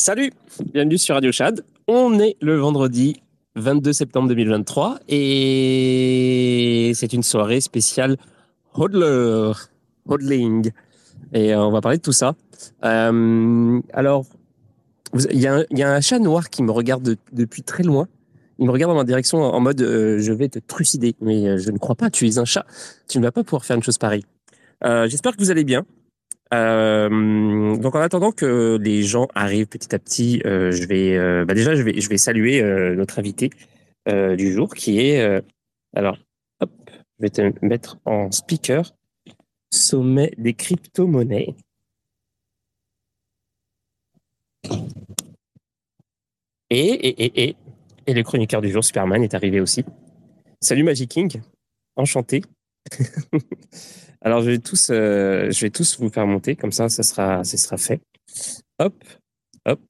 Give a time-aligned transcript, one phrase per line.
[0.00, 0.32] Salut,
[0.72, 1.62] bienvenue sur Radio Chad.
[1.86, 3.20] On est le vendredi
[3.56, 8.16] 22 septembre 2023 et c'est une soirée spéciale
[8.72, 9.52] hodler,
[10.06, 10.70] hodling.
[11.34, 12.34] Et euh, on va parler de tout ça.
[12.82, 14.24] Euh, alors,
[15.30, 18.08] il y, a un chat noir qui me regarde depuis très loin.
[18.58, 21.14] Il me regarde dans ma direction en mode euh, je vais te trucider.
[21.20, 22.64] Mais je ne crois pas, tu es un chat.
[23.06, 24.24] Tu ne vas pas pouvoir faire une chose pareille.
[24.82, 25.84] J'espère que vous allez bien.
[26.52, 31.44] Euh, donc en attendant que les gens arrivent petit à petit, euh, je vais euh,
[31.44, 32.62] bah déjà je vais je vais saluer
[32.96, 33.50] notre invité
[34.06, 35.42] du jour qui est
[35.94, 36.18] alors
[36.60, 36.70] hop
[37.18, 38.92] je vais te mettre en speaker
[39.70, 41.54] sommet des crypto-monnaies.
[46.70, 47.56] Et, et, et, et,
[48.06, 49.84] et le chroniqueur du jour, Superman, est arrivé aussi.
[50.60, 51.40] Salut Magic King,
[51.96, 52.42] enchanté.
[54.22, 57.42] Alors, je vais tous, euh, je vais tous vous faire monter, comme ça, ça sera,
[57.42, 58.00] ça sera fait.
[58.78, 58.94] Hop,
[59.66, 59.80] hop.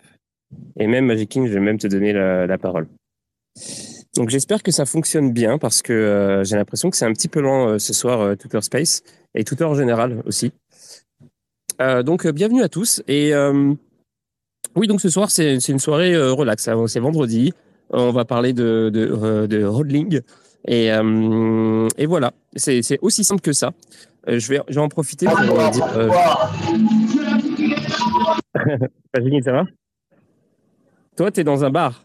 [0.79, 2.87] Et même Magic King, je vais même te donner la, parole.
[4.15, 7.29] Donc, j'espère que ça fonctionne bien parce que euh, j'ai l'impression que c'est un petit
[7.29, 9.03] peu lent euh, ce soir, Twitter Space
[9.35, 10.53] et Twitter en général aussi.
[12.05, 13.03] Donc, bienvenue à tous.
[13.09, 13.33] Et
[14.77, 16.69] oui, donc ce soir, c'est une soirée relax.
[16.89, 17.55] C'est vendredi.
[17.89, 20.21] On va parler de, de, de hodling.
[20.69, 23.73] Et, et voilà, c'est aussi simple que ça.
[24.29, 25.87] Euh, je, vais, je vais en profiter pour euh, dire.
[25.97, 26.11] Euh...
[29.43, 29.65] ça va?
[31.17, 32.05] Toi, tu es dans un bar.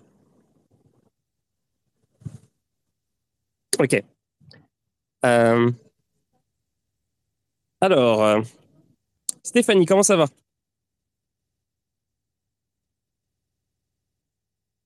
[3.80, 4.02] Ok.
[5.26, 5.72] Euh...
[7.82, 8.42] Alors, euh...
[9.44, 10.28] Stéphanie, comment ça va?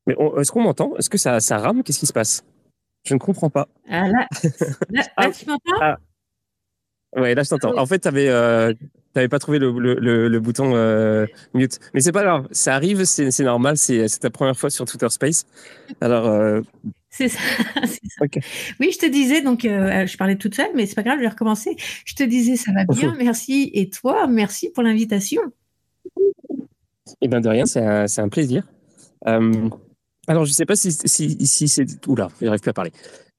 [0.08, 0.96] Mais est-ce qu'on m'entend?
[0.98, 1.84] Est-ce que ça, ça rame?
[1.84, 2.44] Qu'est-ce qui se passe?
[3.04, 3.68] Je ne comprends pas.
[3.88, 4.28] Ah là,
[4.90, 5.80] là, là tu m'entends?
[5.80, 5.98] Ah.
[7.16, 7.78] Ouais, là je t'entends.
[7.78, 8.74] En fait, tu n'avais euh,
[9.14, 11.80] pas trouvé le, le, le bouton euh, mute.
[11.94, 15.46] Mais c'est pas grave, ça arrive, c'est normal, c'est ta première fois sur Twitter Space.
[16.02, 16.28] Alors.
[16.28, 16.62] Euh...
[17.10, 17.40] C'est ça.
[17.76, 18.26] ça.
[18.26, 18.42] Okay.
[18.80, 21.30] Oui, je te disais, donc je parlais toute seule, mais c'est pas grave, je vais
[21.30, 21.76] recommencer.
[22.06, 23.72] Je te disais, ça va bien, merci.
[23.74, 25.42] Et toi, merci pour l'invitation.
[27.22, 28.64] Eh bien, de rien, c'est un, un, plaisir.
[29.26, 32.08] Alors, je sais pas si, si, si c'est.
[32.08, 32.92] Oula, j'arrive plus à parler.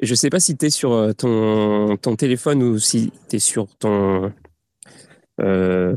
[0.02, 3.66] Je sais pas si tu es sur euh, ton, téléphone ou si tu es sur
[3.76, 4.32] ton.
[5.40, 5.96] Euh,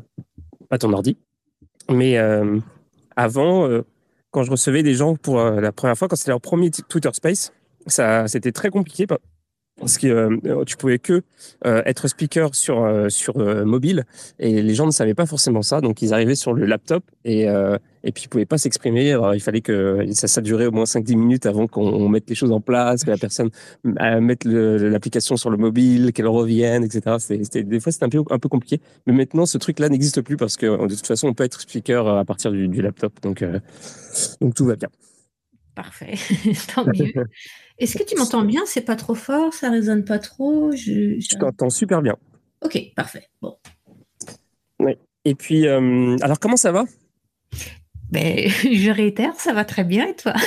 [0.69, 1.17] pas ton ordi.
[1.89, 2.59] Mais euh,
[3.15, 3.67] avant,
[4.31, 7.53] quand je recevais des gens pour la première fois, quand c'était leur premier Twitter Space,
[7.87, 9.05] c'était très compliqué
[9.79, 11.23] parce que euh, tu pouvais que
[11.65, 14.05] euh, être speaker sur euh, sur mobile
[14.39, 15.81] et les gens ne savaient pas forcément ça.
[15.81, 17.45] Donc ils arrivaient sur le laptop et
[18.05, 19.17] et puis ils pouvaient pas s'exprimer.
[19.33, 22.35] Il fallait que ça ça durait au moins 5 10 minutes avant qu'on mette les
[22.35, 23.49] choses en place que la personne
[23.83, 28.39] mette l'application sur le mobile qu'elle revienne etc c'était des fois c'était un peu un
[28.39, 28.79] peu compliqué.
[29.07, 31.61] Mais maintenant ce truc là n'existe plus parce que de toute façon on peut être
[31.61, 33.13] speaker à partir du, du laptop.
[33.21, 33.43] Donc
[34.39, 34.89] donc tout va bien.
[35.75, 36.13] Parfait,
[36.75, 37.25] tant mieux.
[37.79, 38.61] Est-ce que tu m'entends bien?
[38.65, 41.27] C'est pas trop fort Ça résonne pas trop Je, je...
[41.31, 42.15] je t'entends super bien.
[42.61, 43.27] Ok, parfait.
[43.41, 43.57] Bon.
[44.79, 44.97] Oui.
[45.25, 46.85] Et puis, euh, alors comment ça va?
[48.11, 50.33] Ben, je réitère, ça va très bien et toi?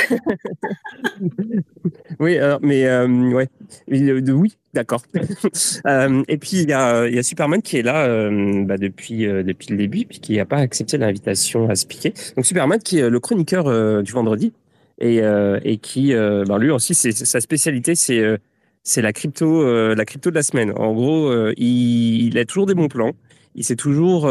[2.21, 3.49] Oui, alors, mais euh, ouais,
[3.89, 5.03] oui, d'accord.
[5.87, 9.27] euh, et puis il y a, y a, Superman qui est là euh, bah, depuis
[9.27, 12.15] depuis le début, puis qui n'a pas accepté l'invitation à se piquer.
[12.37, 14.53] Donc Superman qui est le chroniqueur du vendredi
[14.99, 18.39] et, euh, et qui, euh, ben lui aussi, c'est sa spécialité, c'est euh,
[18.83, 19.65] c'est la crypto,
[19.97, 20.73] la crypto de la semaine.
[20.77, 23.15] En gros, il, il, a toujours des bons plans.
[23.57, 24.27] Il sait toujours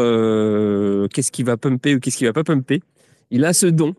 [1.10, 2.80] qu'est-ce qui va pumper ou qu'est-ce qui va pas pumper.
[3.30, 3.94] Il a ce don.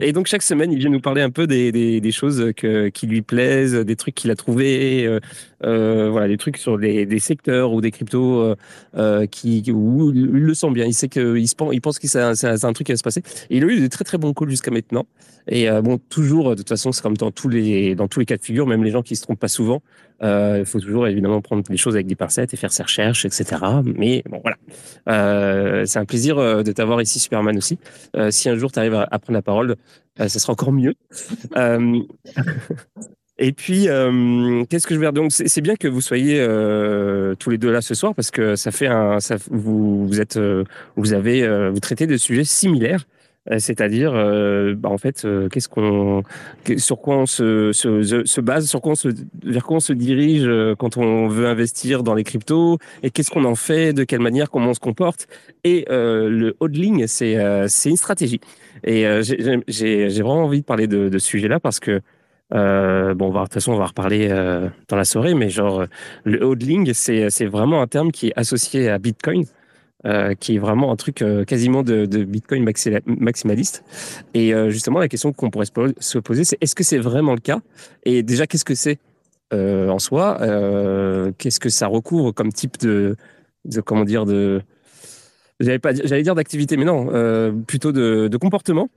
[0.00, 3.22] Et donc chaque semaine, il vient nous parler un peu des, choses que, qui lui
[3.22, 5.20] plaisent, des trucs qu'il a trouvés, euh,
[5.64, 8.54] euh, voilà, des trucs sur des, secteurs ou des cryptos
[8.96, 10.86] euh, qui où il le sent bien.
[10.86, 13.22] Il sait qu'il il pense que c'est un, un, truc qui va se passer.
[13.50, 15.06] Il a eu des très très bons calls jusqu'à maintenant.
[15.48, 18.36] Et bon, toujours, de toute façon, c'est comme dans tous les dans tous les cas
[18.36, 19.82] de figure, même les gens qui se trompent pas souvent.
[20.22, 23.24] Euh, il faut toujours évidemment prendre les choses avec des pincettes et faire ses recherches,
[23.24, 23.56] etc.
[23.84, 24.56] Mais bon, voilà.
[25.08, 27.78] Euh, c'est un plaisir euh, de t'avoir ici, Superman aussi.
[28.16, 29.76] Euh, si un jour tu arrives à, à, prendre la parole,
[30.16, 30.94] ça sera encore mieux.
[33.38, 33.86] et puis,
[34.68, 35.12] qu'est-ce que je veux dire?
[35.12, 36.38] Donc, c'est bien que vous soyez
[37.38, 40.38] tous les deux là ce soir parce que ça fait un, ça, vous, vous êtes,
[40.96, 43.06] vous avez, vous traitez de sujets similaires.
[43.50, 46.22] Euh, c'est-à-dire euh, bah en fait euh, qu'est-ce qu'on
[46.76, 49.08] sur quoi on se, se, se, base sur quoi on se
[49.42, 53.32] vers quoi on se dirige euh, quand on veut investir dans les cryptos et qu'est-ce
[53.32, 55.26] qu'on en fait de quelle manière comment on se comporte
[55.64, 57.36] et euh, le hodling c'est
[57.66, 58.40] c'est une stratégie
[58.84, 59.04] et
[59.66, 62.00] j'ai vraiment envie de parler de, de ce sujet là parce que
[62.54, 65.86] euh, bon, de toute façon, on va reparler euh, dans la soirée, mais genre,
[66.24, 69.44] le hodling, c'est vraiment un terme qui est associé à Bitcoin.
[70.40, 72.64] Qui est vraiment un truc quasiment de, Bitcoin
[73.06, 73.84] maximaliste.
[74.34, 77.60] Et justement, la question qu'on pourrait se poser, c'est est-ce que c'est vraiment le cas?
[78.04, 78.98] Et déjà, qu'est-ce que c'est
[79.52, 80.38] en soi?
[81.38, 83.16] Qu'est-ce que ça recouvre comme type de,
[83.84, 84.62] comment dire, de
[85.60, 87.06] j'allais pas j'allais dire d'activité mais non
[87.66, 88.88] plutôt de, de comportement.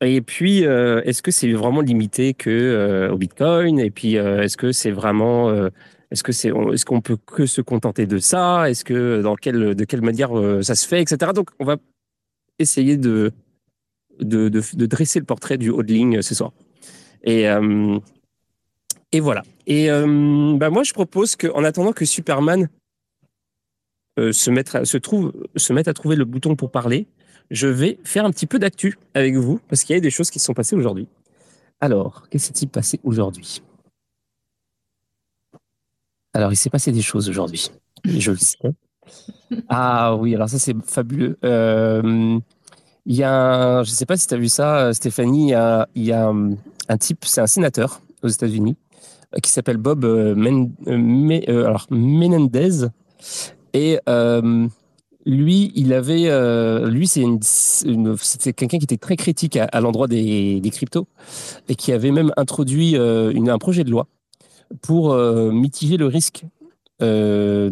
[0.00, 3.78] Et puis, euh, est-ce que c'est vraiment limité que euh, au Bitcoin?
[3.80, 5.50] Et puis, euh, est-ce que c'est vraiment,
[6.10, 6.50] est-ce que c'est,
[6.86, 8.70] qu'on peut que se contenter de ça?
[8.70, 10.30] Est-ce que dans quelle, de quelle manière
[10.62, 11.32] ça se fait, etc.
[11.34, 11.76] Donc, on va
[12.58, 13.32] essayer de
[14.20, 16.52] dresser le portrait du hodling ce soir.
[17.22, 17.46] Et
[19.12, 19.42] et voilà.
[19.66, 22.68] Et bah moi, je propose qu'en attendant que Superman
[24.18, 27.08] se mette trouve se mette à trouver le bouton pour parler
[27.50, 30.30] je vais faire un petit peu d'actu avec vous, parce qu'il y a des choses
[30.30, 31.08] qui se sont passées aujourd'hui.
[31.80, 33.62] Alors, qu'est-ce qui s'est passé aujourd'hui?
[36.36, 37.70] Alors, il s'est passé des choses aujourd'hui.
[38.04, 38.58] Je le sais.
[39.68, 41.38] Ah oui, alors ça, c'est fabuleux.
[41.44, 42.38] Euh,
[43.06, 45.52] il y a je ne sais pas si tu as vu ça, Stéphanie,
[45.94, 48.76] il y a, un, type, c'est un sénateur aux États-Unis,
[49.34, 50.34] euh, qui s'appelle Bob euh,
[51.90, 52.88] Menendez.
[53.72, 54.00] Et
[55.26, 60.62] lui, il avait, euh, lui, c'est c'était quelqu'un qui était très critique à, l'endroit des,
[60.72, 61.08] cryptos
[61.68, 64.06] et qui avait même introduit euh, une, un projet de loi
[64.82, 66.44] pour euh, mitiger le risque
[67.00, 67.70] de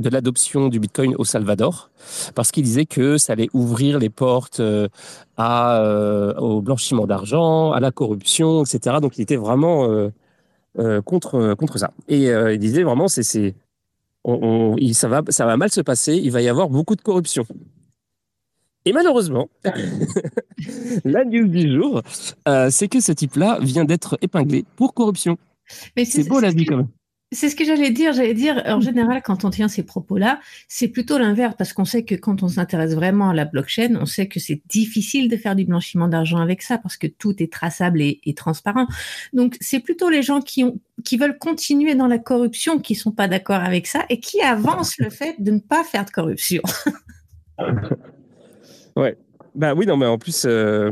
[0.00, 1.90] de l'adoption du Bitcoin au Salvador,
[2.34, 4.88] parce qu'il disait que ça allait ouvrir les portes au
[6.62, 8.96] blanchiment d'argent, à la corruption, etc.
[9.00, 9.86] Donc il était vraiment
[11.04, 11.92] contre contre ça.
[12.08, 16.48] Et il disait vraiment, c'est ça, va, ça va mal se passer, il va y
[16.48, 17.46] avoir beaucoup de corruption.
[18.84, 19.48] Et malheureusement,
[21.04, 22.02] la news du jour,
[22.48, 25.38] euh, c'est que ce type-là vient d'être épinglé pour corruption.
[25.96, 26.88] C'est beau la vie quand même.
[27.32, 28.12] C'est ce que j'allais dire.
[28.12, 30.38] J'allais dire, en général, quand on tient ces propos-là,
[30.68, 34.06] c'est plutôt l'inverse, parce qu'on sait que quand on s'intéresse vraiment à la blockchain, on
[34.06, 37.52] sait que c'est difficile de faire du blanchiment d'argent avec ça, parce que tout est
[37.52, 38.86] traçable et, transparent.
[39.32, 43.12] Donc, c'est plutôt les gens qui, ont, qui veulent continuer dans la corruption qui sont
[43.12, 46.62] pas d'accord avec ça et qui avancent le fait de ne pas faire de corruption.
[48.96, 49.16] ouais.
[49.54, 50.90] Bah oui, non, mais en plus, euh,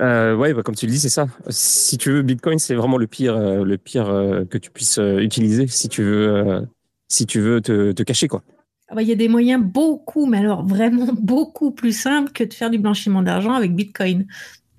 [0.00, 1.26] euh, ouais, bah, comme tu le dis, c'est ça.
[1.48, 4.06] Si tu veux, Bitcoin, c'est vraiment le pire, euh, le pire
[4.50, 6.66] que tu puisses utiliser si tu veux,
[7.08, 8.42] si tu veux te, te cacher, quoi.
[8.88, 12.44] Ah bah, il y a des moyens beaucoup, mais alors vraiment beaucoup plus simples que
[12.44, 14.26] de faire du blanchiment d'argent avec Bitcoin.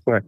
[0.05, 0.21] Ouais.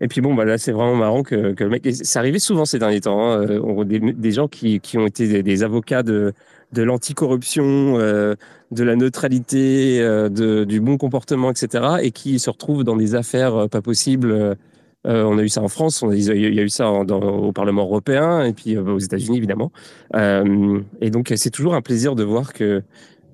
[0.00, 1.78] Et puis bon, bah là, c'est vraiment marrant que, que le.
[1.92, 3.32] C'est arrivé souvent ces derniers temps.
[3.32, 6.32] Hein, des, des, gens qui, ont été des, avocats de,
[6.72, 8.34] de l'anticorruption, euh,
[8.70, 13.54] de la neutralité, euh, du bon comportement, etc., et qui se retrouvent dans des affaires
[13.54, 14.56] euh, pas possibles.
[15.04, 18.52] on a eu ça en France, il y a eu ça au Parlement européen, et
[18.52, 19.72] puis aux États-Unis, évidemment.
[20.14, 22.82] et donc, c'est toujours un plaisir de voir que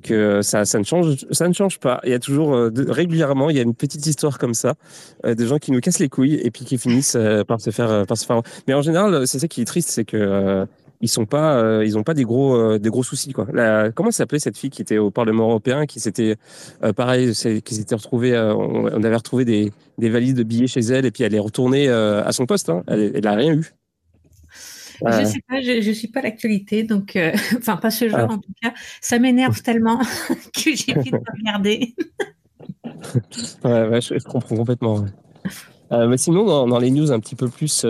[0.03, 2.01] que ça, ça ne change, ça ne change pas.
[2.05, 2.57] Il y a toujours
[2.89, 4.75] régulièrement, il y a une petite histoire comme ça,
[5.25, 7.17] des gens qui nous cassent les couilles et puis qui finissent
[7.47, 8.41] par se faire, par se faire.
[8.67, 10.67] Mais en général, c'est ça qui est triste, c'est que
[11.01, 13.47] ils sont pas, euh, ils ont pas des gros, euh, des gros soucis quoi.
[13.53, 16.37] La, comment s'appelait cette fille qui était au Parlement européen, qui s'était,
[16.83, 17.33] euh, pareil,
[17.65, 21.23] qui s'était retrouvée, on, avait retrouvé des, des valises de billets chez elle et puis
[21.23, 22.69] elle est retournée à son poste.
[22.69, 22.83] Hein.
[22.87, 23.73] Elle, elle a rien eu.
[25.07, 27.17] Je sais pas, je, je suis pas l'actualité, donc
[27.59, 28.35] enfin pas ce genre ah.
[28.35, 28.73] en tout cas.
[29.01, 29.99] Ça m'énerve tellement
[30.55, 31.95] que j'ai envie de regarder.
[33.65, 35.05] ouais, ouais je, je, comprends complètement.
[35.91, 37.85] mais sinon, dans, dans, les news un petit peu plus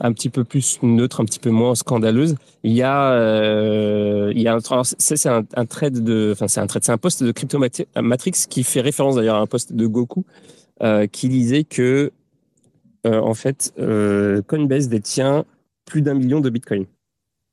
[0.00, 2.34] un petit peu plus neutre, un petit peu moins scandaleuse.
[2.64, 6.60] Il y a, euh, il y a un, c'est un, un, trade de, enfin c'est
[6.60, 9.86] un trade, c'est un poste de Cryptomatrix qui fait référence d'ailleurs à un poste de
[9.86, 10.24] Goku
[10.82, 12.10] euh, qui disait que euh,
[13.04, 15.44] en fait euh, Coinbase détient
[15.84, 16.86] plus d'un million de Bitcoin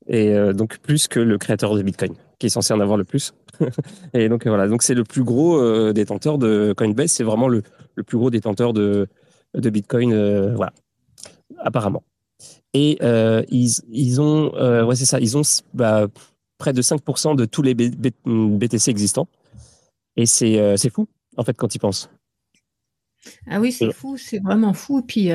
[0.06, 3.04] et euh, donc plus que le créateur de Bitcoin qui est censé en avoir le
[3.04, 3.34] plus.
[4.14, 7.62] et donc voilà, donc c'est le plus gros euh, détenteur de Coinbase, c'est vraiment le,
[7.96, 9.08] le plus gros détenteur de
[9.54, 10.72] de Bitcoin, voilà,
[11.58, 12.04] apparemment.
[12.74, 15.42] Et euh, ils, ils, ont, euh, ouais, c'est ça, ils ont
[15.74, 16.06] bah,
[16.58, 19.28] près de 5% de tous les BTC existants.
[20.16, 22.10] Et c'est euh, c'est fou, en fait, quand ils pensent.
[23.48, 25.00] Ah oui, c'est fou, c'est vraiment fou.
[25.00, 25.28] Et puis,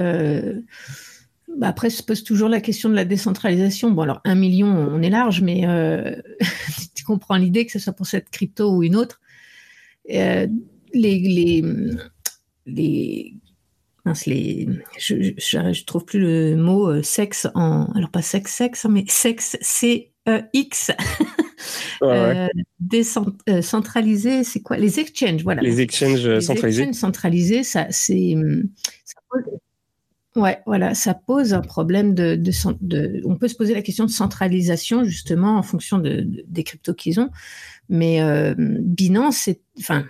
[1.58, 3.92] bah après, se pose toujours la question de la décentralisation.
[3.92, 5.64] Bon, alors, un million, on est large, mais
[6.96, 9.22] tu comprends l'idée que ce soit pour cette crypto ou une autre.
[10.08, 10.50] les,
[10.94, 11.64] les,
[12.66, 13.34] les
[14.26, 19.06] les, je, je, trouve plus le mot euh, sexe en, alors pas sexe sexe, mais
[19.08, 20.92] sexe C E X.
[22.04, 22.48] euh,
[22.80, 24.78] décentralisé, c'est quoi?
[24.78, 25.62] Les exchanges, voilà.
[25.62, 26.84] Les exchanges les centralisés.
[26.84, 28.36] Exchanges centralisés, ça, c'est,
[30.36, 34.10] Ouais, voilà, ça pose un problème de, de, On peut se poser la question de
[34.10, 37.30] centralisation justement en fonction de, des cryptos qu'ils ont,
[37.88, 40.06] mais euh, Binance, c'est, enfin,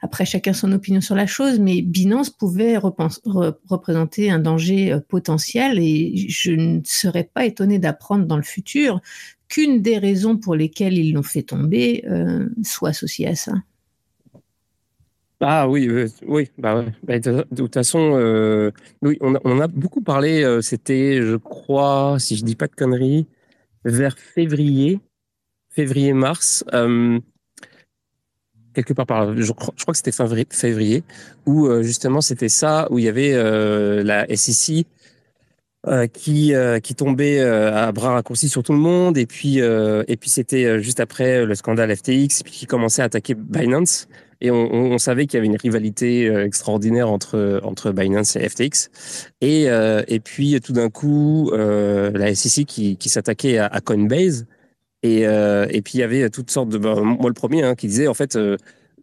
[0.00, 5.78] après chacun son opinion sur la chose, mais Binance pouvait représenter un danger euh, potentiel
[5.78, 9.00] et je ne serais pas étonné d'apprendre dans le futur
[9.48, 13.52] qu'une des raisons pour lesquelles ils l'ont fait tomber euh, soit associée à ça.
[15.40, 15.88] Ah oui,
[16.26, 20.42] oui, bah, bah de, toute façon, euh, oui, on a, on a, beaucoup parlé.
[20.42, 23.28] Euh, c'était, je crois, si je dis pas de conneries,
[23.84, 24.98] vers février,
[25.70, 27.20] février-mars, euh,
[28.82, 31.02] quelque part par, je, crois, que c'était fin février,
[31.46, 33.32] où justement c'était ça, où il y avait
[34.02, 34.86] la SEC
[36.12, 40.82] qui qui tombait à bras raccourcis sur tout le monde, et puis et puis c'était
[40.82, 44.08] juste après le scandale FTX, qui commençait à attaquer Binance.
[44.40, 48.88] Et on, savait qu'il y avait une rivalité euh, extraordinaire entre, entre Binance et FTX.
[49.40, 54.46] Et, euh, et puis, tout d'un coup, euh, la SEC qui, qui s'attaquait à, Coinbase.
[55.02, 56.78] Et, euh, et puis, il y avait toutes sortes de...
[56.78, 58.56] Bah, moi, le premier, hein, qui disait, en fait, euh,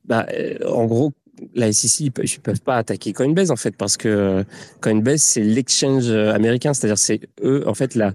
[0.06, 0.26] bah,
[0.68, 1.14] en gros,
[1.54, 4.44] la SEC, ils ne peuvent pas attaquer Coinbase, en fait, parce que
[4.82, 6.74] Coinbase, c'est l'exchange américain.
[6.74, 8.14] C'est-à-dire, c'est eux, en fait, là,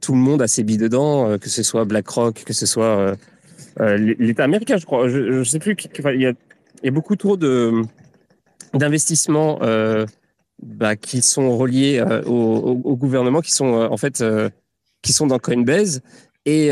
[0.00, 3.16] tout le monde a ses billes dedans, que ce soit BlackRock, que ce soit
[3.80, 5.08] euh, l'État américain, je crois.
[5.08, 5.76] Je ne sais plus.
[6.14, 7.82] Il y, a, beaucoup trop de
[8.74, 10.04] d'investissements euh,
[10.62, 14.22] bah, qui sont reliés euh, au, au, gouvernement, qui sont en fait
[15.02, 16.02] qui sont dans Coinbase.
[16.48, 16.70] Et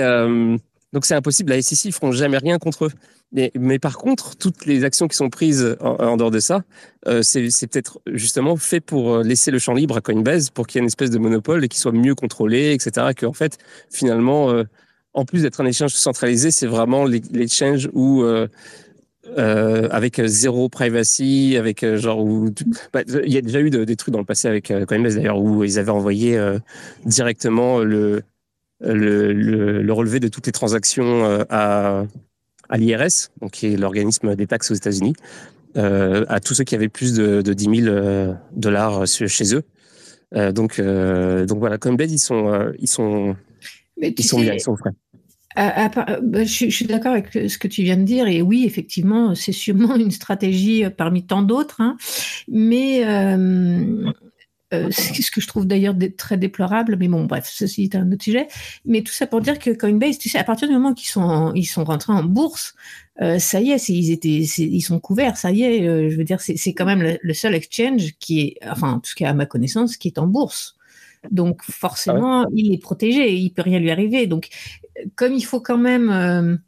[0.93, 1.51] donc c'est impossible.
[1.51, 2.93] La SEC ils feront jamais rien contre eux.
[3.33, 6.63] Mais, par contre, toutes les actions qui sont prises en, dehors de ça,
[7.07, 10.79] euh, c'est peut-être justement fait pour laisser le champ libre à Coinbase pour qu'il y
[10.79, 13.09] ait une espèce de monopole et qu'il soit mieux contrôlé, etc.
[13.15, 13.59] Que en fait,
[13.91, 14.63] finalement, euh,
[15.17, 18.47] en plus d'être un échange centralisé, c'est vraiment l'échange où euh,
[19.39, 22.51] euh, avec zéro privacy, avec euh, genre où
[22.93, 25.65] bah, il y a déjà eu des trucs dans le passé avec Coinbase d'ailleurs où
[25.65, 26.39] ils avaient envoyé
[27.07, 28.23] directement le,
[28.81, 32.05] le, le, relevé de toutes les transactions à,
[32.69, 35.15] à l'IRS, donc qui est l'organisme des taxes aux États-Unis,
[35.75, 39.63] à tous ceux qui avaient plus de, de 10 000 dollars chez eux.
[40.53, 43.37] donc, donc voilà, Coinbase ils sont ils sont
[43.97, 44.93] ils sont bien, ils sont frais.
[45.57, 49.53] Bah, je, suis d'accord avec ce que tu viens de dire et oui, effectivement, c'est
[49.53, 51.97] sûrement une stratégie euh, parmi tant d'autres, hein.
[52.47, 54.13] mais euh,
[54.75, 58.25] euh, ce que je trouve d'ailleurs très déplorable, mais bon, bref, ceci est un autre
[58.25, 58.49] sujet.
[58.85, 61.53] Mais tout ça pour dire que Coinbase, tu sais, à partir du moment qu'ils sont,
[61.55, 62.75] ils sont rentrés en bourse,
[63.39, 66.11] ça y est, ils étaient, ils sont couverts, ça y est.
[66.11, 69.13] je veux dire, c'est quand même le, le, seul exchange qui est, enfin, en tout
[69.17, 70.77] cas à ma connaissance, qui est en bourse.
[71.31, 74.27] Donc forcément, ah il est protégé, il peut rien lui arriver.
[74.27, 74.49] Donc
[75.15, 76.61] comme il faut quand même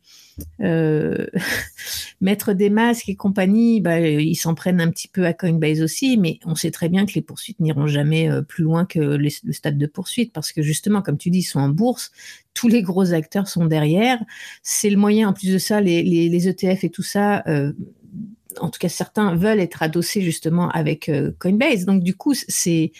[0.61, 1.27] euh, euh,
[2.21, 6.17] mettre des masques et compagnie, bah, ils s'en prennent un petit peu à Coinbase aussi,
[6.17, 9.31] mais on sait très bien que les poursuites n'iront jamais euh, plus loin que le
[9.53, 12.11] stade de poursuite, parce que justement, comme tu dis, ils sont en bourse,
[12.55, 14.19] tous les gros acteurs sont derrière,
[14.63, 17.45] c'est le moyen, en plus de ça, les, les, ETF et tout ça,
[18.61, 22.93] en tout cas certains veulent être adossés justement avec Coinbase, donc du coup, c'est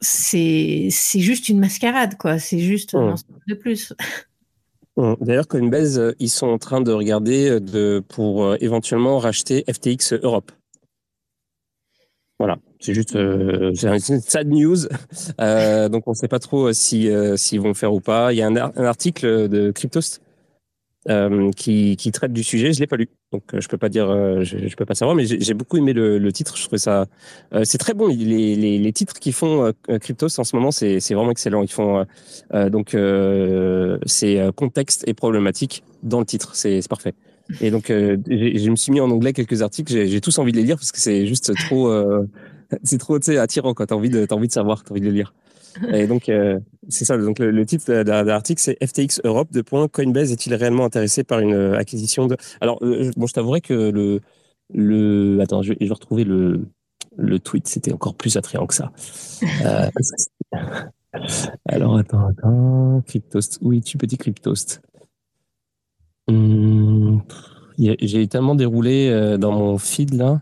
[0.00, 2.38] c'est juste une mascarade, quoi.
[2.38, 3.16] C'est juste un mmh.
[3.48, 3.94] de plus.
[4.96, 9.64] D'ailleurs, Coinbase, euh, ils sont en train de regarder euh, de, pour euh, éventuellement racheter
[9.70, 10.52] FTX Europe.
[12.38, 14.76] Voilà, c'est juste euh, une sad news.
[15.88, 18.32] donc, on ne sait pas trop si s'ils vont le faire ou pas.
[18.32, 20.20] Il y a un, un article de Cryptost
[21.08, 22.72] euh, qui, qui, traite du sujet.
[22.72, 24.94] Je l'ai pas lu, donc euh, je peux pas dire, euh, je, je, peux pas
[24.94, 26.56] savoir, mais j'ai beaucoup aimé le, le, titre.
[26.56, 27.06] Je trouvais ça,
[27.64, 28.08] c'est très bon.
[28.08, 31.62] Les, les, les, titres qu'ils font Cryptos en ce moment, c'est vraiment excellent.
[31.62, 32.04] Ils font
[32.52, 32.96] donc
[34.06, 36.56] c'est contexte et problématique dans le titre.
[36.56, 37.14] C'est parfait.
[37.60, 40.06] Et donc je me suis mis en anglais quelques articles.
[40.06, 41.92] J'ai tous envie de les lire parce que c'est juste trop,
[42.82, 43.74] c'est trop attirant.
[43.74, 45.32] T'as envie de, as envie de savoir, t'as envie de le lire.
[45.92, 46.58] Et donc, euh,
[46.88, 47.16] c'est ça.
[47.16, 49.52] Donc, le, titre de, l'article, c'est FTX Europe.
[49.52, 52.36] De point, Coinbase est-il réellement intéressé par une euh, acquisition de.
[52.60, 54.20] Alors, euh, bon, je t'avouerai que le.
[54.72, 55.40] le...
[55.40, 56.68] Attends, je vais retrouver le,
[57.16, 57.66] le tweet.
[57.68, 58.92] C'était encore plus attrayant que ça.
[59.64, 59.90] Euh,
[61.68, 63.02] alors, attends, attends.
[63.06, 63.58] Cryptost.
[63.62, 64.82] Oui, tu petit Cryptost.
[66.28, 67.22] Hum,
[67.78, 70.40] J'ai tellement déroulé dans mon feed là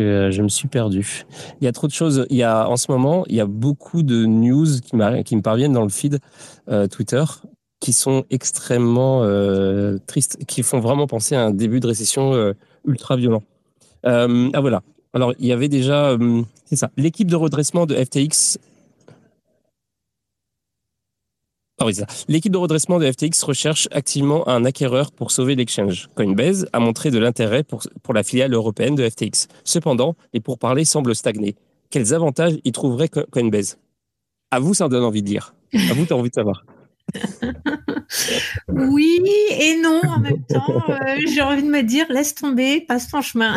[0.00, 1.24] que je me suis perdu.
[1.60, 2.26] Il y a trop de choses.
[2.30, 5.72] Il y a en ce moment, il y a beaucoup de news qui, me parviennent
[5.72, 6.18] dans le feed
[6.68, 7.22] euh, Twitter
[7.80, 12.52] qui sont extrêmement euh, tristes, qui font vraiment penser à un début de récession euh,
[12.86, 13.42] ultra violent.
[14.06, 14.82] Euh, ah voilà.
[15.12, 18.58] Alors il y avait déjà, euh, c'est ça, l'équipe de redressement de FTX
[22.28, 26.08] L'équipe de redressement de FTX recherche activement un acquéreur pour sauver l'exchange.
[26.14, 27.82] Coinbase a montré de l'intérêt pour,
[28.12, 29.48] la filiale européenne de FTX.
[29.64, 31.56] Cependant, les pourparlers semblent stagner.
[31.90, 33.78] quels avantages il trouverait Coinbase?
[34.50, 35.54] À vous, ça en donne envie de dire.
[35.74, 36.64] À vous, tu as envie de savoir.
[38.68, 39.20] oui
[39.58, 40.82] et non en même temps.
[40.88, 43.56] Euh, j'ai envie de me dire, laisse tomber, passe ton chemin.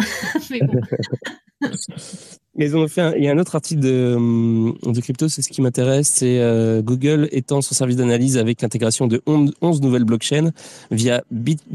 [2.56, 5.50] Ils ont fait il y a un autre article de, hum, de crypto, c'est ce
[5.50, 10.52] qui m'intéresse, c'est euh, Google étend son service d'analyse avec l'intégration de 11, nouvelles blockchains
[10.92, 11.24] via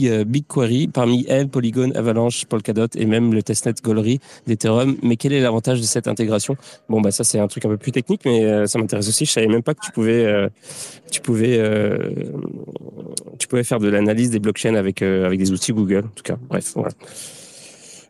[0.02, 4.96] euh, BigQuery, parmi elles Polygon, Avalanche, Polkadot et même le testnet Gollery d'Ethereum.
[5.02, 6.56] Mais quel est l'avantage de cette intégration?
[6.88, 9.24] Bon, bah ça c'est un truc un peu plus technique, mais euh, ça m'intéresse aussi.
[9.24, 10.48] Je savais même pas que tu pouvais,
[11.10, 11.60] tu pouvais,
[13.40, 16.04] tu pouvais faire de l'analyse des blockchains avec avec des outils Google.
[16.04, 16.90] En tout cas, bref, voilà.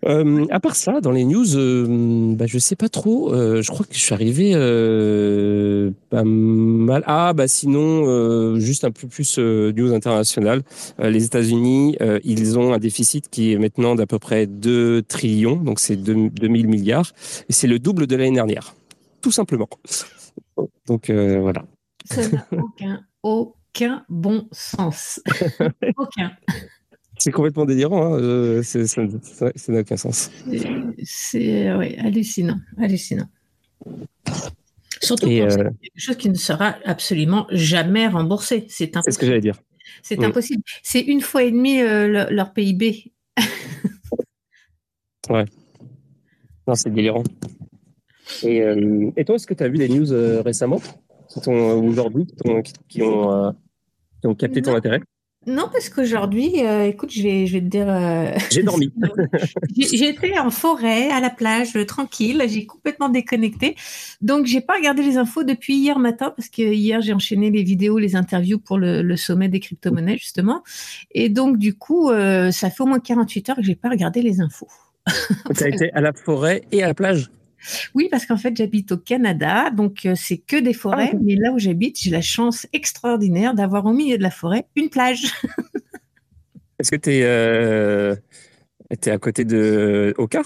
[0.06, 3.32] Euh, à part ça, dans les news, euh, bah, je sais pas trop.
[3.34, 7.02] Euh, je crois que je suis arrivé euh, pas mal.
[7.06, 10.62] Ah, bah sinon, euh, juste un peu plus news internationale.
[10.98, 15.80] les États-Unis, ils ont un déficit qui est maintenant d'à peu près 2 trillions, donc
[15.80, 17.12] c'est 2000 milliards,
[17.48, 18.74] et c'est le double de l'année dernière,
[19.20, 19.68] tout simplement.
[20.86, 21.64] Donc voilà.
[22.04, 25.20] Ça n'a aucun, aucun bon sens.
[25.96, 26.32] aucun.
[27.18, 28.20] C'est complètement délirant, hein.
[28.20, 28.78] Euh, ça
[29.68, 30.30] n'a aucun sens.
[31.04, 33.28] C'est hallucinant, hallucinant.
[35.02, 38.66] Surtout pour euh, quelque chose qui ne sera absolument jamais remboursé.
[38.68, 39.60] C'est ce que j'allais dire.
[40.02, 40.62] C'est impossible.
[40.82, 43.12] C'est une fois et demie euh, leur PIB.
[45.30, 45.44] ouais.
[46.66, 47.24] Non, c'est délirant.
[48.44, 48.60] Et,
[49.24, 50.80] toi, est-ce que tu as vu des news récemment?
[51.46, 52.26] Aujourd'hui
[52.88, 53.52] qui, ont,
[54.20, 55.00] qui ont capté ton intérêt?
[55.48, 57.88] Non, parce qu'aujourd'hui, euh, écoute, je vais, je vais te dire.
[57.88, 58.92] Euh, j'ai dormi.
[59.76, 62.42] J'étais en forêt, à la plage, tranquille.
[62.48, 63.74] J'ai complètement déconnecté.
[64.20, 67.62] Donc, j'ai pas regardé les infos depuis hier matin parce que hier, j'ai enchaîné les
[67.62, 70.62] vidéos, les interviews pour le, sommet des crypto-monnaies, justement.
[71.12, 74.22] Et donc, du coup, euh, ça fait au moins 48 heures que j'ai pas regardé
[74.22, 74.68] les infos.
[75.56, 77.30] tu as été à la forêt et à la plage
[77.94, 81.10] oui, parce qu'en fait, j'habite au Canada, donc euh, c'est que des forêts.
[81.12, 84.66] Ah, mais là où j'habite, j'ai la chance extraordinaire d'avoir au milieu de la forêt
[84.76, 85.24] une plage.
[86.78, 88.14] Est-ce que tu es, euh,
[89.06, 90.42] à côté de Oka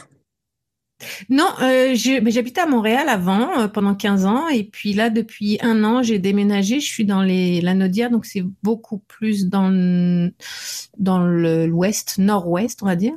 [1.29, 6.01] non, euh, j'habitais à Montréal avant, pendant 15 ans, et puis là, depuis un an,
[6.05, 6.79] j'ai déménagé.
[6.79, 10.31] Je suis dans les, la Naudière, donc c'est beaucoup plus dans,
[10.99, 13.15] dans l'ouest, nord-ouest, on va dire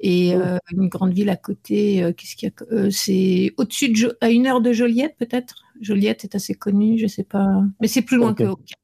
[0.00, 0.40] et oh.
[0.40, 2.02] euh, une grande ville à côté.
[2.02, 5.62] Euh, qu'est-ce qu'il y a euh, C'est au-dessus de à une heure de Joliette peut-être?
[5.80, 8.74] Joliette est assez connue, je sais pas, mais c'est plus loin que Oka.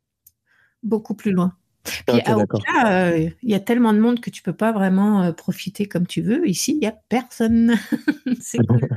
[0.82, 1.52] beaucoup plus loin.
[1.84, 5.86] Puis à Oka, il y a tellement de monde que tu peux pas vraiment profiter
[5.86, 6.48] comme tu veux.
[6.48, 7.74] Ici, il y a personne.
[8.40, 8.88] c'est cool.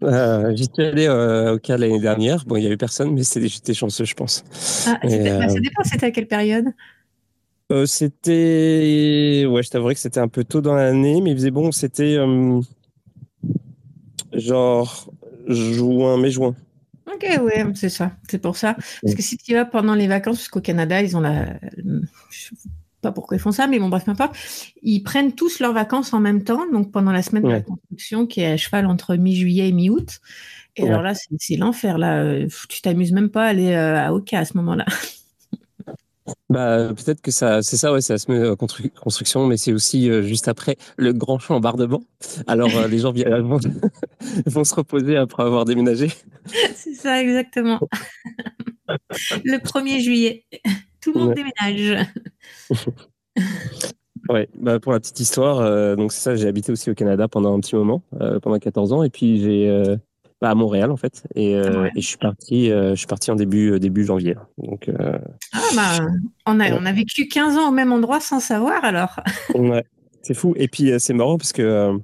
[0.54, 2.44] J'y suis allé à Oka l'année dernière.
[2.46, 4.44] Bon, il y avait personne, mais j'étais chanceux, je pense.
[4.86, 5.82] Ah, bah, ça dépend.
[5.84, 6.66] C'était à quelle période?
[7.70, 11.50] Euh, c'était, ouais, je t'avouerais que c'était un peu tôt dans l'année, mais il faisait
[11.50, 12.60] bon, c'était euh,
[14.32, 15.10] genre
[15.46, 16.54] juin, mai-juin.
[17.12, 18.76] Ok, ouais, c'est ça, c'est pour ça.
[19.02, 21.58] Parce que si tu vas pendant les vacances, puisqu'au Canada, ils ont la.
[22.30, 22.54] Je sais
[23.02, 24.36] pas pourquoi ils font ça, mais bon, bref, peu importe.
[24.82, 28.26] Ils prennent tous leurs vacances en même temps, donc pendant la semaine de la construction
[28.26, 30.20] qui est à cheval entre mi-juillet et mi-août.
[30.76, 32.22] Et alors là, c'est l'enfer, là.
[32.22, 34.86] Euh, tu t'amuses même pas à aller à Oka à ce moment-là.
[36.48, 40.10] Bah, peut-être que ça, c'est ça, ouais, c'est la semaine de construction, mais c'est aussi
[40.10, 42.02] euh, juste après le grand chambardement.
[42.46, 43.12] Alors, euh, les gens
[43.42, 43.60] vont,
[44.46, 46.08] vont se reposer après avoir déménagé.
[46.74, 47.78] C'est ça, exactement.
[49.44, 50.44] le 1er juillet,
[51.00, 52.06] tout le monde déménage.
[54.28, 57.26] Ouais, bah pour la petite histoire, euh, donc c'est ça, j'ai habité aussi au Canada
[57.26, 58.02] pendant un petit moment,
[58.42, 59.96] pendant 14 ans, et puis j'ai
[60.40, 63.30] bah, à Montréal en fait, et, euh, et je suis parti, euh, je suis parti
[63.30, 64.36] en début euh, début janvier.
[64.56, 64.90] Donc
[65.52, 66.06] ah bah
[66.46, 69.20] on a on a vécu 15 ans au même endroit sans savoir alors.
[69.54, 69.84] ouais,
[70.22, 70.54] c'est fou.
[70.56, 72.00] Et puis c'est marrant parce que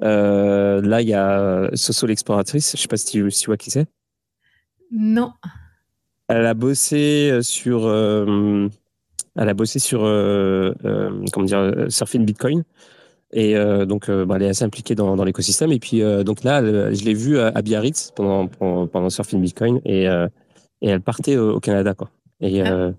[0.00, 3.70] là il y a Soso l'exploratrice, je sais pas si tu, si tu vois qui
[3.70, 3.86] c'est.
[4.90, 5.34] Non.
[6.28, 7.86] Elle a bossé sur
[9.36, 12.64] elle a bossé sur comment dire surfing Bitcoin.
[13.32, 15.72] Et euh, donc, euh, bah, elle est assez impliquée dans, dans l'écosystème.
[15.72, 19.80] Et puis, euh, donc là, je l'ai vue à, Biarritz pendant, pendant, pendant, Surfing Bitcoin
[19.84, 21.94] et, et elle partait au, Canada.
[21.94, 22.10] Quoi.
[22.40, 22.92] Et, ah.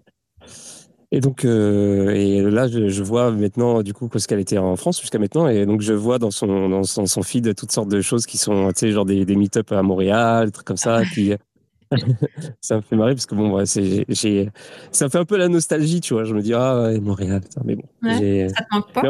[1.11, 5.01] et donc, et là, je, je, vois maintenant, du coup, parce qu'elle était en France
[5.01, 5.47] jusqu'à maintenant.
[5.47, 8.37] Et donc, je vois dans son, dans son, son, feed toutes sortes de choses qui
[8.37, 11.01] sont, tu sais, genre des, des meet-up à Montréal, des trucs comme ça.
[11.05, 11.33] qui,
[12.61, 14.51] ça me fait marrer parce que bon, ouais, c'est, j'ai,
[14.91, 16.23] ça fait un peu la nostalgie, tu vois.
[16.23, 17.83] Je me dis, ah, Montréal, mais bon.
[18.03, 19.01] Ouais, ça te manque pas?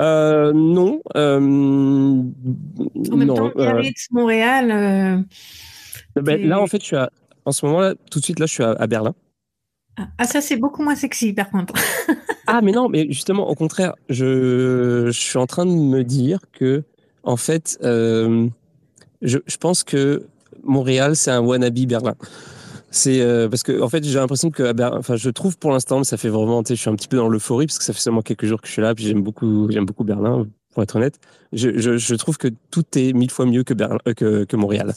[0.00, 1.00] Euh, non.
[1.16, 4.70] Euh, en même temps, Biarritz, euh, Montréal.
[4.70, 7.10] Euh, ben, là, en fait, je suis à,
[7.44, 9.14] en ce moment-là, tout de suite, là, je suis à, Berlin.
[9.96, 11.74] Ah, ah, ça, c'est beaucoup moins sexy, par contre.
[12.46, 16.40] ah, mais non, mais justement, au contraire, je, je, suis en train de me dire
[16.52, 16.84] que,
[17.24, 18.38] en fait, je,
[19.22, 20.26] je pense que
[20.62, 22.14] Montréal, c'est un wannabe Berlin.
[22.90, 26.16] C'est euh, parce que en fait j'ai l'impression que enfin je trouve pour l'instant ça
[26.16, 28.46] fait vraiment je suis un petit peu dans l'euphorie parce que ça fait seulement quelques
[28.46, 31.18] jours que je suis là puis j'aime beaucoup j'aime beaucoup Berlin pour être honnête.
[31.52, 34.56] Je, je, je, trouve que tout est mille fois mieux que Berlin euh, que, que
[34.56, 34.94] Montréal.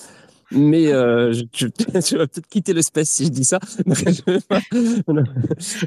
[0.52, 3.60] Mais euh, je, je, je, vais peut-être quitter le space si je dis ça.
[4.50, 4.60] ah
[5.08, 5.24] non,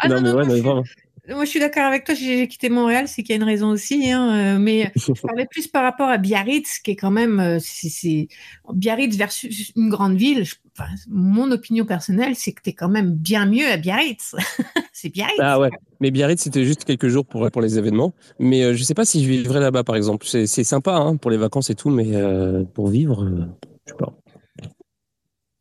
[0.09, 0.83] non, mais ouais, non,
[1.29, 2.15] moi, je suis d'accord avec toi.
[2.15, 4.11] J'ai quitté Montréal, c'est qu'il y a une raison aussi.
[4.11, 7.41] Hein, euh, mais je parlais plus par rapport à Biarritz, qui est quand même.
[7.41, 8.29] Euh, c'est
[8.73, 10.45] Biarritz versus une grande ville.
[10.77, 14.35] Enfin, mon opinion personnelle, c'est que tu es quand même bien mieux à Biarritz.
[14.93, 15.39] c'est Biarritz.
[15.41, 15.71] Ah ouais.
[16.01, 18.13] Mais Biarritz, c'était juste quelques jours pour, pour les événements.
[18.39, 20.27] Mais euh, je sais pas si je vivrais là-bas, par exemple.
[20.27, 23.47] C'est sympa hein, pour les vacances et tout, mais euh, pour vivre, euh,
[23.87, 24.13] je sais pas.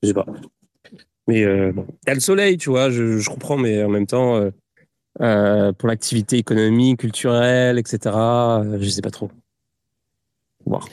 [0.02, 0.26] Je sais pas.
[1.28, 4.52] Mais bon, t'as le soleil, tu vois, je, je comprends, mais en même temps
[5.18, 8.16] pour l'activité économique, culturelle, etc.
[8.16, 9.30] Euh, je sais pas trop.
[10.66, 10.88] Voir.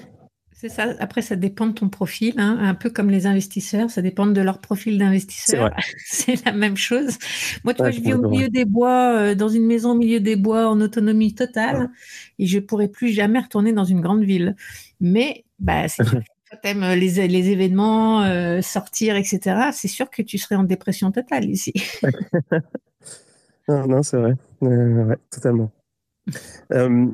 [0.52, 0.94] C'est ça.
[0.98, 2.58] Après, ça dépend de ton profil, hein.
[2.60, 5.70] un peu comme les investisseurs, ça dépend de leur profil d'investisseur.
[6.04, 7.16] C'est la même chose.
[7.64, 10.20] Moi, tu vois, je vis au milieu des bois, euh, dans une maison au milieu
[10.20, 11.88] des bois, en autonomie totale,
[12.38, 14.54] et je pourrais plus jamais retourner dans une grande ville.
[15.00, 16.04] Mais, bah, c'est
[16.62, 21.48] t'aimes les, les événements, euh, sortir, etc., c'est sûr que tu serais en dépression totale
[21.48, 21.72] ici.
[23.70, 24.34] Non, non c'est vrai.
[24.64, 25.70] Euh, totalement.
[26.72, 27.06] Euh,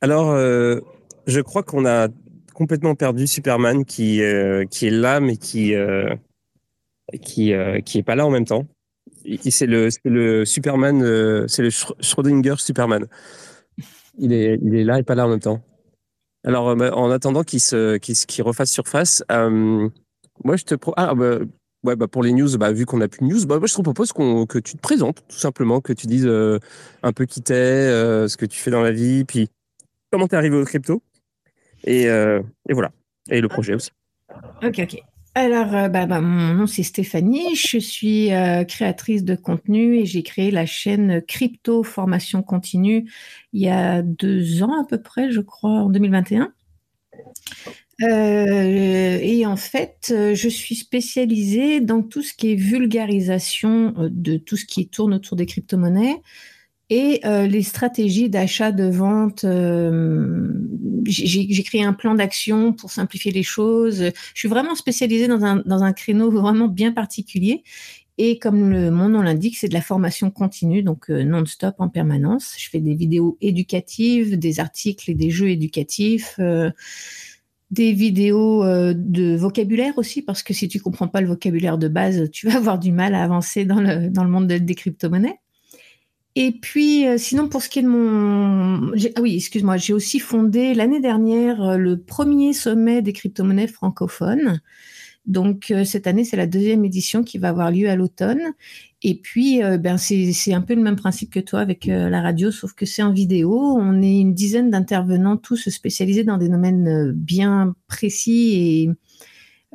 [0.00, 0.80] alors, euh,
[1.26, 2.08] je crois qu'on a
[2.54, 4.22] complètement perdu Superman qui,
[4.70, 5.74] qui est là, mais qui,
[7.22, 7.52] qui,
[7.84, 8.66] qui est pas là en même temps.
[9.50, 13.06] C'est le, le Superman, c'est le Schrödinger Superman.
[14.16, 15.60] Il est, il est là et pas là en même temps.
[16.44, 20.94] Alors, en attendant qu'il qu refasse surface, moi je te pro...
[20.96, 21.40] ah, bah,
[21.84, 23.82] Ouais, bah pour les news, bah, vu qu'on n'a plus de news, bah, je te
[23.82, 26.58] propose qu'on que tu te présentes, tout simplement, que tu dises euh,
[27.04, 29.48] un peu qui t'es, euh, ce que tu fais dans la vie, puis
[30.10, 31.02] comment t'es arrivé au crypto.
[31.84, 32.90] Et, euh, et, voilà.
[33.30, 33.90] Et le projet aussi.
[34.62, 34.98] Ok, ok.
[35.36, 37.54] Alors, bah, bah, mon nom, c'est Stéphanie.
[37.54, 38.30] Je suis
[38.66, 43.08] créatrice de contenu et j'ai créé la chaîne Crypto Formation Continue
[43.52, 46.52] il y a deux ans à peu près, je crois, en 2021.
[48.02, 54.08] Euh, et en fait, euh, je suis spécialisée dans tout ce qui est vulgarisation euh,
[54.12, 56.22] de tout ce qui tourne autour des crypto-monnaies
[56.90, 59.44] et les stratégies d'achat, de vente.
[61.06, 64.04] J'ai créé un plan d'action pour simplifier les choses.
[64.34, 67.62] Je suis vraiment spécialisée dans un, dans un créneau vraiment bien particulier.
[68.18, 72.54] Et comme mon nom l'indique, c'est de la formation continue, donc non-stop en permanence.
[72.58, 76.38] Je fais des vidéos éducatives, des articles et des jeux éducatifs.
[77.70, 81.88] Des vidéos euh, de vocabulaire aussi, parce que si tu comprends pas le vocabulaire de
[81.88, 85.38] base, tu vas avoir du mal à avancer dans le, monde des crypto-monnaies.
[86.34, 88.92] Et puis, euh, sinon, pour ce qui est de mon...
[89.16, 94.60] Ah oui, excuse-moi, j'ai aussi fondé l'année dernière euh, le premier sommet des crypto-monnaies francophones.
[95.28, 98.40] Donc, cette année, c'est la deuxième édition qui va avoir lieu à l'automne.
[99.02, 102.20] Et puis, euh, ben c'est un peu le même principe que toi avec euh, la
[102.20, 103.56] radio, sauf que c'est en vidéo.
[103.56, 108.90] On est une dizaine d'intervenants, tous spécialisés dans des domaines euh, bien précis et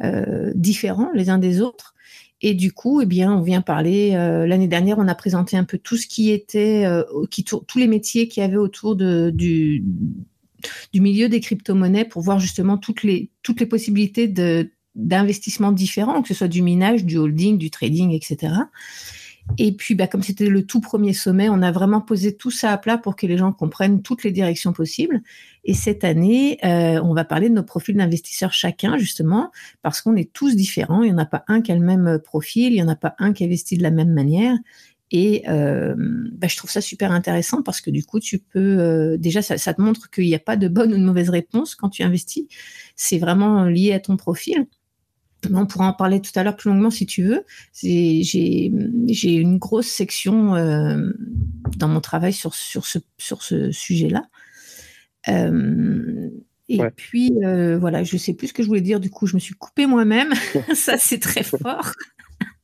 [0.03, 1.93] euh, différents les uns des autres.
[2.41, 4.11] Et du coup, eh bien, on vient parler.
[4.11, 6.85] L'année dernière, on a présenté un peu tout ce qui était,
[7.31, 9.81] qui tous les métiers qu'il y avait autour de, du,
[10.91, 16.21] du milieu des crypto-monnaies pour voir justement toutes les toutes les possibilités de d'investissements différents,
[16.21, 18.53] que ce soit du minage, du holding, du trading, etc.
[19.57, 22.71] Et puis, bah, comme c'était le tout premier sommet, on a vraiment posé tout ça
[22.71, 25.21] à plat pour que les gens comprennent toutes les directions possibles.
[25.65, 29.51] Et cette année, euh, on va parler de nos profils d'investisseurs chacun, justement,
[29.81, 31.03] parce qu'on est tous différents.
[31.03, 32.95] Il n'y en a pas un qui a le même profil, il n'y en a
[32.95, 34.57] pas un qui investit de la même manière.
[35.11, 39.17] Et euh, bah, je trouve ça super intéressant parce que du coup, tu peux euh,
[39.17, 41.75] déjà, ça, ça, te montre qu'il n'y a pas de bonne ou de mauvaise réponse
[41.75, 42.45] quand tu investis.
[42.95, 44.67] C'est vraiment lié à ton profil.
[45.51, 47.45] On pourra en parler tout à l'heure plus longuement si tu veux.
[47.73, 48.69] J'ai
[49.33, 51.11] une grosse section euh,
[51.77, 54.23] dans mon travail sur, sur ce, sur ce sujet-là.
[55.29, 56.29] Euh,
[56.69, 56.91] et ouais.
[56.95, 58.99] puis, euh, voilà, je sais plus ce que je voulais dire.
[58.99, 60.33] Du coup, je me suis coupée moi-même.
[60.73, 61.93] ça, c'est très fort.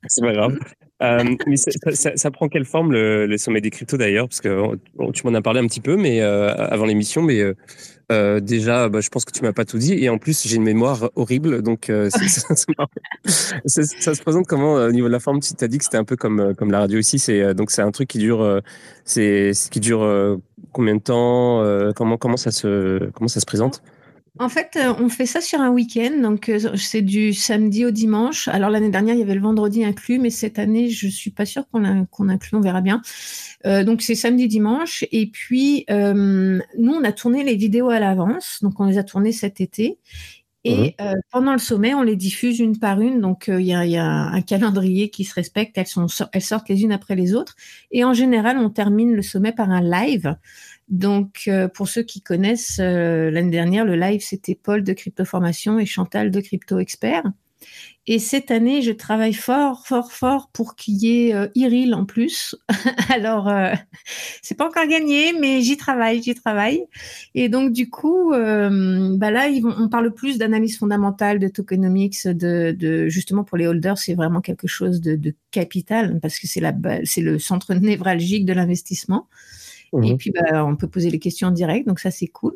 [0.08, 0.58] C'est pas grave.
[1.02, 4.28] Euh, mais ça, ça, ça, prend quelle forme le, le sommet des cryptos d'ailleurs?
[4.28, 4.76] Parce que
[5.14, 7.42] tu m'en as parlé un petit peu, mais euh, avant l'émission, mais
[8.12, 10.58] euh, déjà, bah, je pense que tu m'as pas tout dit, et en plus j'ai
[10.58, 12.56] une mémoire horrible, donc ça,
[13.66, 15.40] ça, se présente comment au niveau de la forme?
[15.40, 17.82] Tu t'as dit que c'était un peu comme comme la radio ici, c'est donc c'est
[17.82, 18.62] un truc qui dure,
[19.06, 20.38] c'est qui dure
[20.74, 21.64] combien de temps
[21.96, 23.82] Comment comment ça se comment ça se présente?
[24.38, 27.92] En fait, euh, on fait ça sur un week-end, donc euh, c'est du samedi au
[27.92, 28.48] dimanche.
[28.48, 31.46] Alors l'année dernière, il y avait le vendredi inclus, mais cette année, je suis pas
[31.46, 33.02] sûre qu'on qu inclut, on verra bien.
[33.66, 38.00] Euh, donc c'est samedi dimanche, et puis euh, nous on a tourné les vidéos à
[38.00, 39.98] l'avance, donc on les a tournées cet été.
[40.66, 40.96] Et
[41.32, 43.22] pendant le sommet, on les diffuse une par une.
[43.22, 45.78] Donc, il y, a un calendrier qui se respecte.
[45.78, 47.56] Elles, sont, elles sortent les unes après les autres.
[47.92, 50.36] Et en général, on termine le sommet par un live.
[50.90, 56.32] Donc, pour ceux qui connaissent, l'année dernière, le live, c'était Paul de Cryptoformation et Chantal
[56.32, 57.24] de Crypto Expert.
[58.12, 62.06] Et cette année, je travaille fort, fort, fort pour qu'il y ait euh, Iril en
[62.06, 62.56] plus.
[63.10, 63.74] Alors, euh,
[64.42, 66.86] c'est pas encore gagné, mais j'y travaille, j'y travaille.
[67.36, 69.48] Et donc, du coup, euh, bah là,
[69.78, 74.42] on parle plus d'analyse fondamentale, de tokenomics, de, de, justement pour les holders, c'est vraiment
[74.42, 76.62] quelque chose de, capital parce que c'est
[77.22, 79.28] le centre névralgique de l'investissement.
[79.94, 82.56] Et mmh puis, bah, on peut poser les questions en direct, donc ça, c'est cool.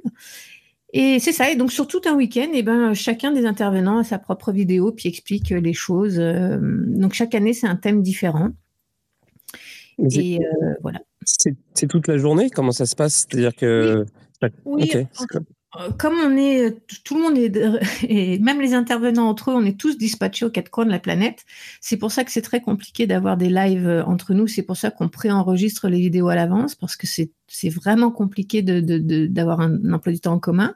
[0.93, 1.49] Et c'est ça.
[1.49, 4.91] Et donc, sur tout un week-end, eh ben, chacun des intervenants a sa propre vidéo,
[4.91, 6.19] puis explique les choses.
[6.19, 8.49] Euh, donc, chaque année, c'est un thème différent.
[9.97, 10.99] Et euh, voilà.
[11.25, 12.49] C'est toute la journée?
[12.49, 13.27] Comment ça se passe?
[13.27, 14.05] C'est-à-dire que.
[14.65, 14.91] Oui.
[14.95, 15.05] Euh,
[15.97, 17.57] comme on est, tout le monde est,
[18.09, 20.99] et même les intervenants entre eux, on est tous dispatchés aux quatre coins de la
[20.99, 21.45] planète.
[21.81, 24.47] C'est pour ça que c'est très compliqué d'avoir des lives entre nous.
[24.47, 29.61] C'est pour ça qu'on préenregistre les vidéos à l'avance parce que c'est vraiment compliqué d'avoir
[29.61, 30.75] un emploi du temps en commun.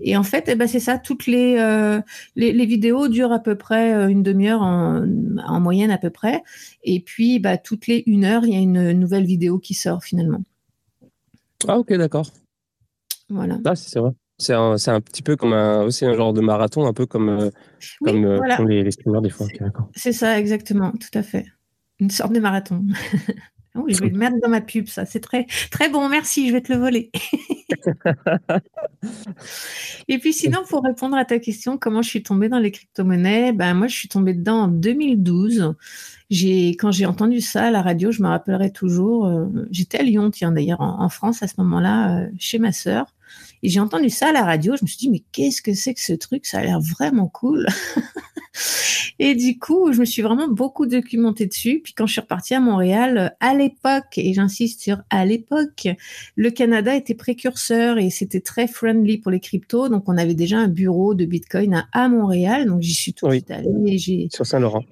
[0.00, 2.00] Et en fait, eh ben, c'est ça, toutes les, euh,
[2.36, 5.06] vidéos durent à peu près euh, une demi-heure en,
[5.46, 6.42] en, moyenne à peu près.
[6.84, 10.04] Et puis, bah, toutes les une heure, il y a une nouvelle vidéo qui sort
[10.04, 10.42] finalement.
[11.66, 12.30] Ah ok, d'accord.
[13.28, 13.58] Voilà.
[13.64, 14.10] Ah, c'est vrai.
[14.38, 17.30] C'est un, un, petit peu comme un, aussi un genre de marathon, un peu comme,
[17.30, 17.50] euh,
[18.04, 19.46] comme, les, les, streamers des fois.
[19.94, 21.46] c'est ça, exactement, tout à fait.
[22.00, 22.84] Une sorte de marathon.
[23.78, 25.04] Oh, je vais le mettre dans ma pub, ça.
[25.04, 27.10] C'est très, très bon, merci, je vais te le voler.
[30.08, 33.52] Et puis sinon, pour répondre à ta question, comment je suis tombée dans les crypto-monnaies?
[33.52, 35.74] Ben, Moi, je suis tombée dedans en 2012.
[36.30, 40.02] J'ai, quand j'ai entendu ça à la radio, je me rappellerai toujours, euh, j'étais à
[40.02, 43.06] Lyon, tiens d'ailleurs, en, France à ce moment-là, euh, chez ma sœur.
[43.62, 45.94] Et j'ai entendu ça à la radio, je me suis dit, mais qu'est-ce que c'est
[45.94, 46.46] que ce truc?
[46.46, 47.66] Ça a l'air vraiment cool.
[49.18, 51.80] et du coup, je me suis vraiment beaucoup documentée dessus.
[51.82, 55.88] Puis quand je suis repartie à Montréal, à l'époque, et j'insiste sur à l'époque,
[56.36, 59.88] le Canada était précurseur et c'était très friendly pour les cryptos.
[59.88, 62.66] Donc on avait déjà un bureau de Bitcoin à, Montréal.
[62.66, 64.28] Donc j'y suis tout de suite allée.
[64.32, 64.84] Sur Saint-Laurent.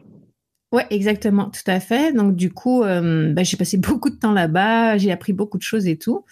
[0.74, 2.12] Ouais, exactement, tout à fait.
[2.12, 5.62] Donc du coup, euh, bah, j'ai passé beaucoup de temps là-bas, j'ai appris beaucoup de
[5.62, 6.24] choses et tout.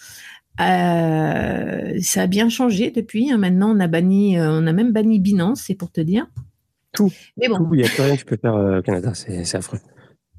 [0.61, 3.31] Euh, ça a bien changé depuis.
[3.31, 3.39] Hein.
[3.39, 6.27] Maintenant, on a banni, euh, on a même banni Binance, c'est pour te dire.
[6.93, 7.11] Tout.
[7.39, 7.69] Mais bon.
[7.73, 9.79] il n'y a plus rien que tu peux faire euh, au Canada, c'est affreux.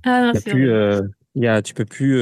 [0.06, 1.02] Ah, il y a plus, euh,
[1.36, 2.16] il y a, tu peux plus.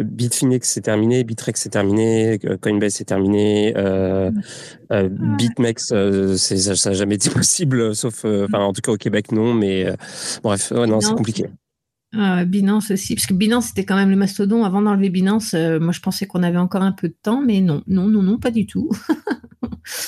[0.00, 3.74] Bitfinex c'est terminé, Bitrex c'est terminé, Coinbase c'est terminé,
[4.90, 5.88] BitMEX
[6.36, 9.86] ça n'a jamais été possible, sauf, enfin en tout cas au Québec non, mais
[10.42, 11.46] bref, non c'est compliqué.
[12.12, 14.64] Ah, Binance aussi, parce que Binance c'était quand même le mastodon.
[14.64, 17.60] Avant d'enlever Binance, euh, moi je pensais qu'on avait encore un peu de temps, mais
[17.60, 18.90] non, non, non, non, pas du tout.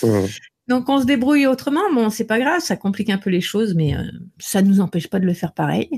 [0.69, 1.93] Donc on se débrouille autrement.
[1.95, 4.03] Bon, c'est pas grave, ça complique un peu les choses, mais euh,
[4.39, 5.89] ça ne nous empêche pas de le faire pareil.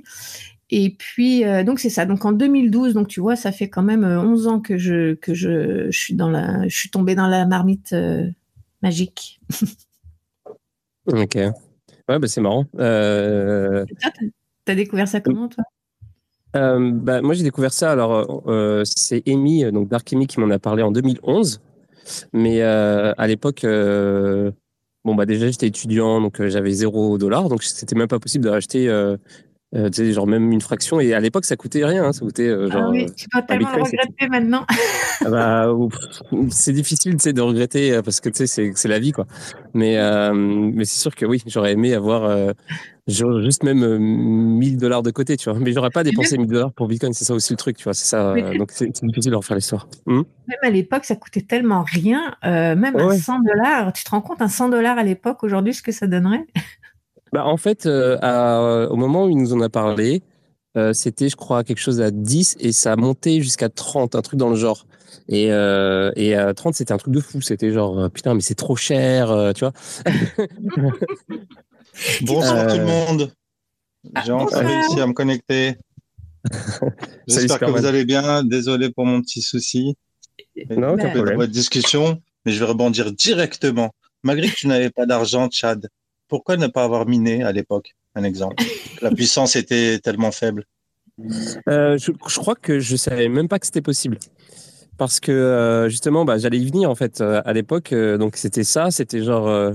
[0.68, 2.04] Et puis euh, donc c'est ça.
[2.04, 5.32] Donc en 2012, donc tu vois, ça fait quand même 11 ans que je que
[5.32, 7.94] je, je suis dans la, je suis tombée dans la marmite
[8.82, 9.40] magique.
[11.06, 11.34] ok.
[11.36, 12.66] Ouais, bah c'est marrant.
[14.66, 15.64] T'as découvert ça comment toi?
[16.54, 17.92] Euh, bah, moi, j'ai découvert ça.
[17.92, 21.60] Alors, euh, c'est Amy, donc Dark Amy, qui m'en a parlé en 2011.
[22.32, 27.48] Mais euh, à l'époque, bon, bah, déjà, j'étais étudiant, donc j'avais 0 dollars.
[27.48, 28.88] Donc, c'était même pas possible de racheter
[29.74, 31.00] euh, tu sais, genre même une fraction.
[31.00, 32.04] Et à l'époque, ça coûtait rien.
[32.04, 32.84] Hein, ça coûtait euh, genre.
[32.86, 34.64] Ah oui, tu dois tellement regretter maintenant.
[35.24, 35.74] Ah bah,
[36.50, 39.26] c'est difficile, de regretter euh, parce que tu sais, c'est la vie, quoi.
[39.72, 39.96] Mais
[40.32, 42.54] mais c'est sûr que oui, j'aurais aimé avoir
[43.06, 45.58] juste même 1000 dollars de côté, tu vois.
[45.58, 47.12] Mais j'aurais pas dépensé 1000 dollars pour Bitcoin.
[47.12, 47.94] C'est ça aussi le truc, tu vois.
[47.94, 48.34] C'est ça.
[48.58, 49.88] donc c'est difficile de refaire l'histoire.
[50.06, 50.22] Hmm?
[50.48, 52.36] Même à l'époque, ça coûtait tellement rien.
[52.42, 53.92] même à 100 dollars.
[53.92, 56.44] Tu te rends compte un 100 dollars à l'époque aujourd'hui, ce que ça donnerait?
[57.34, 60.22] Bah, en fait, euh, au moment où il nous en a parlé,
[60.76, 64.22] euh, c'était, je crois, quelque chose à 10 et ça a monté jusqu'à 30, un
[64.22, 64.86] truc dans le genre.
[65.28, 67.40] Et, euh, et à 30, c'était un truc de fou.
[67.40, 69.72] C'était genre, putain, mais c'est trop cher, tu vois.
[72.22, 73.32] Bonsoir tout le monde.
[74.24, 75.76] J'ai enfin réussi à me connecter.
[77.28, 78.44] J'espère que vous allez bien.
[78.44, 79.96] Désolé pour mon petit souci.
[80.70, 81.36] Non, aucun problème.
[81.36, 83.94] Votre discussion, mais je vais rebondir directement.
[84.22, 85.88] Malgré que tu n'avais pas d'argent, Chad,
[86.28, 88.62] pourquoi ne pas avoir miné à l'époque Un exemple?
[89.02, 90.64] La puissance était tellement faible.
[91.68, 94.18] Euh, je, crois que je savais même pas que c'était possible.
[94.96, 97.92] Parce que euh, justement, bah, j'allais y venir en fait euh, à l'époque.
[97.94, 99.74] donc c'était ça, c'était genre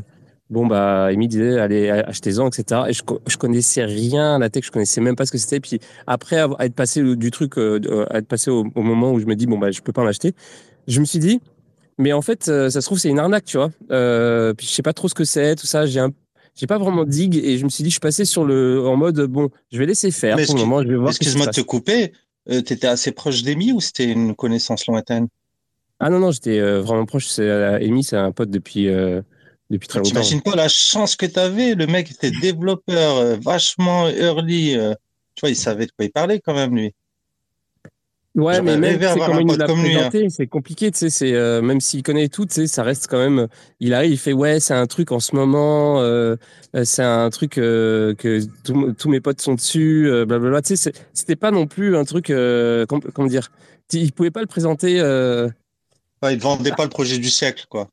[0.49, 2.81] bon bah Amy disait allez achetez-en etc.
[2.89, 5.59] Et je, je connaissais rien à la tech, je connaissais même pas ce que c'était.
[5.59, 9.47] Puis après être passé du truc, à être passé au, moment où je me dis
[9.47, 10.33] bon bah je peux pas en acheter,
[10.87, 11.41] je me suis dit
[11.97, 13.71] Mais en fait, ça se trouve, c'est une arnaque, tu vois.
[13.91, 15.85] Euh, puis je sais pas trop ce que c'est, tout ça.
[15.85, 16.11] J'ai un
[16.59, 18.97] j'ai pas vraiment digue et je me suis dit, je suis passé sur le, en
[18.97, 21.11] mode, bon, je vais laisser faire pour le moment, je vais voir.
[21.11, 22.11] Excuse-moi de te couper.
[22.49, 25.27] Euh, tu étais assez proche d'Amy ou c'était une connaissance lointaine?
[25.99, 27.27] Ah non, non, j'étais euh, vraiment proche.
[27.27, 29.21] C'est, Amy, c'est un pote depuis, euh,
[29.69, 30.09] depuis très longtemps.
[30.09, 31.75] T'imagines pas la chance que tu avais.
[31.75, 34.77] Le mec était développeur, vachement early.
[35.35, 36.93] tu vois, il savait de quoi il parlait quand même, lui.
[38.35, 39.75] Ouais, mais même c'est comment il nous l'a hein.
[39.75, 43.07] présenté, c'est compliqué, tu sais, c'est euh, même s'il connaît tout, tu sais, ça reste
[43.07, 43.47] quand même.
[43.79, 46.35] Il arrive, il fait ouais, c'est un truc en ce moment, euh,
[46.83, 50.61] c'est un truc euh, que tous mes potes sont dessus, blablabla.
[50.61, 53.51] Tu sais, c'était pas non plus un truc, comment, comment, dire,
[53.93, 55.01] il pouvait pas le présenter.
[56.21, 57.89] Ouais, il vendait pas le projet du siècle, quoi.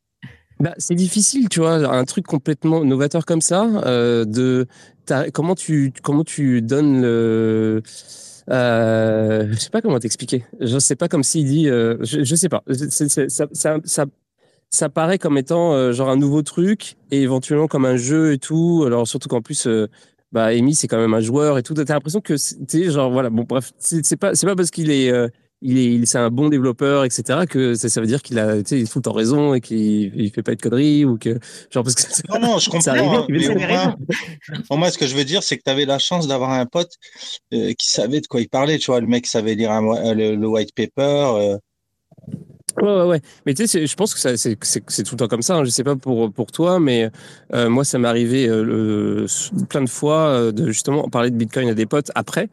[0.59, 3.67] Bah, c'est difficile, tu vois, un truc complètement novateur comme ça.
[4.25, 4.67] de
[5.33, 7.83] comment tu comment tu donnes le
[8.51, 10.45] euh, je sais pas comment t'expliquer.
[10.61, 11.69] Je sais pas comme s'il dit.
[11.69, 12.63] Euh, je, je sais pas.
[12.69, 13.47] ça,
[13.85, 14.07] ça,
[14.71, 18.39] ça, paraît comme étant euh, genre un nouveau truc et éventuellement comme un jeu et
[18.39, 18.85] tout.
[18.87, 19.89] Alors surtout qu'en plus, euh,
[20.33, 21.75] bah Amy c'est quand même un joueur et tout.
[21.75, 23.31] T'as l'impression que c'est genre voilà.
[23.31, 25.13] Bon bref, c'est pas c'est pas parce qu'il est
[25.63, 27.41] il est, c'est un bon développeur, etc.
[27.49, 30.13] Que ça, ça veut dire qu'il a, tu sais, il le temps raison et qu'il
[30.15, 31.39] il fait pas de conneries ou que,
[31.71, 32.93] genre parce que non, non, je comprends.
[32.93, 33.97] Hein,
[34.71, 36.93] moi, ce que je veux dire, c'est que tu avais la chance d'avoir un pote
[37.55, 38.79] euh, qui savait de quoi il parlait.
[38.79, 40.93] Tu vois, le mec savait lire un, le, white paper.
[41.01, 41.59] Euh.
[42.83, 43.21] Ouais, ouais, ouais.
[43.47, 45.57] Mais tu sais, je pense que ça, c'est, c'est, tout le temps comme ça.
[45.57, 45.65] Hein.
[45.65, 47.11] Je sais pas pour, pour toi, mais
[47.55, 48.47] euh, moi, ça m'est arrivé
[49.71, 52.51] plein de fois de justement parler de Bitcoin à des potes après.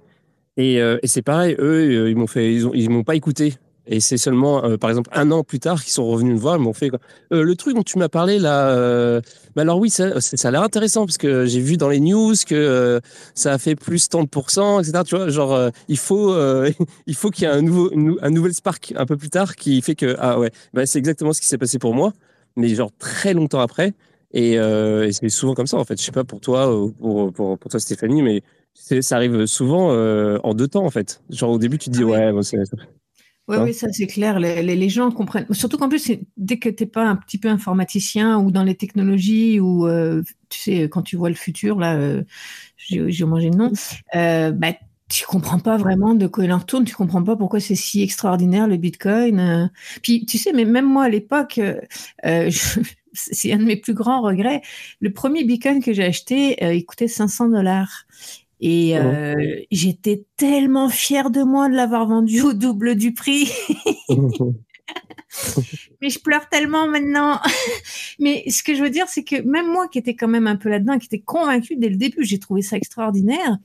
[0.58, 3.16] Et, euh, et c'est pareil, eux, euh, ils m'ont fait, ils, ont, ils m'ont pas
[3.16, 3.56] écouté.
[3.86, 6.56] Et c'est seulement, euh, par exemple, un an plus tard qu'ils sont revenus me voir,
[6.56, 6.89] ils m'ont fait
[7.34, 8.70] euh, le truc dont tu m'as parlé là.
[8.70, 9.20] Euh,
[9.56, 12.34] bah alors oui, ça, ça a l'air intéressant parce que j'ai vu dans les news
[12.48, 13.02] que
[13.36, 15.04] ça a fait plus tant de pourcents, etc.
[15.06, 16.34] Tu vois, genre il faut,
[17.08, 19.82] il faut qu'il y ait un nouveau, un nouvel spark un peu plus tard qui
[19.82, 22.13] fait que ah ouais, bah, c'est exactement ce qui s'est passé pour moi,
[22.56, 23.94] mais genre très longtemps après.
[24.34, 26.00] Et, et c'est souvent comme ça en fait.
[26.00, 26.66] Je sais pas pour toi,
[27.00, 28.42] pour, pour, pour toi Stéphanie, mais
[28.74, 31.22] ça arrive souvent euh, en deux temps en fait.
[31.30, 32.58] Genre au début tu te dis ah ouais, bon, c'est
[33.50, 34.40] oui, oui, ça c'est clair.
[34.40, 35.46] Les, les, gens comprennent.
[35.52, 38.76] Surtout qu'en plus, dès que tu n'es pas un petit peu informaticien ou dans les
[38.76, 42.24] technologies ou euh, tu sais, quand tu vois le futur, là, euh,
[42.78, 43.72] j'ai mangé le nom,
[44.16, 44.74] euh, bah,
[45.10, 46.86] tu comprends pas vraiment de quoi il en retourne.
[46.86, 49.70] Tu comprends pas pourquoi c'est si extraordinaire le Bitcoin.
[50.02, 51.60] Puis tu sais, mais même moi à l'époque,
[53.14, 54.62] c'est un de mes plus grands regrets.
[55.02, 58.06] Le premier Bitcoin que j'ai acheté, il coûtait 500 dollars.
[58.65, 59.36] Et euh,
[59.71, 63.52] j'étais tellement fière de moi de l'avoir vendu au double du prix.
[66.02, 67.41] Mais je pleure tellement maintenant.
[68.19, 70.56] Mais ce que je veux dire, c'est que même moi qui étais quand même un
[70.56, 73.60] peu là-dedans, qui était convaincue dès le début, j'ai trouvé ça extraordinaire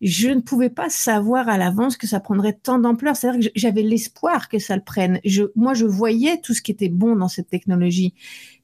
[0.00, 3.16] je ne pouvais pas savoir à l'avance que ça prendrait tant d'ampleur.
[3.16, 5.20] C'est-à-dire que j'avais l'espoir que ça le prenne.
[5.24, 8.14] Je, moi, je voyais tout ce qui était bon dans cette technologie.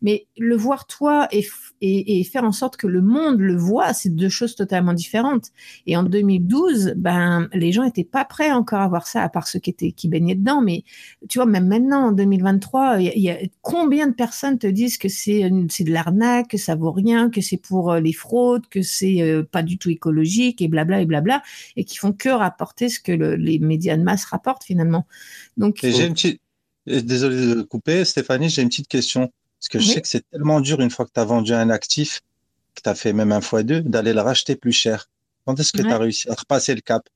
[0.03, 1.47] Mais le voir toi et,
[1.81, 5.47] et, et faire en sorte que le monde le voit, c'est deux choses totalement différentes.
[5.87, 9.47] Et en 2012, ben, les gens étaient pas prêts encore à voir ça, à part
[9.47, 10.63] ceux qui étaient, qui baignaient dedans.
[10.63, 10.85] Mais
[11.29, 15.09] tu vois, même maintenant, en 2023, il y, a combien de personnes te disent que
[15.09, 19.23] c'est, de l'arnaque, que ça vaut rien, que c'est pour euh, les fraudes, que c'est
[19.23, 21.43] euh, pas du tout écologique et blabla et blabla,
[21.77, 25.07] et qui font que rapporter ce que les médias de masse rapportent finalement.
[25.57, 26.41] Donc, j'ai une petite,
[26.87, 29.31] désolé de couper, Stéphanie, j'ai une petite question.
[29.61, 31.71] Parce que je sais que c'est tellement dur une fois que tu as vendu un
[31.71, 32.21] actif,
[32.75, 35.09] que tu as fait même un fois deux, d'aller le racheter plus cher.
[35.45, 37.09] Quand est-ce que tu as réussi à repasser le cap?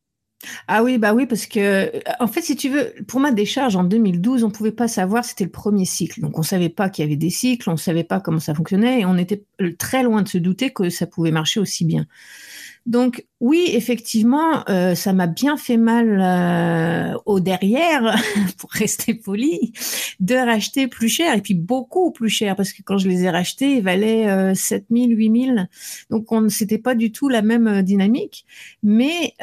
[0.68, 3.85] Ah oui, bah oui, parce que en fait, si tu veux, pour ma décharge en
[3.85, 6.20] 2012, on pouvait pas savoir, c'était le premier cycle.
[6.22, 9.00] Donc on savait pas qu'il y avait des cycles, on savait pas comment ça fonctionnait
[9.00, 9.44] et on était
[9.79, 12.07] très loin de se douter que ça pouvait marcher aussi bien.
[12.87, 18.16] Donc oui, effectivement, euh, ça m'a bien fait mal euh, au derrière,
[18.59, 19.73] pour rester poli,
[20.19, 23.31] de racheter plus cher et puis beaucoup plus cher parce que quand je les ai
[23.31, 25.69] rachetés, ils valaient euh, 7000, 8000.
[26.11, 28.47] Donc on c'était pas du tout la même euh, dynamique,
[28.83, 29.35] mais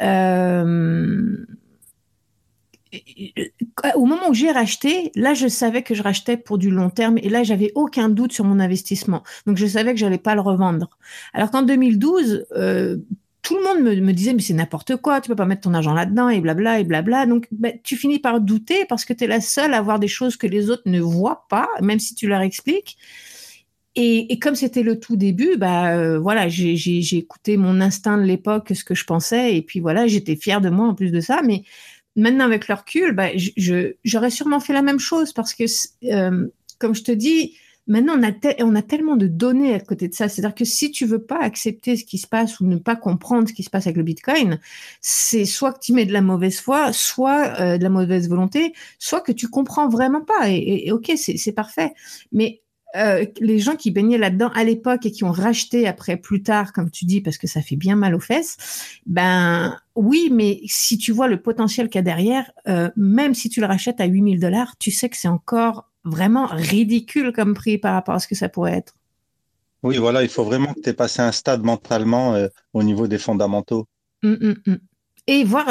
[3.94, 7.18] au moment où j'ai racheté, là, je savais que je rachetais pour du long terme
[7.18, 9.22] et là, j'avais aucun doute sur mon investissement.
[9.46, 10.88] Donc, je savais que j'allais pas le revendre.
[11.34, 12.98] Alors qu'en 2012, euh,
[13.42, 15.94] tout le monde me, disait mais c'est n'importe quoi, tu peux pas mettre ton argent
[15.94, 17.26] là-dedans et blabla et blabla.
[17.26, 20.08] Donc ben, tu finis par douter parce que tu es la seule à voir des
[20.08, 22.98] choses que les autres ne voient pas, même si tu leur expliques.
[24.00, 28.84] Et, comme c'était le tout début, bah voilà, j'ai écouté mon instinct de l'époque, ce
[28.84, 31.40] que je pensais, et puis voilà, j'étais fière de moi en plus de ça.
[31.44, 31.64] Mais
[32.14, 33.28] maintenant avec le recul, bah,
[34.04, 35.64] j'aurais sûrement fait la même chose parce que,
[36.04, 36.46] euh,
[36.78, 37.56] comme je te dis,
[37.88, 40.28] Maintenant, on a, tellement de données à côté de ça.
[40.28, 43.48] C'est-à-dire que si tu veux pas accepter ce qui se passe ou ne pas comprendre
[43.48, 44.60] ce qui se passe avec le Bitcoin,
[45.00, 48.72] c'est soit que tu mets de la mauvaise foi, soit euh, de la mauvaise volonté,
[48.98, 50.50] soit que tu comprends vraiment pas.
[50.50, 51.92] Et, et ok, c'est parfait.
[52.30, 52.62] Mais
[52.96, 56.72] euh, les gens qui baignaient là-dedans à l'époque et qui ont racheté après plus tard,
[56.72, 58.56] comme tu dis, parce que ça fait bien mal aux fesses,
[59.06, 63.50] ben oui, mais si tu vois le potentiel qu'il y a derrière, euh, même si
[63.50, 67.78] tu le rachètes à 8000 dollars, tu sais que c'est encore vraiment ridicule comme prix
[67.78, 68.94] par rapport à ce que ça pourrait être.
[69.82, 73.06] Oui, voilà, il faut vraiment que tu aies passé un stade mentalement euh, au niveau
[73.06, 73.86] des fondamentaux.
[74.22, 74.78] Hum, hum, hum
[75.28, 75.66] et voir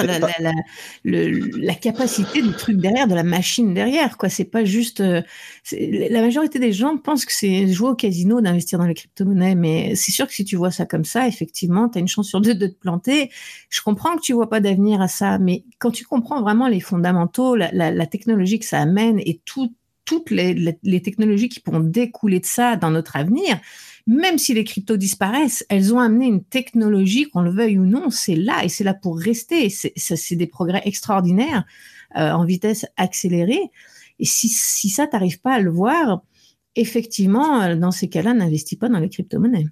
[1.04, 4.18] la, capacité du truc derrière, de la machine derrière.
[4.18, 5.02] Quoi, c'est pas juste.
[5.02, 5.24] Euh,
[5.72, 9.96] la majorité des gens pensent que c'est jouer au casino d'investir dans les crypto-monnaies, mais
[9.96, 12.40] c'est sûr que si tu vois ça comme ça, effectivement, tu as une chance sur
[12.40, 13.32] deux de te planter.
[13.70, 16.80] Je comprends que tu vois pas d'avenir à ça, mais quand tu comprends vraiment les
[16.80, 19.42] fondamentaux, la, technologie que ça amène et
[20.08, 23.60] toutes les, les technologies qui pourront découler de ça dans notre avenir,
[24.08, 28.10] même si les cryptos disparaissent, elles ont amené une technologie, qu'on le veuille ou non,
[28.10, 29.70] c'est là et c'est là pour rester.
[29.70, 31.66] C'est des progrès extraordinaires
[32.16, 33.70] euh, en vitesse accélérée.
[34.20, 36.22] Et si, si ça, t'arrives pas à le voir,
[36.76, 39.68] effectivement, euh, dans ces cas-là, n'investis pas dans les crypto-monnaies.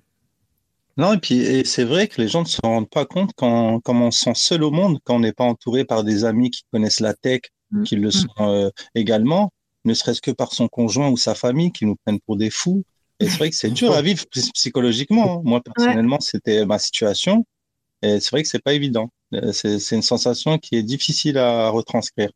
[0.97, 3.95] Non, et puis c'est vrai que les gens ne se rendent pas compte quand, quand
[3.95, 6.63] on se sent seul au monde, quand on n'est pas entouré par des amis qui
[6.71, 7.83] connaissent la tech, mmh.
[7.83, 8.11] qui le mmh.
[8.11, 9.51] sont euh, également,
[9.85, 12.83] ne serait-ce que par son conjoint ou sa famille qui nous prennent pour des fous.
[13.19, 15.37] Et c'est vrai que c'est dur à vivre psychologiquement.
[15.37, 15.41] Hein.
[15.43, 17.45] Moi, personnellement, c'était ma situation.
[18.01, 19.09] Et c'est vrai que c'est pas évident.
[19.33, 22.29] Euh, c'est une sensation qui est difficile à retranscrire.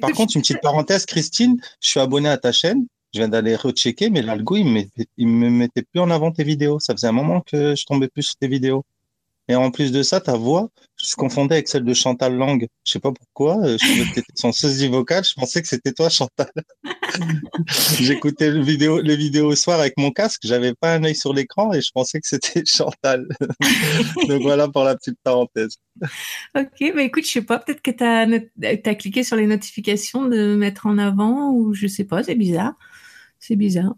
[0.00, 2.86] Par contre, une petite parenthèse, Christine, je suis abonné à ta chaîne.
[3.14, 4.82] Je viens d'aller rechecker, mais l'algo, il me,
[5.18, 6.80] me mettait plus en avant tes vidéos.
[6.80, 8.84] Ça faisait un moment que je tombais plus sur tes vidéos.
[9.48, 12.66] Et en plus de ça, ta voix, je confondais avec celle de Chantal Lang.
[12.84, 13.62] Je sais pas pourquoi.
[13.62, 15.22] Euh, je son sosie vocale.
[15.22, 16.50] Je pensais que c'était toi, Chantal.
[18.00, 20.40] J'écoutais le vidéo, les vidéos au soir avec mon casque.
[20.44, 23.26] J'avais pas un œil sur l'écran et je pensais que c'était Chantal.
[24.28, 25.76] Donc voilà pour la petite parenthèse.
[26.56, 27.58] Ok, bah écoute, je sais pas.
[27.58, 28.26] Peut-être que tu as,
[28.90, 32.22] as, cliqué sur les notifications de mettre en avant ou je sais pas.
[32.22, 32.74] C'est bizarre.
[33.38, 33.94] C'est bizarre.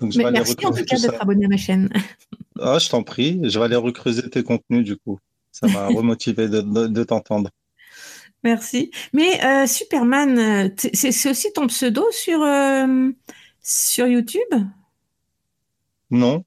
[0.00, 1.88] Mais merci en tout cas d'être abonné à ma chaîne.
[2.58, 3.38] Ah, je t'en prie.
[3.42, 5.18] Je vais aller recreuser tes contenus du coup.
[5.52, 7.50] Ça m'a remotivé de, t'entendre.
[8.44, 8.90] Merci.
[9.12, 13.10] Mais euh, Superman, euh, c'est aussi ton pseudo sur, euh,
[13.62, 14.54] sur YouTube?
[16.10, 16.44] Non.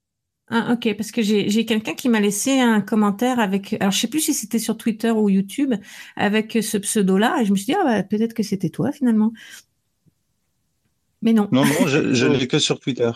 [0.47, 3.73] Ah, ok, parce que j'ai quelqu'un qui m'a laissé un commentaire avec.
[3.79, 5.75] Alors, je sais plus si c'était sur Twitter ou YouTube
[6.15, 9.31] avec ce pseudo-là, et je me suis dit, ah, bah, peut-être que c'était toi finalement.
[11.21, 11.49] Mais non.
[11.51, 13.11] Non, non, je, je l'ai que sur Twitter.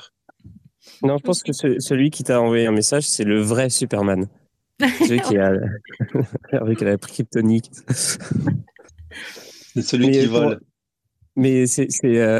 [1.04, 4.28] Non, je pense que celui qui t'a envoyé un message, c'est le vrai Superman.
[4.80, 5.54] celui qui a
[6.52, 7.70] avec la kryptonique.
[9.74, 10.60] C'est celui qui vole.
[11.36, 12.40] Mais c'est euh...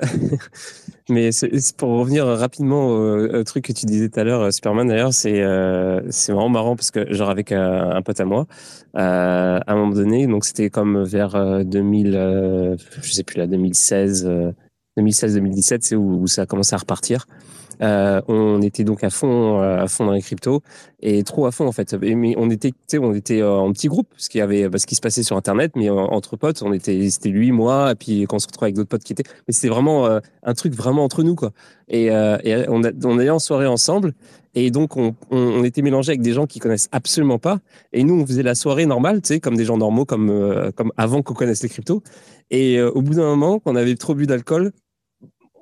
[1.10, 1.32] mais
[1.78, 6.00] pour revenir rapidement au, truc que tu disais tout à l'heure, Superman d'ailleurs, c'est euh...
[6.12, 8.46] c'est vraiment marrant parce que genre avec un, un pote à moi,
[8.96, 13.40] euh, à un moment donné, donc c'était comme vers 2000, euh, euh, je sais plus
[13.40, 14.30] là, 2016,
[15.00, 17.26] 2016-2017, c'est où, où, ça a commencé à repartir.
[17.82, 20.62] Euh, on était donc à fond, euh, à fond dans les cryptos
[21.02, 21.94] et trop à fond en fait.
[21.94, 25.02] Mais on était, on était euh, en petit groupe, ce qui avait, ce qui se
[25.02, 28.40] passait sur Internet, mais entre potes, on était, c'était lui, moi, et puis quand on
[28.40, 30.08] se retrouvait avec d'autres potes qui étaient, mais c'était vraiment
[30.44, 31.52] un truc vraiment entre nous quoi.
[31.90, 34.14] Et, on, allait en soirée ensemble.
[34.56, 37.60] Et donc, on, était mélangé avec des gens qui connaissent absolument pas.
[37.92, 40.92] Et nous, on faisait la soirée normale, tu sais, comme des gens normaux, comme, comme
[40.96, 42.04] avant qu'on connaisse les cryptos.
[42.52, 44.72] Et au bout d'un moment, quand on avait trop bu d'alcool,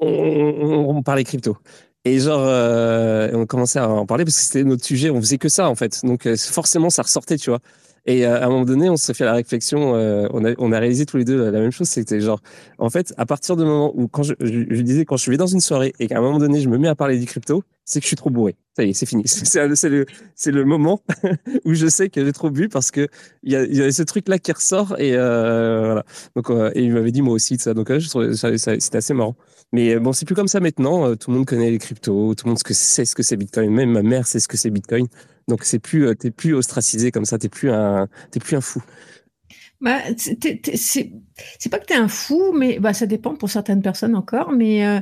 [0.02, 1.58] on, on, on, parlait crypto.
[2.04, 5.38] Et genre, euh, on commençait à en parler parce que c'était notre sujet, on faisait
[5.38, 6.04] que ça en fait.
[6.04, 7.60] Donc euh, forcément, ça ressortait, tu vois.
[8.08, 11.18] Et euh, à un moment donné, on s'est fait la réflexion, on, a, réalisé tous
[11.18, 12.42] les deux la même chose, c'était genre,
[12.80, 14.34] en fait, à partir du moment où, quand je,
[14.82, 16.88] disais, quand je suis dans une soirée et qu'à un moment donné, je me mets
[16.88, 18.56] à parler du crypto, c'est que je suis trop bourré.
[18.76, 19.24] Ça y est, c'est fini.
[19.28, 21.04] C'est le, moment
[21.66, 23.08] où je sais que j'ai trop bu parce que
[23.44, 26.04] il y y a ce truc-là qui ressort et voilà.
[26.36, 27.76] Donc, et il m'avait dit moi aussi de ça.
[27.76, 29.36] Donc, c'était assez marrant.
[29.74, 31.16] Mais bon, c'est plus comme ça maintenant.
[31.16, 33.72] Tout le monde connaît les cryptos, tout le monde sait ce que c'est Bitcoin.
[33.72, 35.08] Même ma mère sait ce que c'est Bitcoin.
[35.48, 38.62] Donc c'est plus, euh, t'es plus ostracisé comme ça, t'es plus un, t'es plus un
[38.62, 38.82] fou.
[39.80, 40.00] Bah,
[41.60, 44.52] c'est pas que tu es un fou, mais bah, ça dépend pour certaines personnes encore.
[44.52, 45.00] Mais euh,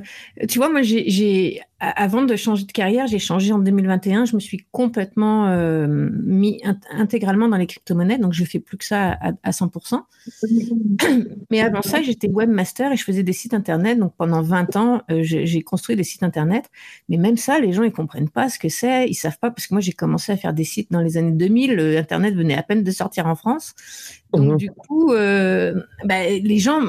[0.48, 4.26] tu vois, moi, j'ai avant de changer de carrière, j'ai changé en 2021.
[4.26, 5.88] Je me suis complètement euh,
[6.26, 6.62] mis
[6.92, 10.02] intégralement dans les crypto-monnaies, donc je fais plus que ça à, à 100%.
[11.50, 13.98] Mais avant ça, j'étais webmaster et je faisais des sites internet.
[13.98, 16.66] Donc pendant 20 ans, euh, j'ai construit des sites internet.
[17.08, 19.68] Mais même ça, les gens ils comprennent pas ce que c'est, ils savent pas parce
[19.68, 21.76] que moi j'ai commencé à faire des sites dans les années 2000.
[21.76, 23.74] Le internet venait à peine de sortir en France.
[24.34, 25.14] Donc mmh du coup,
[26.04, 26.82] bah, les gens,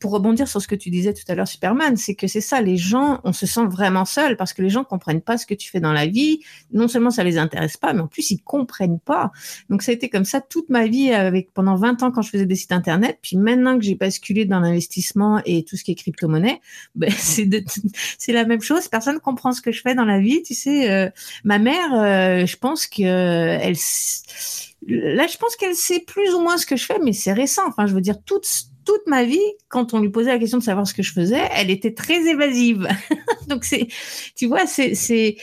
[0.00, 2.60] pour rebondir sur ce que tu disais tout à l'heure, Superman, c'est que c'est ça,
[2.60, 5.54] les gens, on se sent vraiment seul parce que les gens comprennent pas ce que
[5.54, 6.40] tu fais dans la vie.
[6.72, 9.30] Non seulement ça les intéresse pas, mais en plus ils comprennent pas.
[9.70, 12.30] Donc ça a été comme ça toute ma vie avec pendant 20 ans quand je
[12.30, 13.18] faisais des sites internet.
[13.22, 16.60] Puis maintenant que j'ai basculé dans l'investissement et tout ce qui est crypto-monnaie,
[16.94, 17.48] ben, c'est
[18.18, 18.88] c'est la même chose.
[18.88, 20.42] Personne comprend ce que je fais dans la vie.
[20.42, 21.10] Tu sais, euh,
[21.44, 23.76] ma mère, euh, je pense que elle
[24.86, 27.62] là, je pense qu'elle sait plus ou moins ce que je fais, mais c'est récent.
[27.66, 28.46] Enfin, je veux dire, toute,
[28.84, 31.40] toute ma vie, quand on lui posait la question de savoir ce que je faisais,
[31.52, 32.88] elle était très évasive.
[33.48, 33.88] Donc, c'est,
[34.36, 35.36] tu vois, c'est, c'est,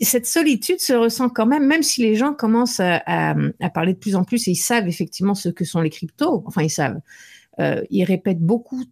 [0.00, 3.98] cette solitude se ressent quand même, même si les gens commencent à, à, parler de
[3.98, 6.42] plus en plus et ils savent effectivement ce que sont les cryptos.
[6.46, 7.00] Enfin, ils savent.
[7.58, 8.84] Euh, ils répètent beaucoup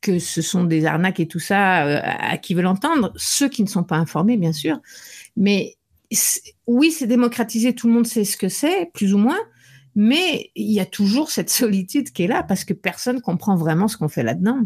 [0.00, 3.62] que ce sont des arnaques et tout ça euh, à qui veulent entendre, ceux qui
[3.62, 4.80] ne sont pas informés, bien sûr.
[5.36, 5.76] Mais
[6.66, 9.38] oui, c'est démocratisé, tout le monde sait ce que c'est, plus ou moins,
[9.94, 13.88] mais il y a toujours cette solitude qui est là parce que personne comprend vraiment
[13.88, 14.60] ce qu'on fait là-dedans.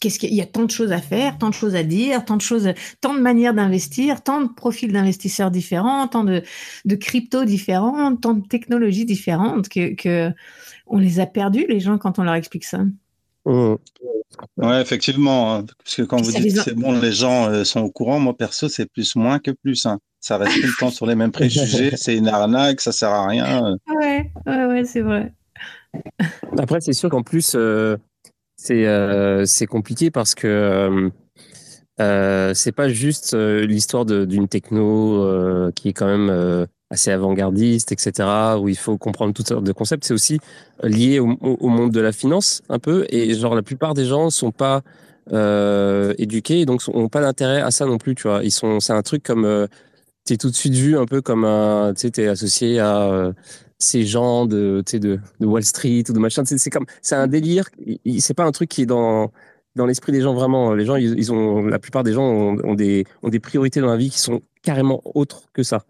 [0.00, 2.36] Qu'est-ce qu'il y a tant de choses à faire, tant de choses à dire, tant
[2.36, 2.68] de choses,
[3.00, 6.42] tant de manières d'investir, tant de profils d'investisseurs différents, tant de,
[7.00, 10.30] cryptos différents, tant de technologies différentes que
[10.86, 12.80] on les a perdus les gens quand on leur explique ça.
[13.44, 13.74] Mmh.
[14.58, 15.54] Ouais, effectivement.
[15.54, 18.18] Hein, parce que quand vous dites que c'est bon, les gens euh, sont au courant.
[18.18, 19.86] Moi, perso, c'est plus moins que plus.
[19.86, 19.98] Hein.
[20.20, 21.90] Ça reste tout le temps sur les mêmes préjugés.
[21.96, 23.76] c'est une arnaque, ça sert à rien.
[23.94, 25.32] Ouais, ouais, ouais, c'est vrai.
[26.58, 27.96] Après, c'est sûr qu'en plus, euh,
[28.56, 31.10] c'est euh, c'est compliqué parce que
[31.98, 38.28] c'est pas juste l'histoire d'une techno qui est quand même assez avant-gardiste, etc.,
[38.60, 40.04] où il faut comprendre toutes sortes de concepts.
[40.04, 40.38] C'est aussi
[40.82, 43.06] lié au, monde de la finance, un peu.
[43.08, 44.82] Et genre, la plupart des gens sont pas
[45.32, 48.44] euh, éduqués, donc n'ont pas d'intérêt à ça non plus, tu vois.
[48.44, 49.66] Ils sont, c'est un truc comme, euh,
[50.26, 53.02] tu es tout de suite vu un peu comme un, tu sais, t'es associé à
[53.10, 53.32] euh,
[53.78, 56.44] ces gens de, de, Wall Street ou de machin.
[56.44, 57.68] C'est comme, c'est un délire.
[58.18, 59.30] C'est pas un truc qui est dans
[59.76, 60.74] dans l'esprit des gens vraiment.
[60.74, 63.96] Les gens, ils, ont, la plupart des gens ont, des, ont des priorités dans la
[63.96, 65.84] vie qui sont carrément autres que ça.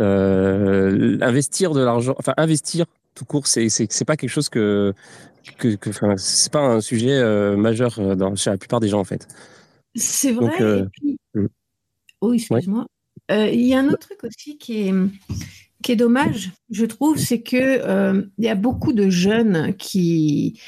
[0.00, 4.94] Euh, investir de l'argent, enfin investir tout court, c'est c'est pas quelque chose que
[5.58, 9.00] que, que c'est pas un sujet euh, majeur euh, dans, chez la plupart des gens
[9.00, 9.28] en fait.
[9.94, 10.86] C'est vrai.
[10.92, 11.18] puis...
[11.34, 11.46] Hmm.
[12.22, 12.86] Oh, excuse-moi.
[13.28, 14.94] Il y a un autre truc aussi qui est
[15.82, 20.58] qui est dommage, je trouve, c'est que il y a beaucoup de jeunes qui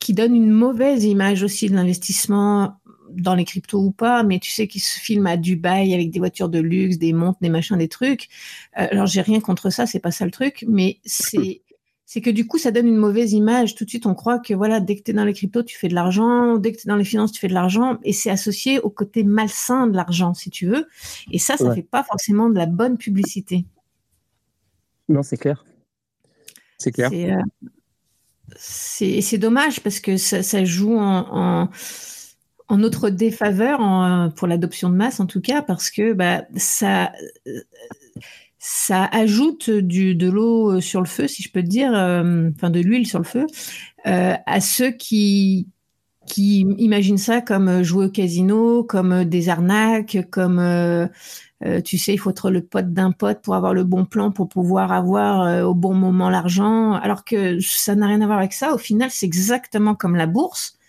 [0.00, 2.79] qui donnent une mauvaise image aussi de l'investissement
[3.14, 6.18] dans les cryptos ou pas, mais tu sais qu'ils se filment à Dubaï avec des
[6.18, 8.28] voitures de luxe, des montres, des machins, des trucs.
[8.78, 11.62] Euh, alors j'ai rien contre ça, c'est pas ça le truc, mais c'est
[12.06, 13.74] c'est que du coup ça donne une mauvaise image.
[13.74, 15.78] Tout de suite on croit que voilà dès que tu es dans les cryptos tu
[15.78, 18.12] fais de l'argent, dès que tu es dans les finances tu fais de l'argent, et
[18.12, 20.88] c'est associé au côté malsain de l'argent si tu veux.
[21.30, 23.64] Et ça ça fait pas forcément de la bonne publicité.
[25.08, 25.64] Non c'est clair.
[26.78, 27.10] C'est clair.
[28.56, 31.68] C'est euh, dommage parce que ça, ça joue en, en
[32.70, 37.12] en notre défaveur en, pour l'adoption de masse en tout cas parce que bah, ça
[38.58, 42.70] ça ajoute du, de l'eau sur le feu si je peux te dire euh, enfin
[42.70, 43.46] de l'huile sur le feu
[44.06, 45.68] euh, à ceux qui
[46.26, 51.08] qui imaginent ça comme jouer au casino comme des arnaques comme euh,
[51.84, 54.48] tu sais, il faut être le pote d'un pote pour avoir le bon plan, pour
[54.48, 58.72] pouvoir avoir au bon moment l'argent, alors que ça n'a rien à voir avec ça.
[58.72, 60.79] Au final, c'est exactement comme la bourse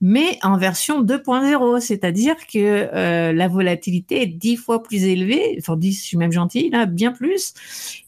[0.00, 2.58] mais en version 2.0, c'est-à-dire que
[2.94, 6.86] euh, la volatilité est dix fois plus élevée, enfin dix, je suis même gentille là,
[6.86, 7.54] bien plus.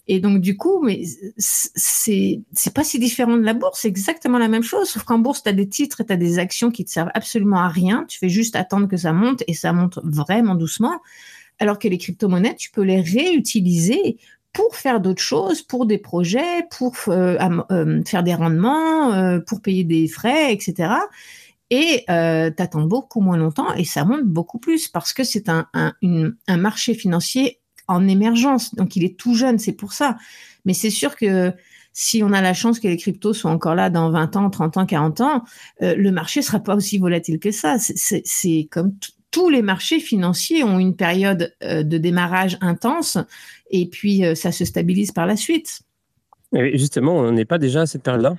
[0.06, 1.02] Et donc du coup, mais
[1.36, 5.18] c'est c'est pas si différent de la bourse, c'est exactement la même chose, sauf qu'en
[5.18, 7.68] bourse, tu as des titres et tu as des actions qui te servent absolument à
[7.68, 11.00] rien, tu fais juste attendre que ça monte et ça monte vraiment doucement,
[11.58, 14.16] alors que les crypto-monnaies, tu peux les réutiliser
[14.52, 17.36] pour faire d'autres choses, pour des projets, pour euh,
[17.70, 20.90] euh, faire des rendements, pour payer des frais, etc
[21.70, 25.66] et euh, t'attends beaucoup moins longtemps et ça monte beaucoup plus parce que c'est un,
[25.72, 28.74] un, marché financier en émergence.
[28.74, 30.16] Donc il est tout jeune, c'est pour ça.
[30.64, 31.52] Mais c'est sûr que
[31.92, 34.76] si on a la chance que les cryptos soient encore là dans 20 ans, 30
[34.76, 35.44] ans, 40 ans,
[35.82, 37.76] euh, le marché sera pas aussi volatile que ça.
[37.78, 38.92] C'est comme
[39.30, 43.18] tous les marchés financiers ont une période euh, de démarrage intense
[43.70, 45.82] et puis euh, ça se stabilise par la suite.
[46.54, 48.36] Et justement, on n'est pas déjà à cette période-là?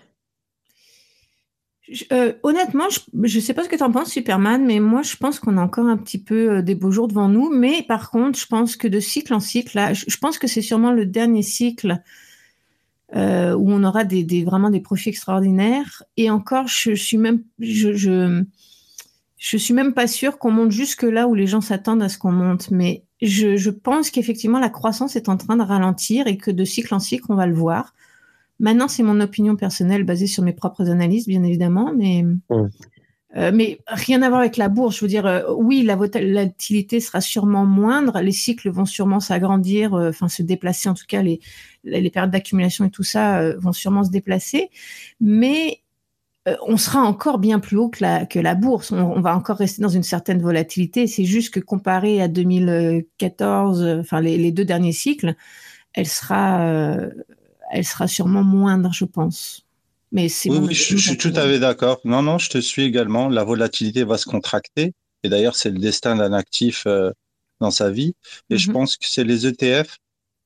[2.11, 5.15] Euh, honnêtement, je ne sais pas ce que tu en penses, Superman, mais moi, je
[5.17, 7.49] pense qu'on a encore un petit peu euh, des beaux jours devant nous.
[7.49, 10.61] Mais par contre, je pense que de cycle en cycle, là, je, pense que c'est
[10.61, 12.01] sûrement le dernier cycle
[13.15, 16.03] euh, où on aura des, vraiment des profits extraordinaires.
[16.17, 18.45] Et encore, je, suis même, je,
[19.37, 22.31] suis même pas sûre qu'on monte jusque là où les gens s'attendent à ce qu'on
[22.31, 22.71] monte.
[22.71, 26.93] Mais je pense qu'effectivement, la croissance est en train de ralentir et que de cycle
[26.93, 27.93] en cycle, on va le voir.
[28.61, 32.23] Maintenant, c'est mon opinion personnelle basée sur mes propres analyses, bien évidemment, mais
[33.37, 34.97] euh, mais rien à voir avec la bourse.
[34.97, 39.95] Je veux dire, euh, oui, la volatilité sera sûrement moindre, les cycles vont sûrement s'agrandir,
[39.95, 40.89] euh, enfin se déplacer.
[40.89, 41.39] En tout cas, les,
[41.83, 44.69] les périodes d'accumulation et tout ça vont sûrement se déplacer,
[45.19, 45.79] mais
[46.67, 48.91] on sera encore bien plus haut que la, que la bourse.
[48.91, 51.07] On, va encore rester dans une certaine volatilité.
[51.07, 55.35] C'est juste que comparé à 2014, enfin les, les deux derniers cycles,
[55.93, 56.97] elle sera,
[57.71, 59.65] elle sera sûrement moindre, je pense.
[60.11, 62.01] Mais c'est oui, oui je, suis tout à fait d'accord.
[62.03, 63.29] Non, non, je te suis également.
[63.29, 64.93] La volatilité va se contracter.
[65.23, 67.11] Et d'ailleurs, c'est le destin d'un actif euh,
[67.59, 68.13] dans sa vie.
[68.49, 68.73] Et je mhm.
[68.73, 69.97] pense que c'est les ETF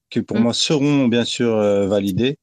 [0.09, 0.43] qui, pour mhm.
[0.43, 2.37] moi, seront bien sûr euh, validés.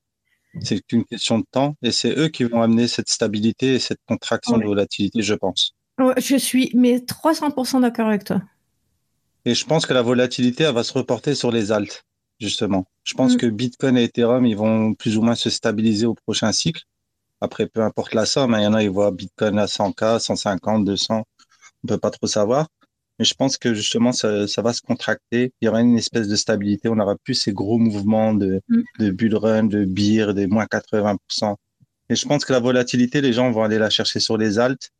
[0.60, 1.76] C'est une question de temps.
[1.82, 5.74] Et c'est eux qui vont amener cette stabilité et cette contraction de volatilité, je pense.
[5.98, 8.42] je suis mais 300% d'accord avec toi.
[9.44, 12.04] Et je pense que la volatilité, elle va se reporter sur les altes,
[12.42, 12.84] justement.
[13.04, 13.38] Je pense mhm.
[13.38, 16.82] que Bitcoin et Ethereum, ils vont plus ou moins se stabiliser au prochain cycle.
[17.40, 20.20] Après, peu importe la somme, hein, il y en a, ils voient Bitcoin à 100K,
[20.20, 21.24] 150, 200,
[21.84, 22.68] on peut pas trop savoir.
[23.18, 25.52] Mais je pense que justement, ça, va se contracter.
[25.60, 26.88] Il y aura une espèce de stabilité.
[26.88, 28.82] On n'aura plus ces gros mouvements de, mm.
[28.98, 31.56] de bull run, de beer, des moins 80%.
[32.08, 34.90] Et je pense que la volatilité, les gens vont aller la chercher sur les altes.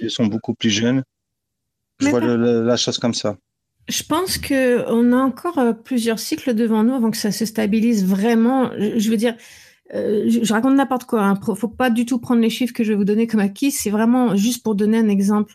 [0.00, 1.02] Ils sont beaucoup plus jeunes.
[1.98, 3.36] Je vois la chose comme ça.
[3.88, 7.44] Je pense que on a encore euh, plusieurs cycles devant nous avant que ça se
[7.44, 8.70] stabilise vraiment.
[8.78, 9.34] Je veux dire,
[9.94, 11.24] euh, je, raconte n'importe quoi.
[11.24, 11.38] Hein.
[11.54, 13.70] Faut pas du tout prendre les chiffres que je vais vous donner comme acquis.
[13.70, 15.54] C'est vraiment juste pour donner un exemple.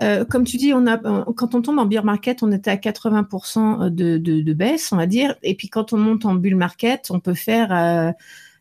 [0.00, 2.76] Euh, comme tu dis, on a, quand on tombe en bear market, on était à
[2.76, 5.34] 80% de, de, de, baisse, on va dire.
[5.42, 8.12] Et puis quand on monte en bull market, on peut faire, euh,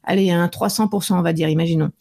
[0.07, 1.91] un 300%, on va dire, imaginons.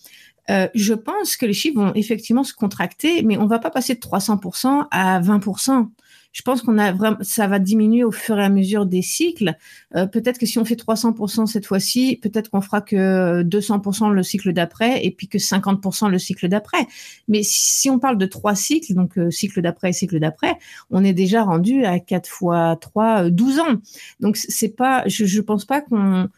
[0.49, 3.95] Euh, je pense que les chiffres vont effectivement se contracter, mais on va pas passer
[3.95, 5.89] de 300% à 20%
[6.37, 9.55] je pense qu'on a vraiment, ça va diminuer au fur et à mesure des cycles.
[9.97, 14.23] Euh, peut-être que si on fait 300% cette fois-ci, peut-être qu'on fera que 200% le
[14.23, 16.87] cycle d'après et puis que 50% le cycle d'après.
[17.27, 20.59] Mais si on parle de trois cycles, donc euh, cycle d'après et cycle d'après,
[20.91, 23.77] on est déjà rendu à 4 fois 3, 12 euh, ans.
[24.21, 26.29] Donc c'est pas, je, je pense pas qu'on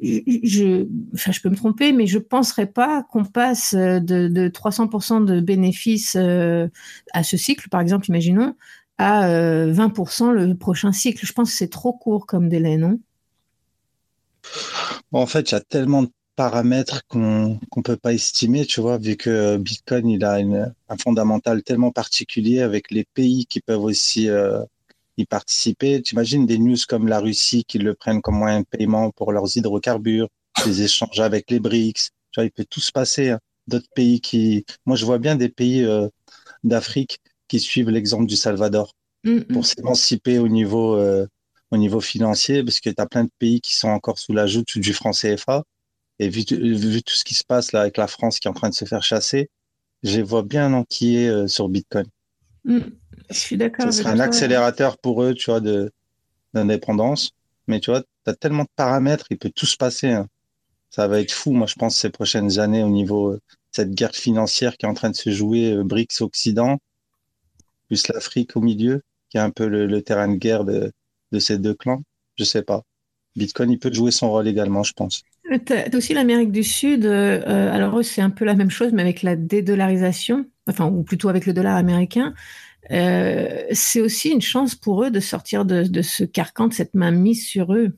[0.00, 5.24] je, enfin, je peux me tromper, mais je penserais pas qu'on passe de, de 300%
[5.24, 8.54] de bénéfices à ce cycle, par exemple, imaginons,
[8.98, 11.24] à 20% euh, le prochain cycle.
[11.24, 12.98] Je pense que c'est trop court comme délai, non?
[15.12, 18.98] En fait, il y a tellement de paramètres qu'on ne peut pas estimer, tu vois,
[18.98, 24.28] vu que Bitcoin, il a un fondamental tellement particulier avec les pays qui peuvent aussi
[24.28, 24.62] euh,
[25.16, 26.00] y participer.
[26.02, 29.32] Tu imagines des news comme la Russie qui le prennent comme moyen de paiement pour
[29.32, 30.28] leurs hydrocarbures,
[30.64, 32.10] des échanges avec les BRICS.
[32.30, 33.30] Tu vois, il peut tout se passer.
[33.30, 33.40] Hein.
[33.66, 34.64] D'autres pays qui...
[34.86, 36.08] Moi, je vois bien des pays euh,
[36.62, 37.18] d'Afrique
[37.48, 38.94] qui suivent l'exemple du Salvador
[39.24, 39.44] mm, mm.
[39.46, 41.26] pour s'émanciper au niveau euh,
[41.70, 44.46] au niveau financier, parce que tu as plein de pays qui sont encore sous la
[44.46, 45.64] joute du franc CFA.
[46.18, 48.54] Et vu, vu, tout ce qui se passe là avec la France qui est en
[48.54, 49.50] train de se faire chasser,
[50.02, 52.06] je vois bien enquiller euh, sur Bitcoin.
[52.64, 52.78] Mm.
[53.30, 53.86] je suis d'accord.
[53.86, 55.92] Ce serait un accélérateur pour eux, tu vois, de
[56.54, 57.32] d'indépendance.
[57.66, 60.08] Mais tu vois, tu as tellement de paramètres, il peut tout se passer.
[60.08, 60.26] Hein.
[60.90, 63.40] Ça va être fou, moi, je pense, ces prochaines années au niveau de euh,
[63.70, 66.78] cette guerre financière qui est en train de se jouer BRICS Occident
[67.88, 70.92] plus l'Afrique au milieu, qui est un peu le, terrain de guerre de,
[71.38, 72.02] ces deux clans.
[72.36, 72.82] Je sais pas.
[73.36, 75.22] Bitcoin, il peut jouer son rôle également, je pense.
[75.66, 77.06] Tu as aussi l'Amérique du Sud.
[77.06, 81.02] Euh, alors, eux, c'est un peu la même chose, mais avec la dédollarisation, enfin, ou
[81.02, 82.34] plutôt avec le dollar américain.
[82.90, 87.10] Euh, c'est aussi une chance pour eux de sortir de, ce carcan, de cette main
[87.10, 87.92] mise sur eux.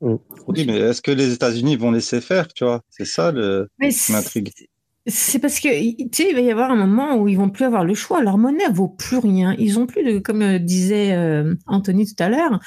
[0.00, 2.82] Oui, mais est-ce que les États-Unis vont laisser faire, tu vois?
[2.88, 4.52] C'est ça l'intrigue.
[5.10, 7.64] C'est parce que tu sais, il va y avoir un moment où ils vont plus
[7.64, 8.22] avoir le choix.
[8.22, 9.54] Leur monnaie vaut plus rien.
[9.58, 12.60] Ils ont plus de, comme euh, disait euh, Anthony tout à l'heure,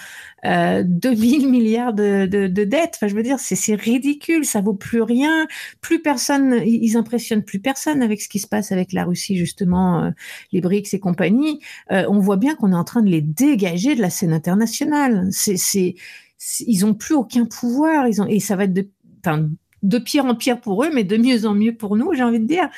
[0.45, 2.93] euh, 2000 milliards de, de, de, dettes.
[2.95, 4.43] Enfin, je veux dire, c'est ridicule.
[4.43, 5.47] Ça vaut plus rien.
[5.81, 10.05] Plus personne, ils impressionnent plus personne avec ce qui se passe avec la Russie, justement,
[10.05, 10.09] euh,
[10.51, 11.59] les BRICS et compagnie.
[11.89, 15.27] on voit bien qu'on est en train de les dégager de la scène internationale.
[15.31, 15.95] C'est,
[16.65, 18.07] ils ont plus aucun pouvoir.
[18.07, 18.89] Ils ont, et ça va être de,
[19.83, 22.39] de pire en pire pour eux, mais de mieux en mieux pour nous, j'ai envie
[22.39, 22.69] de dire.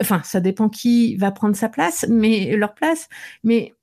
[0.00, 3.08] Enfin, ça dépend qui va prendre sa place, mais leur place.
[3.42, 3.74] Mais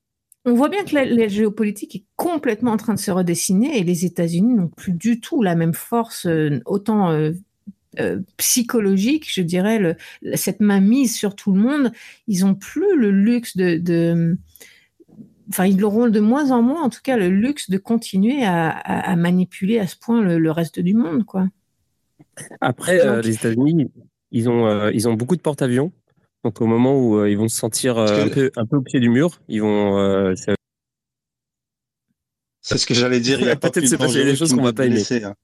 [0.45, 4.05] on voit bien que la, géopolitique est complètement en train de se redessiner et les
[4.05, 7.32] États-Unis n'ont plus du tout la même force, euh, autant euh,
[7.99, 9.97] euh, psychologique, je dirais,
[10.36, 11.91] cette main mise sur tout le monde.
[12.28, 14.38] Ils n'ont plus le luxe de,
[15.49, 19.16] enfin, ils auront de moins en moins, en tout cas, le luxe de continuer à,
[19.16, 21.47] manipuler à ce point le, le reste du monde, quoi.
[22.62, 23.92] Après, euh, les États-Unis,
[24.32, 25.92] ils ont, euh, ils ont beaucoup de porte-avions.
[26.44, 29.00] Donc, au moment où euh, ils vont se sentir un, peu, un peu au pied
[29.00, 30.34] du mur, ils vont.
[32.62, 33.40] C'est ce que j'allais dire.
[33.40, 35.04] Il y a peut-être se passer des choses qu'on va pas aimer.
[35.24, 35.36] Hein.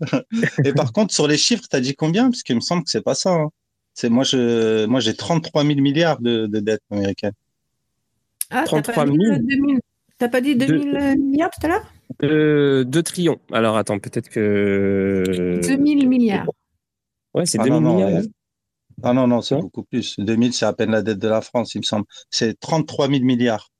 [0.64, 2.30] Et par contre, sur les chiffres, tu as dit combien?
[2.30, 3.32] Parce qu'il me semble que c'est pas ça.
[3.32, 3.48] Hein.
[3.94, 7.32] C'est moi, je, moi, j'ai 33 000 milliards de, dettes américaines.
[8.50, 9.16] Ah, 33 000
[10.18, 11.92] T'as pas dit 2000 milliards tout à l'heure?
[12.22, 13.38] Euh, 2 trillions.
[13.52, 15.60] Alors attends, peut-être que.
[15.62, 16.50] 2000 milliards.
[17.34, 18.22] Ouais, c'est 2000 ah, milliards.
[19.02, 20.18] Ah non, non, c'est beaucoup plus.
[20.18, 22.06] 2000, c'est à peine la dette de la France, il me semble.
[22.30, 23.70] C'est 33 000 milliards.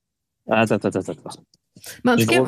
[0.48, 1.12] Ah, attends, attends, attends.
[2.06, 2.42] en tout cas,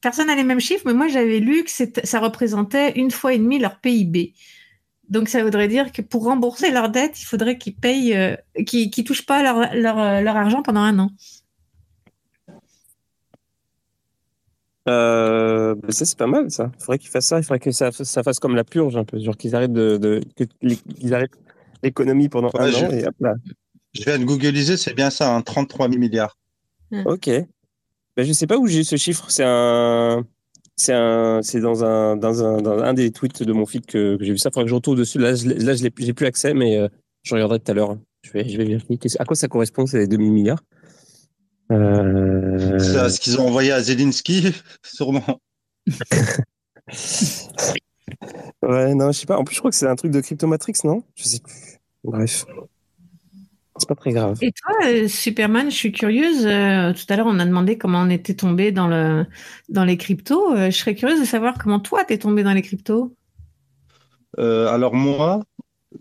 [0.00, 1.70] personne n'a les mêmes chiffres, mais moi j'avais lu que
[2.04, 4.34] ça représentait une fois et demie leur PIB.
[5.08, 8.36] Donc ça voudrait dire que pour rembourser leur dette, il faudrait qu'ils payent, euh,
[8.66, 11.10] qu'ils ne touchent pas leur, leur, leur, argent pendant un an.
[14.88, 16.70] Euh, ça c'est pas mal ça.
[16.74, 17.38] Il faudrait qu'ils fassent ça.
[17.38, 20.20] Il faudrait que ça, ça fasse comme la purge un peu, genre qu'ils arrêtent de,
[20.36, 21.38] qu'ils arrêtent
[21.82, 23.34] l'économie pendant un an et hop là.
[23.94, 26.36] Je viens de googliser, c'est bien ça, 33 hein, 000 milliards.
[27.04, 27.28] Ok.
[28.16, 29.30] Ben, je sais pas où j'ai ce chiffre.
[29.30, 30.24] C'est un,
[30.76, 34.18] c'est un, c'est dans un, dans un, dans un des tweets de mon feed que,
[34.20, 34.50] j'ai vu ça.
[34.50, 35.18] Il faudrait que je retourne dessus.
[35.18, 36.88] Là, je, là, j'ai plus accès, mais euh,
[37.22, 37.96] je regarderai tout à l'heure.
[38.22, 38.98] Je vais, je vais vérifier.
[39.18, 40.62] À quoi ça correspond ces 2000 milliards?
[41.70, 42.78] Euh...
[42.78, 45.40] C'est à ce qu'ils ont envoyé à Zelensky, sûrement.
[48.62, 49.38] ouais, non, je sais pas.
[49.38, 51.02] En plus, je crois que c'est un truc de Cryptomatrix, non?
[51.14, 51.78] Je sais plus.
[52.04, 52.46] Bref.
[53.78, 54.38] C'est pas très grave.
[54.42, 56.46] Et toi, euh, Superman, je suis curieuse.
[56.46, 59.24] Euh, tout à l'heure, on a demandé comment on était tombé dans, le,
[59.68, 60.52] dans les cryptos.
[60.54, 63.14] Euh, je serais curieuse de savoir comment toi, t'es tombé dans les cryptos.
[64.36, 65.42] alors moi,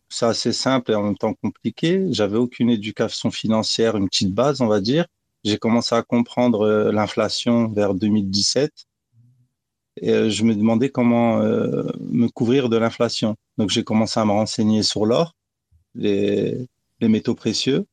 [0.10, 2.06] c'est assez simple et en même temps compliqué.
[2.12, 5.06] J'avais aucune éducation financière, une petite base, on va dire.
[5.44, 8.72] J'ai commencé à comprendre l'inflation vers 2017
[10.02, 13.36] et je me demandais comment me couvrir de l'inflation.
[13.58, 15.34] Donc j'ai commencé à me renseigner sur l'or,
[15.96, 16.68] les,
[17.00, 17.86] les métaux précieux.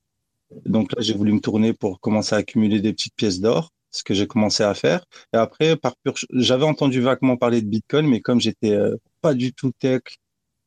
[0.67, 4.03] Donc là, j'ai voulu me tourner pour commencer à accumuler des petites pièces d'or, ce
[4.05, 5.05] que j'ai commencé à faire.
[5.33, 9.35] Et après, par pur, j'avais entendu vaguement parler de Bitcoin, mais comme j'étais euh, pas
[9.35, 10.03] du tout tech,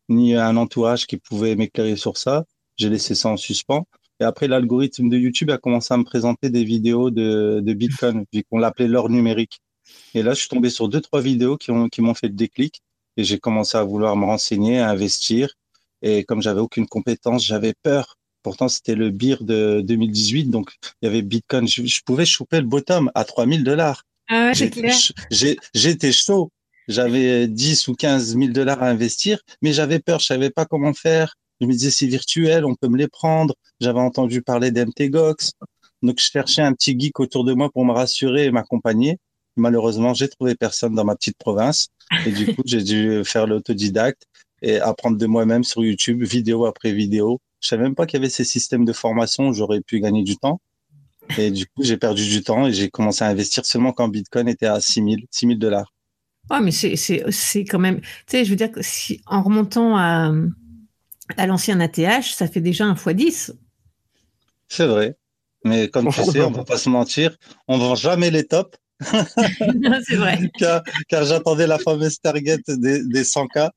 [0.10, 3.86] ni un entourage qui pouvait m'éclairer sur ça, j'ai laissé ça en suspens.
[4.20, 8.26] Et après, l'algorithme de YouTube a commencé à me présenter des vidéos de, de Bitcoin,
[8.34, 9.60] vu qu'on l'appelait l'or numérique.
[10.14, 12.34] Et là, je suis tombé sur deux, trois vidéos qui ont, qui m'ont fait le
[12.34, 12.82] déclic.
[13.16, 15.54] Et j'ai commencé à vouloir me renseigner, à investir.
[16.02, 21.06] Et comme j'avais aucune compétence, j'avais peur Pourtant, c'était le BIR de 2018, donc il
[21.06, 21.68] y avait Bitcoin.
[21.68, 24.04] Je, pouvais choper le bottom à 3000 dollars.
[24.30, 24.96] Ah ouais, clair.
[25.74, 26.50] J'étais chaud.
[26.88, 30.94] J'avais 10 ou 15 000 dollars à investir, mais j'avais peur, je savais pas comment
[30.94, 31.36] faire.
[31.62, 33.56] Je me disais, c'est virtuel, on peut me les prendre.
[33.80, 35.54] J'avais entendu parler d'MTGOX.
[36.04, 39.18] Donc, je cherchais un petit geek autour de moi pour me rassurer et m'accompagner.
[39.56, 41.88] Malheureusement, j'ai trouvé personne dans ma petite province.
[42.26, 44.24] Et du coup, j'ai dû faire l'autodidacte
[44.62, 47.40] et apprendre de moi-même sur YouTube, vidéo après vidéo.
[47.60, 50.24] Je savais même pas qu'il y avait ces systèmes de formation où j'aurais pu gagner
[50.24, 50.62] du temps.
[51.38, 54.48] Et du coup, j'ai perdu du temps et j'ai commencé à investir seulement quand Bitcoin
[54.48, 55.92] était à 6 000 dollars.
[56.50, 60.32] Ah, mais c'est quand même, tu sais, je veux dire que si, en remontant à,
[61.36, 63.54] à l'ancien ATH, ça fait déjà un x 10.
[64.68, 65.18] C'est vrai.
[65.64, 67.36] Mais comme tu sais, on va pas se mentir,
[67.68, 68.78] on vend jamais les tops.
[69.02, 70.50] c'est vrai.
[70.58, 73.70] car, car j'attendais la fameuse target des, des 100K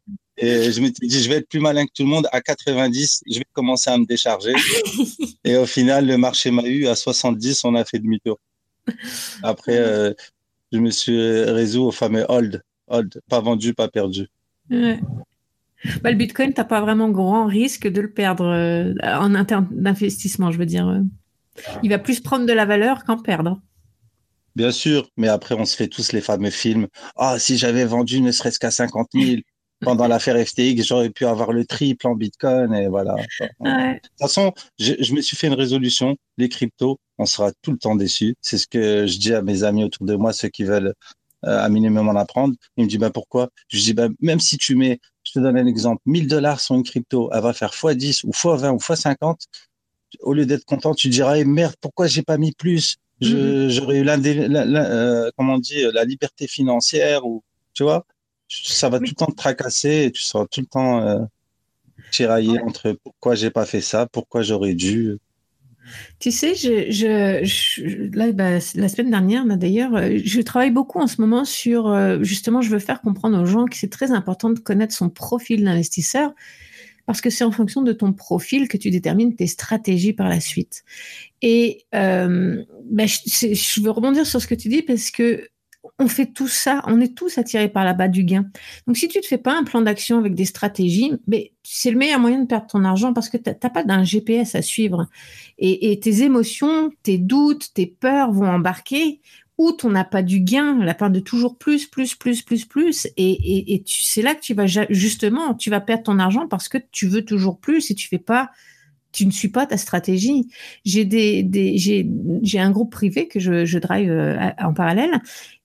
[0.43, 2.27] et je m'étais dit, je vais être plus malin que tout le monde.
[2.33, 4.55] À 90, je vais commencer à me décharger.
[5.45, 6.87] et au final, le marché m'a eu.
[6.87, 8.39] À 70, on a fait demi-tour.
[9.43, 10.15] Après, euh,
[10.73, 12.63] je me suis résolu au fameux hold.
[12.89, 14.29] Hold, pas vendu, pas perdu.
[16.03, 19.69] Bah, le Bitcoin, tu n'as pas vraiment grand risque de le perdre euh, en interne
[19.71, 21.03] d'investissement, je veux dire.
[21.83, 23.61] Il va plus prendre de la valeur qu'en perdre.
[24.57, 26.89] Bien sûr, mais après, on se fait tous les fameux films.
[27.17, 29.37] Ah, si j'avais vendu ne serait-ce qu'à 50 000,
[29.81, 33.15] pendant l'affaire FTX, j'aurais pu avoir le triple en Bitcoin et voilà.
[33.15, 36.17] De toute façon, je, me suis fait une résolution.
[36.37, 38.35] Les cryptos, on sera tout le temps déçus.
[38.41, 40.95] C'est ce que je dis à mes amis autour de moi, ceux qui veulent
[41.47, 42.55] euh, un minimum en apprendre.
[42.77, 43.51] Ils me disent, bah, pourquoi?
[43.69, 44.99] Je dis, bah, même si tu mets,
[45.31, 48.31] je te donne un exemple, 1000 dollars sur une crypto, elle va faire x10 ou
[48.31, 49.37] x20 ou x50.
[50.21, 52.97] Au lieu d'être content, tu diras, hey, merde, pourquoi j'ai pas mis plus?
[53.21, 53.69] Mm-hmm.
[53.69, 57.43] J'aurais eu euh, comment on dit, la liberté financière ou,
[57.75, 58.05] tu vois?
[58.51, 61.21] ça va tout le temps te tracasser et tu seras tout le temps euh,
[62.11, 65.19] tiraillé entre pourquoi j'ai pas fait ça, pourquoi j'aurais dû.
[66.19, 71.21] Tu sais, je, là, bah, la semaine dernière, d'ailleurs, euh, je travaille beaucoup en ce
[71.21, 74.59] moment sur, euh, justement, je veux faire comprendre aux gens que c'est très important de
[74.59, 76.33] connaître son profil d'investisseur
[77.07, 80.41] parce que c'est en fonction de ton profil que tu détermines tes stratégies par la
[80.41, 80.85] suite.
[81.43, 85.49] Et euh, bah, je, je, veux rebondir sur ce que tu dis parce que
[85.99, 88.47] on fait tout ça, on est tous attirés par la bas du gain.
[88.87, 91.91] Donc si tu ne te fais pas un plan d'action avec des stratégies, mais c'est
[91.91, 94.63] le meilleur moyen de perdre ton argent parce que tu n'as pas d'un GPS à
[94.63, 95.09] suivre.
[95.59, 99.21] Et, tes émotions, tes doutes, tes peurs vont embarquer
[99.59, 103.09] où tu n'as pas du gain, la part de toujours plus, plus, plus, plus, plus.
[103.19, 107.09] Et, c'est là que tu vas justement, tu vas perdre ton argent parce que tu
[107.09, 108.51] veux toujours plus et tu fais pas,
[109.13, 110.49] tu ne suis pas ta stratégie.
[110.87, 111.47] J'ai des,
[112.43, 115.21] j'ai un groupe privé que je, je drive euh, en parallèle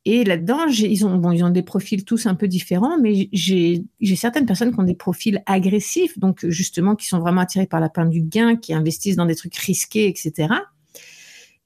[0.07, 3.83] et là-dedans, ils ont, bon, ils ont des profils tous un peu différents, mais j'ai
[4.15, 7.89] certaines personnes qui ont des profils agressifs, donc justement qui sont vraiment attirés par la
[7.89, 10.53] peine du gain, qui investissent dans des trucs risqués, etc.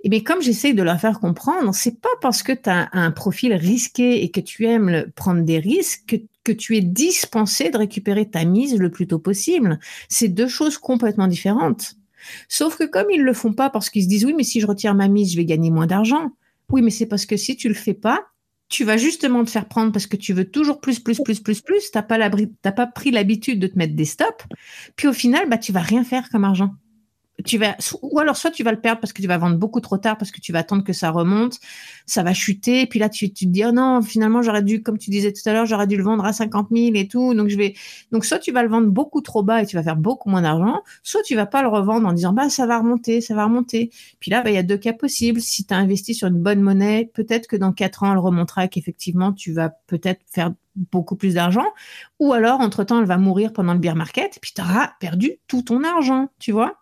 [0.06, 3.12] Et bien, comme j'essaye de leur faire comprendre, c'est pas parce que tu as un
[3.12, 6.16] profil risqué et que tu aimes prendre des risques que,
[6.46, 9.80] que tu es dispensé de récupérer ta mise le plus tôt possible.
[10.08, 11.96] C'est deux choses complètement différentes.
[12.48, 14.68] Sauf que comme ils le font pas parce qu'ils se disent oui, mais si je
[14.68, 16.32] retire ma mise, je vais gagner moins d'argent.
[16.70, 18.28] Oui, mais c'est parce que si tu le fais pas,
[18.70, 21.62] tu vas justement te faire prendre parce que tu veux toujours plus, plus, plus, plus,
[21.62, 21.92] plus.
[21.92, 22.18] T'as pas
[22.72, 24.46] pas pris l'habitude de te mettre des stops.
[24.96, 26.76] Puis au final, bah, tu vas rien faire comme argent
[27.46, 29.80] tu vas, ou alors soit tu vas le perdre parce que tu vas vendre beaucoup
[29.80, 31.60] trop tard parce que tu vas attendre que ça remonte,
[32.06, 35.10] ça va chuter, puis là tu, te dis oh non finalement j'aurais dû, comme tu
[35.10, 37.58] disais tout à l'heure, j'aurais dû le vendre à 50 000 et tout, donc je
[37.58, 37.76] vais,
[38.12, 40.42] donc soit tu vas le vendre beaucoup trop bas et tu vas faire beaucoup moins
[40.42, 43.46] d'argent, soit tu vas pas le revendre en disant bah ça va remonter, ça va
[43.46, 43.92] remonter.
[44.20, 45.42] Puis là bah, il y a deux cas possibles.
[45.42, 48.66] Si tu as investi sur une bonne monnaie, peut-être que dans quatre ans elle remontera
[48.66, 50.54] et qu'effectivement tu vas peut-être faire
[50.92, 51.66] beaucoup plus d'argent,
[52.20, 55.34] ou alors entre-temps elle va mourir pendant le bear market, et puis tu auras perdu
[55.48, 56.78] tout ton argent, tu vois.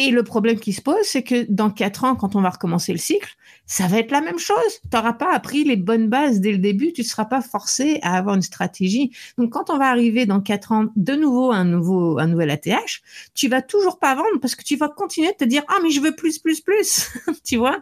[0.00, 2.92] Et le problème qui se pose, c'est que dans quatre ans, quand on va recommencer
[2.92, 3.34] le cycle,
[3.66, 4.80] ça va être la même chose.
[4.80, 7.98] Tu n'auras pas appris les bonnes bases dès le début, tu ne seras pas forcé
[8.02, 9.10] à avoir une stratégie.
[9.38, 13.02] Donc, quand on va arriver dans quatre ans de nouveau un nouveau, un nouvel ATH,
[13.34, 15.90] tu vas toujours pas vendre parce que tu vas continuer de te dire, ah, mais
[15.90, 17.10] je veux plus, plus, plus.
[17.44, 17.80] tu vois?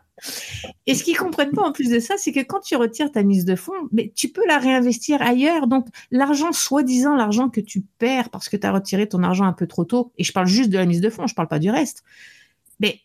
[0.87, 3.23] Et ce qu'ils comprennent pas en plus de ça, c'est que quand tu retires ta
[3.23, 5.67] mise de fonds, mais tu peux la réinvestir ailleurs.
[5.67, 9.53] Donc l'argent, soi-disant l'argent que tu perds parce que tu as retiré ton argent un
[9.53, 11.59] peu trop tôt, et je parle juste de la mise de fonds, je parle pas
[11.59, 12.03] du reste.
[12.81, 13.01] Mais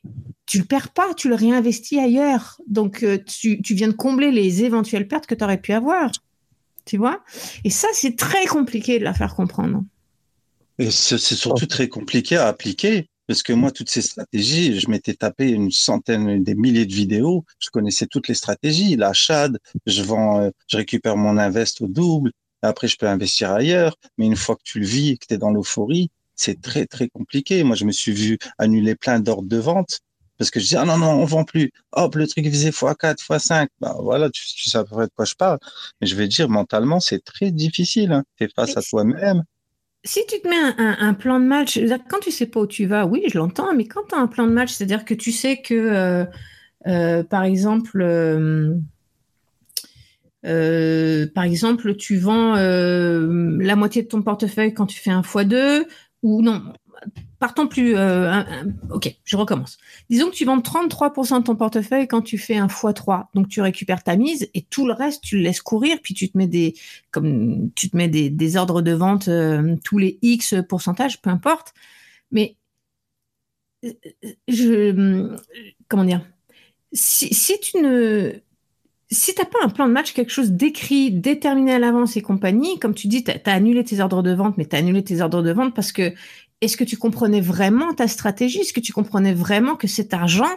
[0.45, 2.59] tu le perds pas, tu le réinvestis ailleurs.
[2.67, 6.11] Donc euh, tu, tu viens de combler les éventuelles pertes que tu aurais pu avoir.
[6.85, 7.23] Tu vois?
[7.63, 9.83] Et ça, c'est très compliqué de la faire comprendre.
[10.79, 15.13] Et c'est surtout très compliqué à appliquer parce que moi, toutes ces stratégies, je m'étais
[15.13, 17.45] tapé une centaine, des milliers de vidéos.
[17.59, 18.97] Je connaissais toutes les stratégies.
[18.97, 22.33] La CHAD, je vends, euh, je récupère mon invest au double.
[22.61, 23.95] Après, je peux investir ailleurs.
[24.17, 26.85] Mais une fois que tu le vis et que tu es dans l'euphorie, c'est très,
[26.87, 27.63] très compliqué.
[27.63, 30.01] Moi, je me suis vu annuler plein d'ordres de vente
[30.37, 31.71] parce que je dis, ah non, non, on vend plus.
[31.93, 33.67] Hop, le truc faisait x4, x5.
[33.79, 35.59] Ben voilà, tu, tu sais à peu près de quoi je parle.
[36.01, 38.11] Mais je vais dire, mentalement, c'est très difficile.
[38.11, 38.25] Hein.
[38.35, 39.45] Tu es face à toi-même
[40.03, 41.79] si tu te mets un, plan de match,
[42.09, 44.27] quand tu sais pas où tu vas, oui, je l'entends, mais quand tu as un
[44.27, 46.25] plan de match, c'est-à-dire que tu sais que, euh,
[46.87, 48.77] euh, par exemple, euh,
[50.43, 55.85] par exemple, tu vends la moitié de ton portefeuille quand tu fais un x2,
[56.23, 56.61] ou non,
[57.39, 57.95] partons plus.
[57.95, 58.43] Euh,
[58.91, 59.77] ok, je recommence.
[60.09, 63.27] Disons que tu vends 33% de ton portefeuille quand tu fais un x3.
[63.33, 66.29] Donc tu récupères ta mise et tout le reste, tu le laisses courir, puis tu
[66.29, 66.75] te mets des,
[67.11, 71.73] comme, tu te mets des, ordres de vente euh, tous les X pourcentages, peu importe.
[72.31, 72.57] Mais
[74.47, 75.37] je,
[75.87, 76.21] comment dire,
[76.93, 78.33] si, si tu ne,
[79.11, 82.79] si t'as pas un plan de match, quelque chose d'écrit, déterminé à l'avance et compagnie,
[82.79, 85.21] comme tu dis, tu as, annulé tes ordres de vente, mais tu as annulé tes
[85.21, 86.13] ordres de vente parce que
[86.61, 88.59] est-ce que tu comprenais vraiment ta stratégie?
[88.59, 90.49] Est-ce que tu comprenais vraiment que cet argent,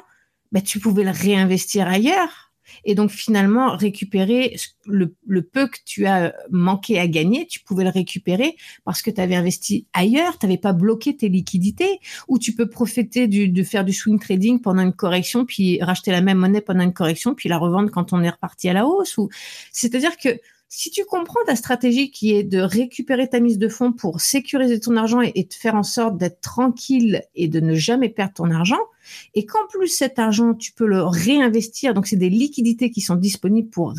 [0.53, 2.53] ben, tu pouvais le réinvestir ailleurs?
[2.85, 7.91] Et donc finalement récupérer le, peu que tu as manqué à gagner, tu pouvais le
[7.91, 12.55] récupérer parce que tu avais investi ailleurs, tu n'avais pas bloqué tes liquidités, ou tu
[12.55, 16.63] peux profiter de faire du swing trading pendant une correction, puis racheter la même monnaie
[16.63, 19.19] pendant une correction, puis la revendre quand on est reparti à la hausse.
[19.19, 19.29] Ou
[19.71, 23.93] c'est-à-dire que si tu comprends ta stratégie qui est de récupérer ta mise de fonds
[23.93, 27.75] pour sécuriser ton argent et, et te faire en sorte d'être tranquille et de ne
[27.75, 28.81] jamais perdre ton argent,
[29.35, 33.17] et qu'en plus cet argent, tu peux le réinvestir, donc c'est des liquidités qui sont
[33.17, 33.95] disponibles pour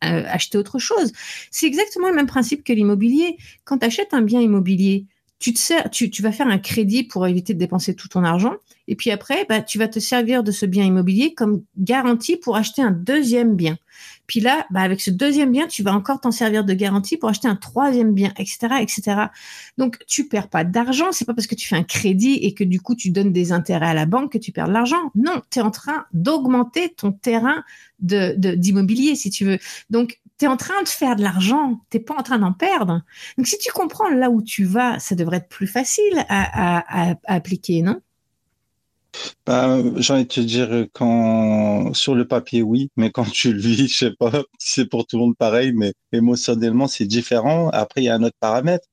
[0.00, 1.12] acheter autre chose.
[1.50, 3.36] C'est exactement le même principe que l'immobilier.
[3.64, 5.06] Quand tu achètes un bien immobilier,
[5.40, 8.54] tu, te sers, tu, vas faire un crédit pour éviter de dépenser tout ton argent.
[8.88, 12.56] Et puis après, bah, tu vas te servir de ce bien immobilier comme garantie pour
[12.56, 13.78] acheter un deuxième bien.
[14.26, 17.28] Puis là, bah, avec ce deuxième bien, tu vas encore t'en servir de garantie pour
[17.28, 19.02] acheter un troisième bien, etc., etc.
[19.78, 21.10] Donc, tu perds pas d'argent.
[21.10, 23.50] C'est pas parce que tu fais un crédit et que du coup, tu donnes des
[23.50, 25.10] intérêts à la banque que tu perds de l'argent.
[25.14, 27.64] Non, tu es en train d'augmenter ton terrain
[27.98, 29.58] de, d'immobilier, si tu veux.
[29.90, 33.02] Donc, tu es en train de faire de l'argent, tu pas en train d'en perdre.
[33.36, 37.82] Donc, si tu comprends là où tu vas, ça devrait être plus facile à appliquer,
[37.82, 38.00] non?
[39.44, 43.60] Bah, j'ai envie de te dire, quand sur le papier, oui, mais quand tu le
[43.60, 47.68] vis, je sais pas, c'est pour tout le monde pareil, mais émotionnellement, c'est différent.
[47.70, 48.86] Après, il y a un autre paramètre,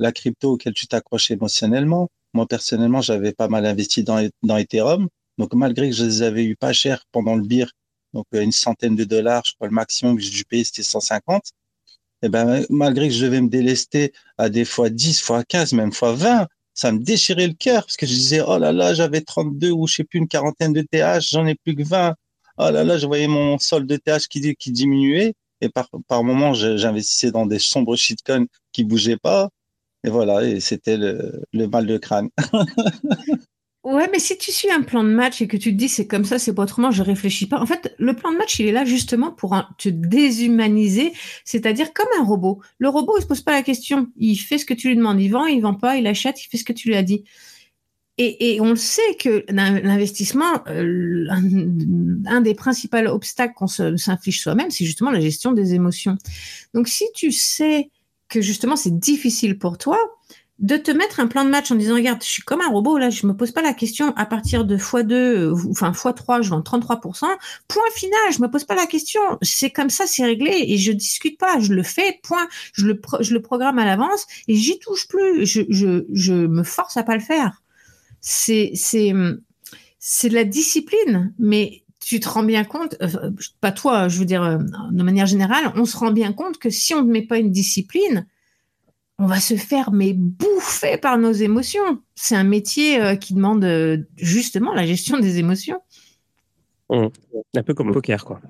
[0.00, 2.08] la crypto auquel tu t'accroches émotionnellement.
[2.34, 5.08] Moi, personnellement, j'avais pas mal investi dans, dans Ethereum.
[5.38, 7.70] Donc, malgré que je les avais eu pas cher pendant le BIR
[8.14, 11.42] donc une centaine de dollars, je crois le maximum que j'ai dû payer c'était 150.
[12.22, 15.92] Et ben malgré que je devais me délester à des fois 10, fois 15, même
[15.92, 19.20] fois 20, ça me déchirait le cœur parce que je disais oh là là, j'avais
[19.20, 22.14] 32 ou je sais plus une quarantaine de TH, j'en ai plus que 20.
[22.58, 26.54] Oh là là, je voyais mon solde de TH qui, diminuait et par, par moment
[26.54, 29.50] j'investissais dans des sombres shitcoins qui bougeaient pas.
[30.04, 32.30] Et voilà, et c'était le mal de crâne.
[33.88, 36.06] Ouais, mais si tu suis un plan de match et que tu te dis c'est
[36.06, 37.58] comme ça, c'est pas autrement, je réfléchis pas.
[37.58, 41.14] En fait, le plan de match, il est là justement pour te déshumaniser,
[41.46, 42.60] c'est-à-dire comme un robot.
[42.78, 44.08] Le robot, il se pose pas la question.
[44.18, 45.18] Il fait ce que tu lui demandes.
[45.22, 47.24] Il vend, il vend pas, il achète, il fait ce que tu lui as dit.
[48.18, 51.26] Et, on le sait que l'investissement, euh,
[52.26, 56.18] un, des principaux obstacles qu'on s'inflige soi-même, c'est justement la gestion des émotions.
[56.74, 57.90] Donc, si tu sais
[58.28, 59.98] que justement c'est difficile pour toi,
[60.58, 62.98] de te mettre un plan de match en disant regarde, je suis comme un robot
[62.98, 66.50] là, je me pose pas la question à partir de x2 euh, enfin x3, je
[66.50, 67.26] vends 33%
[67.68, 70.90] Point final, je me pose pas la question, c'est comme ça, c'est réglé et je
[70.90, 74.78] discute pas, je le fais, point, je le je le programme à l'avance et j'y
[74.80, 77.62] touche plus, je, je je me force à pas le faire.
[78.20, 79.12] C'est c'est
[80.00, 83.30] c'est de la discipline, mais tu te rends bien compte, euh,
[83.60, 84.58] pas toi, je veux dire euh,
[84.90, 87.52] de manière générale, on se rend bien compte que si on ne met pas une
[87.52, 88.26] discipline,
[89.18, 92.00] on va se faire mais bouffer par nos émotions.
[92.14, 95.80] C'est un métier euh, qui demande euh, justement la gestion des émotions.
[96.90, 97.08] Mmh.
[97.56, 98.40] Un peu comme le poker, quoi.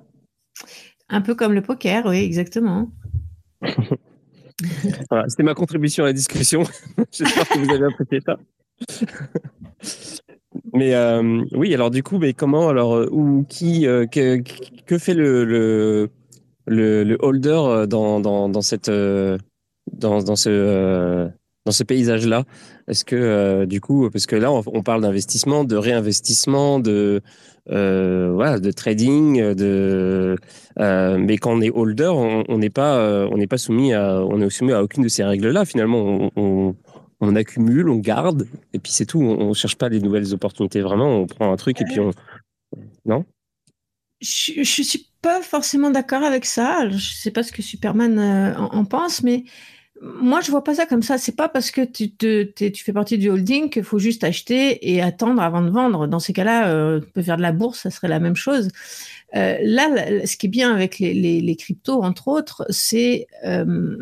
[1.08, 2.90] Un peu comme le poker, oui, exactement.
[5.28, 6.64] C'était ma contribution à la discussion.
[7.12, 8.36] J'espère que vous avez apprécié ça.
[10.74, 16.10] mais euh, oui, alors du coup, mais comment, alors, ou qui, que, fait le, le,
[16.66, 18.90] le, holder dans, dans, dans cette
[19.92, 21.28] dans, dans ce euh,
[21.66, 22.44] dans ce paysage-là
[22.86, 27.20] Est-ce que euh, du coup, parce que là, on, parle d'investissement, de réinvestissement, de
[27.70, 30.36] euh, voilà, de trading, de
[30.78, 32.12] mais quand on est holder,
[32.48, 35.64] on n'est pas on pas soumis à on est soumis à aucune de ces règles-là.
[35.64, 36.74] Finalement, on,
[37.20, 39.20] on, accumule, on garde, et puis c'est tout.
[39.20, 40.80] On, ne cherche pas des nouvelles opportunités.
[40.80, 42.12] Vraiment, on prend un truc et puis on
[43.04, 43.24] non?
[44.20, 46.88] Je, ne suis pas forcément d'accord avec ça.
[46.88, 48.18] Je sais pas ce que Superman
[48.56, 49.44] en pense, mais
[50.00, 51.18] moi, je vois pas ça comme ça.
[51.18, 52.12] C'est pas parce que tu,
[52.76, 56.06] fais partie du holding qu'il faut juste acheter et attendre avant de vendre.
[56.06, 58.68] Dans ces cas-là, euh, tu peux faire de la bourse, ça serait la même chose.
[59.34, 63.96] Euh, là, ce qui est bien avec les, cryptos, entre autres, c'est euh,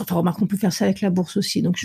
[0.00, 1.62] enfin, remarque, on peut faire ça avec la bourse aussi.
[1.62, 1.78] Donc,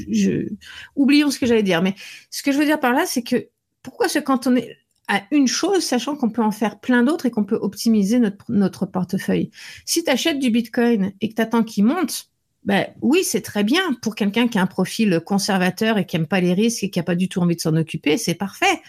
[0.96, 1.82] oublions ce que j'allais dire.
[1.82, 1.96] Mais
[2.30, 3.48] ce que je veux dire par là, c'est que
[3.82, 4.76] pourquoi se cantonner
[5.08, 8.46] à une chose, sachant qu'on peut en faire plein d'autres et qu'on peut optimiser notre,
[8.50, 9.52] notre portefeuille?
[9.86, 12.30] Si tu achètes du Bitcoin et que tu attends qu'il monte,
[12.68, 16.28] ben, oui, c'est très bien pour quelqu'un qui a un profil conservateur et qui aime
[16.28, 18.82] pas les risques et qui a pas du tout envie de s'en occuper, c'est parfait.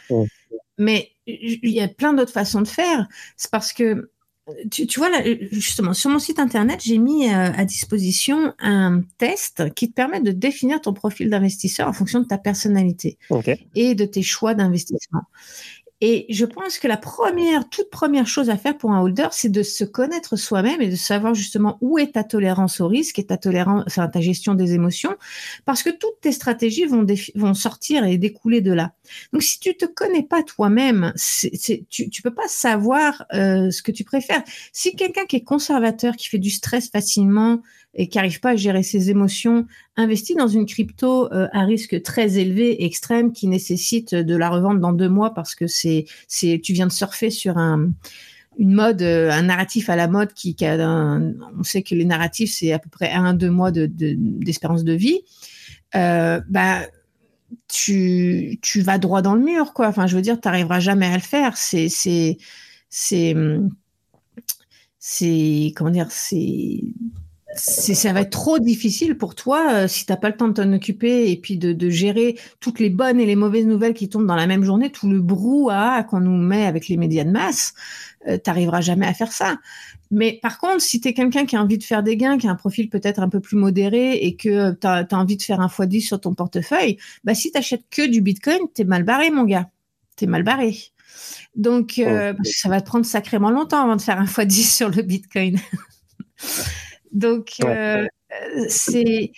[0.79, 3.07] Mais il y a plein d'autres façons de faire.
[3.37, 4.11] C'est parce que
[4.71, 5.23] tu, vois, là,
[5.53, 10.21] justement, sur mon site internet, j'ai mis euh, à disposition un test qui te permet
[10.21, 13.19] de définir ton profil d'investisseur en fonction de ta personnalité
[13.75, 15.23] et de tes choix d'investissement.
[16.01, 19.49] Et je pense que la première, toute première chose à faire pour un holder, c'est
[19.49, 23.27] de se connaître soi-même et de savoir justement où est ta tolérance au risque et
[23.27, 25.17] ta tolérance, enfin, ta gestion des émotions,
[25.65, 28.93] parce que toutes tes stratégies vont, sortir et découler de là.
[29.33, 31.13] Donc, si tu te connais pas toi-même,
[31.91, 34.45] tu, tu peux pas savoir euh, ce que tu préfères.
[34.73, 37.61] Si quelqu'un qui est conservateur, qui fait du stress facilement,
[37.95, 42.01] et qui n'arrive pas à gérer ses émotions, investit dans une crypto euh, à risque
[42.03, 45.88] très élevé, extrême, qui nécessite de la revendre dans deux mois parce que c'est,
[46.27, 47.91] c'est, tu viens de surfer sur un,
[48.59, 52.53] une mode, euh, un narratif à la mode qui, a on sait que les narratifs
[52.53, 55.21] c'est à peu près un deux mois de, d'espérance de, vie.
[55.95, 56.81] Euh, bah
[57.69, 59.89] tu, tu vas droit dans le mur quoi.
[59.89, 61.57] Enfin je veux dire tu n'arriveras jamais à le faire.
[61.57, 62.37] C'est c'est
[64.99, 66.83] c'est comment dire c'est
[67.55, 70.53] ça va être trop difficile pour toi euh, si tu n'as pas le temps de
[70.53, 74.27] t'en occuper et puis de, gérer toutes les bonnes et les mauvaises nouvelles qui tombent
[74.27, 77.73] dans la même journée, tout le brouhaha qu'on nous met avec les médias de masse,
[78.29, 79.59] euh, tu n'arriveras jamais à faire ça.
[80.11, 82.47] Mais par contre, si tu es quelqu'un qui a envie de faire des gains, qui
[82.47, 85.61] a un profil peut-être un peu plus modéré et que tu as, envie de faire
[85.61, 89.05] un x10 sur ton portefeuille, bah si tu achètes que du Bitcoin, tu es mal
[89.05, 89.71] barré, mon gars.
[90.17, 90.77] Tu es mal barré.
[91.57, 95.03] Donc, euh, ça va te prendre sacrément longtemps avant de faire un x10 sur le
[95.03, 95.59] Bitcoin.
[97.13, 98.07] Donc, euh,
[98.69, 99.33] c'est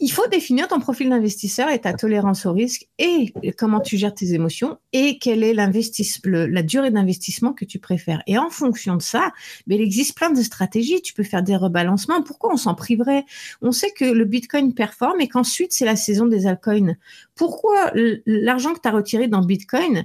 [0.00, 4.14] il faut définir ton profil d'investisseur et ta tolérance au risque et comment tu gères
[4.14, 8.22] tes émotions et quelle est la durée d'investissement que tu préfères.
[8.26, 9.32] Et en fonction de ça,
[9.66, 11.00] mais il existe plein de stratégies.
[11.00, 12.22] Tu peux faire des rebalancements.
[12.22, 13.24] Pourquoi on s'en priverait?
[13.62, 16.96] On sait que le Bitcoin performe et qu'ensuite c'est la saison des altcoins.
[17.34, 17.92] Pourquoi
[18.26, 20.04] l'argent que tu as retiré dans Bitcoin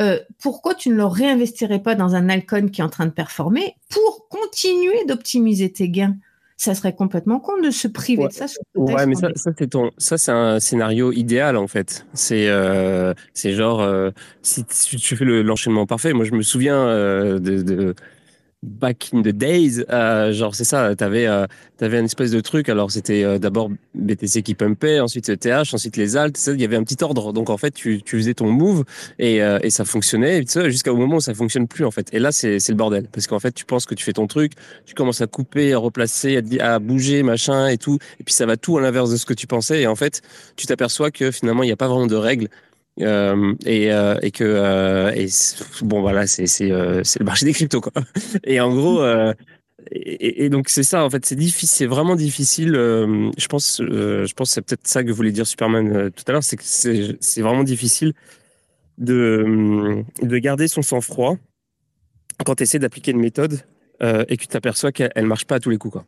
[0.00, 3.10] euh, pourquoi tu ne le réinvestirais pas dans un Alcon qui est en train de
[3.10, 6.16] performer pour continuer d'optimiser tes gains?
[6.56, 8.46] Ça serait complètement con de se priver de ça.
[8.74, 12.04] ouais, mais ça, ça c'est ton, ça c'est un scénario idéal en fait.
[12.14, 13.88] C'est, euh, c'est genre
[14.42, 16.12] si tu fais l'enchaînement parfait.
[16.12, 17.94] Moi, je me souviens de, de
[18.62, 21.46] back in the days, euh, genre c'est ça, t'avais euh,
[21.80, 22.68] avais un espèce de truc.
[22.68, 26.38] Alors c'était euh, d'abord BTC qui pumpait, ensuite TH, ensuite les alt.
[26.48, 27.32] Il y avait un petit ordre.
[27.32, 28.84] Donc en fait, tu, tu faisais ton move
[29.18, 32.12] et, euh, et ça fonctionnait jusqu'au moment où ça fonctionne plus en fait.
[32.12, 34.52] Et là, c'est le bordel parce qu'en fait, tu penses que tu fais ton truc,
[34.84, 38.46] tu commences à couper, à replacer, à, à bouger, machin et tout, et puis ça
[38.46, 39.82] va tout à l'inverse de ce que tu pensais.
[39.82, 40.22] Et en fait,
[40.56, 42.48] tu t'aperçois que finalement, il n'y a pas vraiment de règles.
[43.00, 45.28] Euh, et, euh, et que euh, et
[45.82, 47.92] bon voilà c'est le marché des cryptos quoi.
[48.44, 49.04] Et en gros
[49.92, 54.32] et, et, donc c'est ça en fait c'est difficile c'est vraiment difficile je pense je
[54.34, 57.62] pense c'est peut-être ça que voulait dire Superman tout à l'heure c'est que c'est vraiment
[57.62, 58.14] difficile
[58.98, 61.36] de de garder son sang-froid
[62.44, 63.60] quand tu essaies d'appliquer une méthode
[64.00, 66.04] et que tu t'aperçois qu'elle marche pas à tous les coups quoi.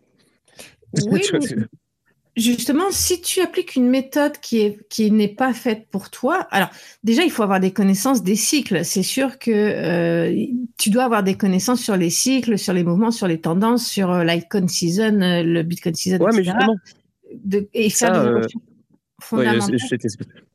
[1.07, 1.21] Oui,
[2.37, 6.71] Justement, si tu appliques une méthode qui est qui n'est pas faite pour toi, alors
[7.03, 8.85] déjà il faut avoir des connaissances des cycles.
[8.85, 10.47] C'est sûr que euh,
[10.79, 14.13] tu dois avoir des connaissances sur les cycles, sur les mouvements, sur les tendances, sur
[14.13, 16.57] euh, l'icon season, euh, le Bitcoin season, ouais, etc.
[16.57, 18.47] Mais de, et faire des
[19.21, 19.73] fondamentales.
[19.73, 20.50] Ouais,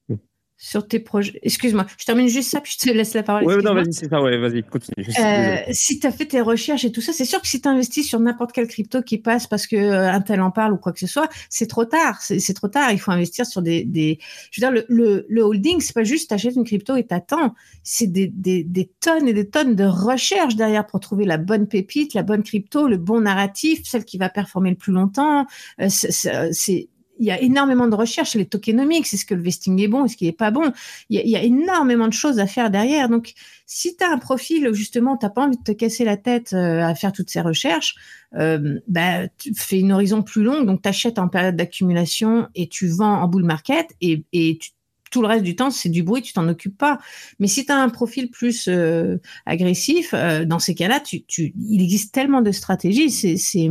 [0.65, 1.39] sur tes projets.
[1.43, 3.45] Excuse-moi, je termine juste ça, puis je te laisse la parole.
[3.45, 5.05] Oui, non, vas-y, c'est ça, ouais, vas-y, continue.
[5.19, 7.67] Euh, si tu as fait tes recherches et tout ça, c'est sûr que si tu
[7.67, 10.77] investis sur n'importe quelle crypto qui passe parce que euh, un tel en parle ou
[10.77, 12.19] quoi que ce soit, c'est trop tard.
[12.19, 12.91] C'est trop tard.
[12.91, 13.83] Il faut investir sur des.
[13.83, 14.17] des...
[14.49, 17.53] Je veux dire, le, le, le holding, c'est pas juste t'achètes une crypto et t'attends.
[17.83, 21.67] C'est des, des, des tonnes et des tonnes de recherches derrière pour trouver la bonne
[21.67, 25.45] pépite, la bonne crypto, le bon narratif, celle qui va performer le plus longtemps.
[25.79, 26.89] Euh, c'est
[27.19, 30.17] il y a énormément de recherches, les tokenomics, est-ce que le vesting est bon, est-ce
[30.17, 30.71] qu'il est pas bon?
[31.09, 33.09] Il y, a, il y, a, énormément de choses à faire derrière.
[33.09, 33.33] Donc,
[33.65, 36.17] si tu as un profil où justement tu n'as pas envie de te casser la
[36.17, 37.95] tête euh, à faire toutes ces recherches,
[38.35, 42.67] euh, bah, tu fais une horizon plus longue, donc tu achètes en période d'accumulation et
[42.67, 44.71] tu vends en bull market et, et tu,
[45.15, 46.99] tout le reste du temps, c'est du bruit, tu t'en occupes pas.
[47.39, 51.53] Mais si tu as un profil plus euh, agressif, euh, dans ces cas-là, tu, tu,
[51.69, 53.09] il existe tellement de stratégies.
[53.09, 53.69] C'est, c'est,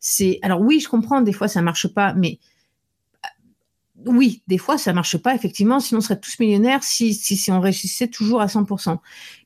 [0.00, 2.40] c'est, alors oui, je comprends, des fois ça marche pas, mais
[4.06, 7.60] oui, des fois, ça marche pas, effectivement, sinon on serait tous millionnaires si, si, on
[7.60, 8.98] réussissait toujours à 100%.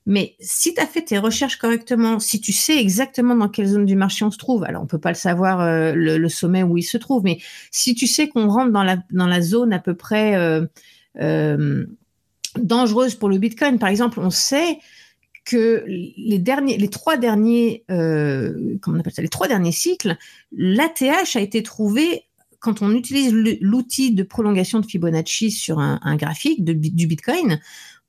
[0.05, 3.85] Mais si tu as fait tes recherches correctement, si tu sais exactement dans quelle zone
[3.85, 6.77] du marché on se trouve, alors on peut pas le savoir euh, le, sommet où
[6.77, 7.39] il se trouve, mais
[7.71, 10.65] si tu sais qu'on rentre dans la, dans la zone à peu près euh,
[11.19, 11.85] euh,
[12.57, 14.79] dangereuse pour le Bitcoin, par exemple, on sait
[15.45, 20.17] que les derniers, les trois derniers, comment on appelle ça, les trois derniers cycles,
[20.51, 22.26] l'ATH a été trouvé
[22.59, 27.59] quand on utilise l'outil de prolongation de Fibonacci sur un, graphique du Bitcoin,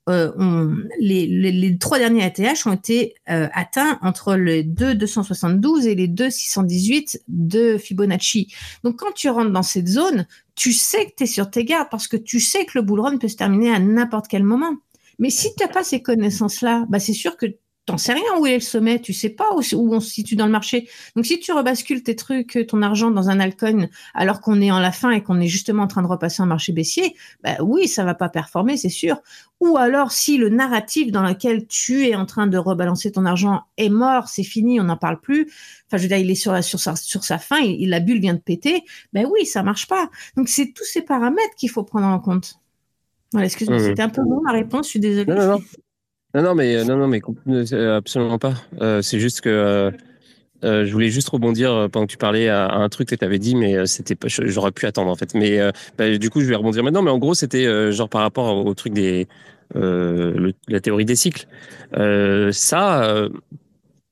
[0.09, 7.23] euh, les, trois derniers ATH ont été euh, atteints entre les 2,272 et les 2,618
[7.27, 8.51] de Fibonacci.
[8.83, 10.25] Donc quand tu rentres dans cette zone,
[10.55, 13.01] tu sais que tu es sur tes gardes parce que tu sais que le bull
[13.01, 14.73] run peut se terminer à n'importe quel moment.
[15.19, 17.45] Mais si tu n'as pas ces connaissances-là, bah c'est sûr que
[17.89, 20.45] t'en sais rien où est le sommet, tu sais pas où, on se situe dans
[20.45, 20.87] le marché.
[21.15, 24.79] Donc si tu rebascules tes trucs, ton argent dans un altcoin alors qu'on est en
[24.79, 27.87] la fin et qu'on est justement en train de repasser un marché baissier, bah oui,
[27.87, 29.17] ça va pas performer, c'est sûr.
[29.59, 33.63] Ou alors si le narratif dans lequel tu es en train de rebalancer ton argent
[33.77, 35.51] est mort, c'est fini, on n'en parle plus.
[35.87, 38.19] Enfin, je veux dire, il est sur, sur, sa, sur sa fin, il, la bulle
[38.19, 38.83] vient de péter.
[39.13, 40.11] Ben oui, ça marche pas.
[40.37, 42.59] Donc c'est tous ces paramètres qu'il faut prendre en compte.
[43.31, 43.83] Voilà, excuse-moi, mmh.
[43.83, 45.25] c'était un peu long ma réponse, je suis désolée.
[45.25, 45.61] Non, non, non,
[46.35, 47.21] non, mais, non, non, mais
[47.75, 48.53] absolument pas.
[48.81, 49.91] Euh, c'est juste que euh,
[50.63, 53.39] euh, je voulais juste rebondir pendant que tu parlais à, un truc que tu avais
[53.39, 55.33] dit, mais c'était j'aurais pu attendre en fait.
[55.33, 55.59] Mais
[55.97, 57.01] bah, du coup, je vais rebondir maintenant.
[57.01, 59.27] Mais en gros, c'était genre par rapport au, truc des
[59.73, 61.47] la théorie des cycles.
[62.51, 63.27] ça,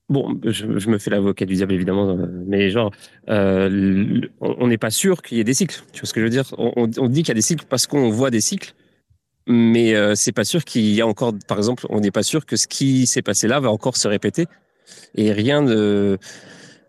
[0.10, 2.18] bon, je, me fais l'avocat du diable évidemment,
[2.48, 2.92] mais genre,
[3.28, 5.84] on n'est pas sûr qu'il y ait des cycles.
[5.94, 6.46] Tu vois ce que je veux dire?
[6.58, 8.74] On dit qu'il y a des cycles parce qu'on voit des cycles
[9.48, 12.46] mais euh, c'est pas sûr qu'il y a encore, par exemple, on n'est pas sûr
[12.46, 14.46] que ce qui s'est passé là va encore se répéter.
[15.16, 16.18] Et rien de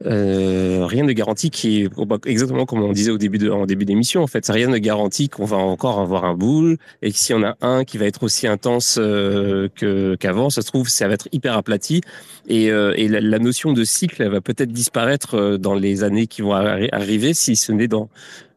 [0.07, 1.91] euh, rien de garantie qui est
[2.27, 4.23] exactement comme on disait au début de, en début d'émission.
[4.23, 7.43] En fait, rien ne garantit qu'on va encore avoir un boule et que si on
[7.43, 11.15] a un qui va être aussi intense euh, que qu'avant, ça se trouve ça va
[11.15, 12.01] être hyper aplati
[12.49, 16.43] et, euh, et la, notion de cycle va peut-être disparaître euh, dans les années qui
[16.43, 18.09] vont arriver si ce n'est dans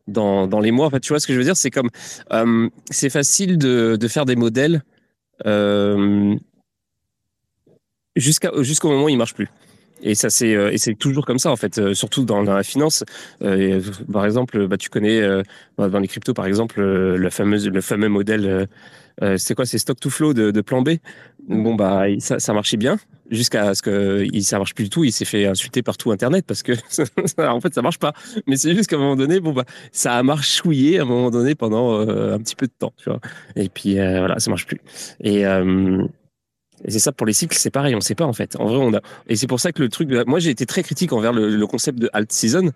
[0.07, 0.90] dans, dans les mois.
[0.90, 1.57] fait tu vois ce que je veux dire?
[1.57, 1.90] C'est comme
[2.32, 4.84] euh, c'est facile de, de, faire des modèles
[5.45, 6.36] euh,
[8.15, 9.49] jusqu'au moment où ils marchent plus.
[10.03, 12.64] Et ça c'est euh, et c'est toujours comme ça en fait, euh, surtout dans, la
[12.64, 13.03] finance.
[13.40, 15.22] Par exemple, bah, tu connais
[15.78, 18.68] dans les cryptos par exemple le fameuse le fameux modèle.
[19.38, 19.65] c'est quoi?
[19.65, 20.91] C'est stock to flow de plan B
[21.47, 22.97] Bon bah ça, ça marchait bien
[23.30, 25.03] jusqu'à ce que il ça marche plus du tout.
[25.03, 26.73] Il s'est fait insulter partout internet parce que
[27.41, 28.13] en fait ça marche pas.
[28.47, 31.31] Mais c'est juste qu'à un moment donné, bon bah ça a marchouillé à un moment
[31.31, 33.19] donné pendant euh, un petit peu de temps, tu vois.
[33.55, 34.81] Et puis euh, voilà, ça marche plus.
[35.22, 36.05] Et, euh,
[36.84, 38.55] et c'est ça pour les cycles, c'est pareil, on sait pas en fait.
[38.57, 40.84] En vrai, on a et c'est pour ça que le truc, moi j'ai été très
[40.84, 42.72] critique envers le, le concept de alt season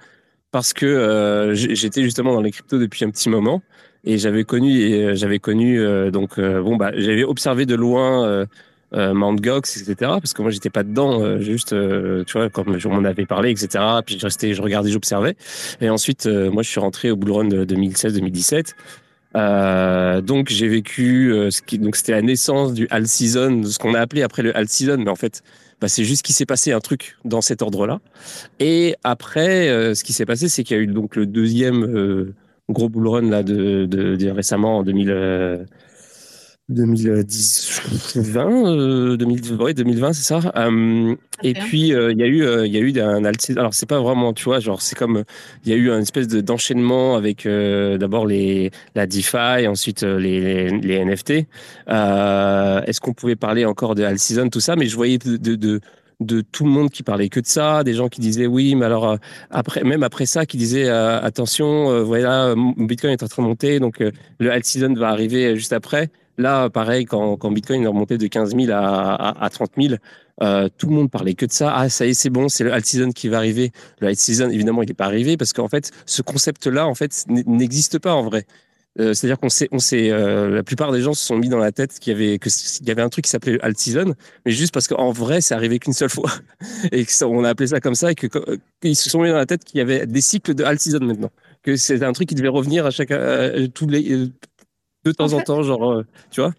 [0.56, 3.62] parce que j'étais justement dans les cryptos depuis un petit moment
[4.06, 5.80] et j'avais connu j'avais connu
[6.12, 8.48] donc bon bah j'avais observé de loin
[8.96, 9.96] euh, Mount Gox, etc.
[10.00, 13.26] Parce que moi, j'étais pas dedans, euh, juste, euh, tu vois, comme on m'en avait
[13.26, 13.84] parlé, etc.
[14.06, 15.36] Puis je restais, je regardais, j'observais.
[15.82, 18.74] Et ensuite, euh, moi, je suis rentré au Bull Run de 2016-2017.
[20.22, 21.34] donc j'ai vécu
[21.74, 24.98] donc c'était la naissance du All Season, ce qu'on a appelé après le All Season,
[24.98, 25.44] mais en fait
[25.86, 28.00] bah, c'est juste qu'il s'est passé un truc dans cet ordre-là.
[28.60, 32.34] Et après, ce qui s'est passé, c'est qu'il y a eu donc le deuxième
[32.70, 33.44] gros bull run là
[34.34, 35.68] récemment en 2000.
[36.70, 40.40] 2010, 20, 2020, c'est ça.
[40.56, 43.24] Euh, et puis euh, il y a eu, euh, il y a eu un
[43.56, 45.26] Alors c'est pas vraiment, tu vois, genre c'est comme
[45.64, 50.70] il y a eu un espèce de d'enchaînement avec d'abord les la DeFi, ensuite les,
[50.70, 51.32] les, NFT.
[51.88, 54.76] Est-ce qu'on pouvait parler encore de All Season, tout ça?
[54.76, 55.80] Mais je voyais de, de,
[56.20, 58.86] de tout le monde qui parlait que de ça, des gens qui disaient oui, mais
[58.86, 59.20] alors
[59.52, 64.00] après, même après ça, qui disaient attention, voilà, Bitcoin est en train de monter, donc
[64.40, 66.10] le All Season va arriver juste après.
[66.38, 69.96] Là, pareil, quand, Bitcoin est remonté de 15 000 à, à, 30 000,
[70.44, 71.74] euh, tout le monde parlait que de ça.
[71.76, 73.72] Ah, ça y est, c'est bon, c'est le alt season qui va arriver.
[74.00, 77.26] Le alt season, évidemment, il n'est pas arrivé parce qu'en fait, ce concept-là, en fait,
[77.28, 78.46] n'existe pas en vrai.
[79.00, 81.58] Euh, C'est-à-dire qu'on sait, on sait, euh, la plupart des gens se sont mis dans
[81.58, 82.50] la tête qu'il y avait que
[82.86, 84.14] y avait un truc qui s'appelait alt season,
[84.46, 86.32] mais juste parce qu'en vrai, c'est arrivé qu'une seule fois
[86.94, 89.66] et on a appelé ça comme ça et que se sont mis dans la tête
[89.66, 91.30] qu'il y avait des cycles de alt season maintenant,
[91.62, 93.14] que c'est un truc qui devait revenir à chaque
[93.74, 94.30] tous les
[95.06, 96.54] de temps en, temps, genre, euh, tu vois.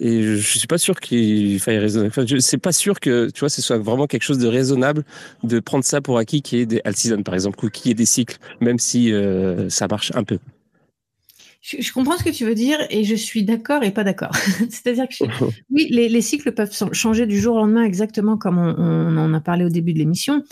[0.00, 2.08] Et je, je suis pas sûr qu'il faille raisonner.
[2.08, 5.04] Enfin, je c'est pas sûr que, tu vois, ce soit vraiment quelque chose de raisonnable
[5.44, 6.82] de prendre ça pour acquis qui est des
[7.24, 10.38] par exemple, ou qui est des cycles, même si euh, ça marche un peu.
[11.60, 14.34] Je, je, comprends ce que tu veux dire et je suis d'accord et pas d'accord.
[14.68, 15.24] C'est-à-dire que
[15.70, 19.32] oui, les, les, cycles peuvent changer du jour au lendemain exactement comme on, on en
[19.32, 20.42] a parlé au début de l'émission,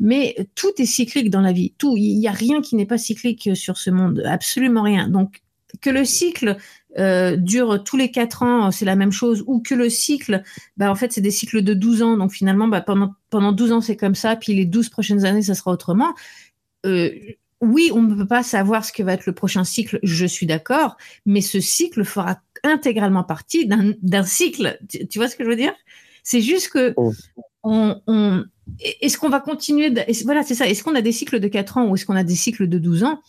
[0.00, 1.72] mais tout est cyclique dans la vie.
[1.78, 5.08] Tout, il n'y a rien qui n'est pas cyclique sur ce monde, absolument rien.
[5.08, 5.42] Donc
[5.80, 6.56] que le cycle
[6.98, 10.42] euh, dure tous les quatre ans, c'est la même chose, ou que le cycle,
[10.76, 13.72] bah, en fait, c'est des cycles de 12 ans, donc finalement, bah, pendant, pendant 12
[13.72, 16.14] ans, c'est comme ça, puis les 12 prochaines années, ça sera autrement.
[16.84, 17.10] Euh,
[17.60, 20.46] oui, on ne peut pas savoir ce que va être le prochain cycle, je suis
[20.46, 24.78] d'accord, mais ce cycle fera intégralement partie d'un cycle.
[24.88, 25.74] Tu, tu, vois ce que je veux dire?
[26.22, 27.12] C'est juste que oh.
[27.62, 28.44] on, on
[29.00, 30.68] est-ce qu'on va continuer de, Voilà, c'est ça.
[30.68, 32.78] Est-ce qu'on a des cycles de 4 ans ou est-ce qu'on a des cycles de
[32.78, 33.20] 12 ans?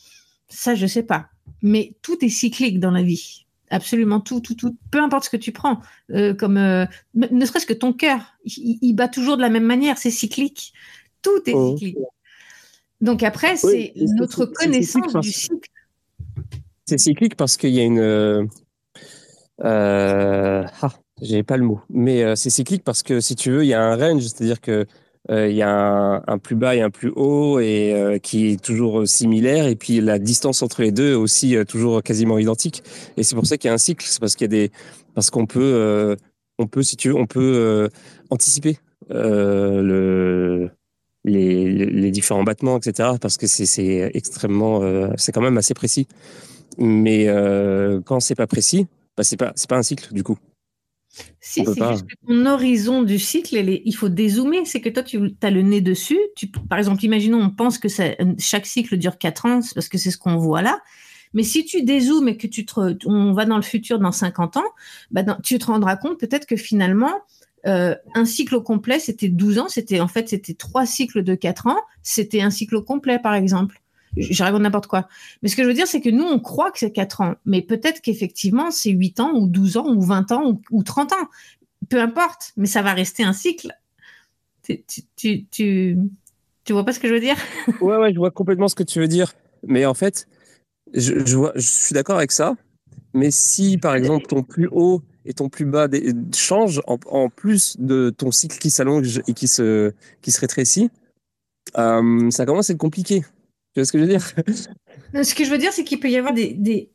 [0.50, 1.28] Ça, je sais pas.
[1.62, 3.46] Mais tout est cyclique dans la vie.
[3.70, 4.78] Absolument tout, tout, tout.
[4.92, 5.82] Peu importe ce que tu prends,
[6.12, 9.66] euh, comme euh, ne serait-ce que ton cœur, il, il, bat toujours de la même
[9.66, 9.98] manière.
[9.98, 10.74] C'est cyclique.
[11.22, 11.76] Tout est oh.
[11.78, 11.98] cyclique.
[13.02, 15.70] Donc après, oui, c'est notre connaissance du cycle.
[16.86, 18.00] C'est cyclique parce qu'il y a une.
[18.00, 18.46] Euh,
[19.62, 23.74] ah, j'ai pas le mot, mais c'est cyclique parce que si tu veux, il y
[23.74, 24.88] a un range, c'est-à-dire que
[25.30, 29.08] il y a un, plus bas et un plus haut et euh, qui est toujours
[29.08, 29.68] similaire.
[29.68, 32.84] Et puis la distance entre les deux est aussi euh, toujours quasiment identique.
[33.18, 34.06] Et c'est pour ça qu'il y a un cycle.
[34.08, 34.72] C'est parce qu'il y a des
[35.14, 36.16] parce qu'on peut euh,
[36.60, 37.90] on peut si tu veux on peut euh,
[38.30, 38.80] anticiper
[39.10, 40.70] le
[41.24, 44.82] les, différents battements etc parce que c'est extrêmement
[45.18, 46.08] c'est quand même assez précis.
[46.78, 47.28] Mais
[48.06, 48.88] quand c'est pas précis
[49.18, 50.38] bah c'est pas c'est pas un cycle du coup
[51.40, 54.66] si, c'est juste que ton horizon du cycle, est, il faut dézoomer.
[54.66, 56.20] C'est que toi, tu as le nez dessus.
[56.36, 58.06] Tu, par exemple, imaginons, on pense que ça,
[58.38, 60.80] chaque cycle dure 4 ans, parce que c'est ce qu'on voit là.
[61.34, 64.58] Mais si tu dézoomes et que tu te, on va dans le futur dans 50
[64.58, 64.64] ans,
[65.12, 67.14] bah dans, tu te rendras compte peut-être que finalement,
[67.66, 69.68] euh, un cycle complet, c'était 12 ans.
[69.68, 71.80] C'était en fait, c'était trois cycles de 4 ans.
[72.02, 73.82] C'était un cycle complet, par exemple
[74.18, 75.08] je raconte n'importe quoi.
[75.42, 77.36] Mais ce que je veux dire, c'est que nous, on croit que c'est 4 ans,
[77.46, 81.14] mais peut-être qu'effectivement, c'est 8 ans ou 12 ans ou 20 ans ou, ou, 30
[81.14, 81.30] ans.
[81.90, 83.72] Peu importe, mais ça va rester un cycle.
[84.64, 84.84] Tu,
[85.16, 85.98] tu, tu,
[86.66, 87.38] tu vois pas ce que je veux dire?
[87.82, 89.34] Ouais, ouais, je vois complètement ce que tu veux dire.
[89.66, 90.28] Mais en fait,
[90.94, 92.56] je, je, suis d'accord avec ça.
[93.14, 95.88] Mais si, par exemple, ton plus haut et ton plus bas
[96.36, 100.90] changent en, en plus de ton cycle qui s'allonge et qui se, qui se rétrécit,
[101.78, 103.24] euh, ça commence à être compliqué.
[103.78, 105.24] Tu vois ce que je veux dire?
[105.24, 106.54] Ce que je veux dire, c'est qu'il peut y avoir des.
[106.54, 106.90] des...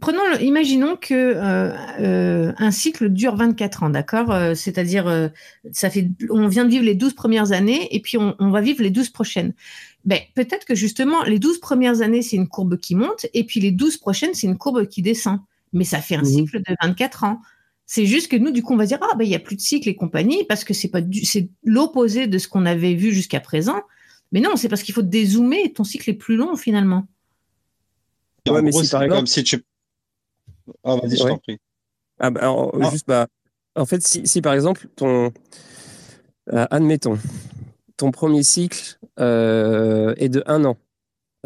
[0.00, 4.30] Prenons, imaginons que euh, euh, un cycle dure 24 ans, d'accord?
[4.30, 5.30] Euh, C'est-à-dire,
[5.72, 8.60] ça fait, on vient de vivre les 12 premières années et puis on, on va
[8.60, 9.54] vivre les 12 prochaines.
[10.04, 13.58] Ben, peut-être que justement, les 12 premières années, c'est une courbe qui monte et puis
[13.58, 15.40] les 12 prochaines, c'est une courbe qui descend.
[15.72, 16.26] Mais ça fait un mmh.
[16.26, 17.40] cycle de 24 ans.
[17.86, 19.56] C'est juste que nous, du coup, on va dire ah ben il y a plus
[19.56, 23.12] de cycle et compagnie parce que c'est pas c'est l'opposé de ce qu'on avait vu
[23.12, 23.82] jusqu'à présent.
[24.34, 27.06] Mais non, c'est parce qu'il faut dézoomer et ton cycle est plus long finalement.
[28.46, 29.64] Ouais, mais si par exemple, comme si tu
[30.82, 31.58] ah vas-y, je t'en prie.
[32.18, 32.90] Ah, bah, ah.
[32.90, 33.28] juste bah
[33.74, 35.32] en fait si, si par exemple ton
[36.52, 37.18] euh, admettons
[37.96, 40.76] ton premier cycle euh, est de un an.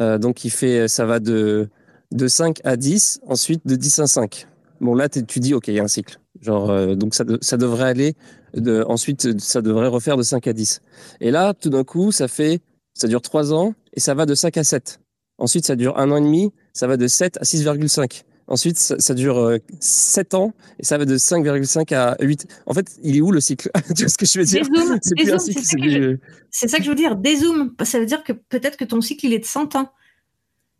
[0.01, 1.69] Euh, donc il fait ça va de
[2.11, 4.47] de 5 à 10, ensuite de 10 à 5.
[4.81, 6.19] Bon, là, tu dis, OK, il y a un cycle.
[6.41, 8.15] Genre, euh, donc ça, ça devrait aller,
[8.53, 10.81] de, ensuite, ça devrait refaire de 5 à 10.
[11.19, 12.61] Et là, tout d'un coup, ça fait,
[12.99, 14.99] ça dure 3 ans et ça va de 5 à 7.
[15.37, 18.23] Ensuite, ça dure un an et demi, ça va de 7 à 6,5.
[18.47, 22.47] Ensuite, ça, dure 7 euh, ans et ça va de 5,5 à 8.
[22.65, 23.69] En fait, il est où le cycle?
[23.95, 24.65] Tu vois ce que je veux dire?
[25.01, 26.19] C'est plus un cycle.
[26.49, 27.15] C'est ça que je veux dire.
[27.15, 27.75] Dézoom.
[27.83, 29.91] Ça veut dire que peut-être que ton cycle, il est de 100 ans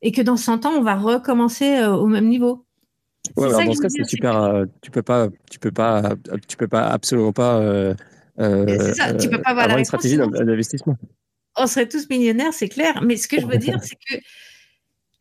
[0.02, 2.66] et que dans 100 ans, on va recommencer euh, au même niveau.
[3.38, 4.36] Ouais, dans ce cas, c'est super.
[4.36, 6.16] Euh, tu peux pas, tu peux pas,
[6.48, 7.60] tu peux pas absolument pas.
[7.60, 7.94] Euh,
[8.40, 10.98] c'est ça, tu peux pas avoir, une stratégie d'investissement.
[11.56, 13.02] On serait tous millionnaires, c'est clair.
[13.04, 14.24] Mais ce que je veux dire, c'est que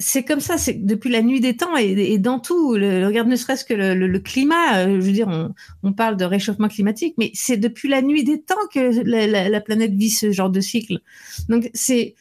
[0.00, 2.76] c'est comme ça, c'est depuis la nuit des temps et, dans tout.
[2.76, 4.86] Le, regarde, ne serait-ce que le, climat.
[4.86, 5.52] je veux dire, on,
[5.82, 9.60] on, parle de réchauffement climatique, mais c'est depuis la nuit des temps que la, la
[9.60, 11.00] planète vit ce genre de cycle.
[11.48, 12.14] Donc c'est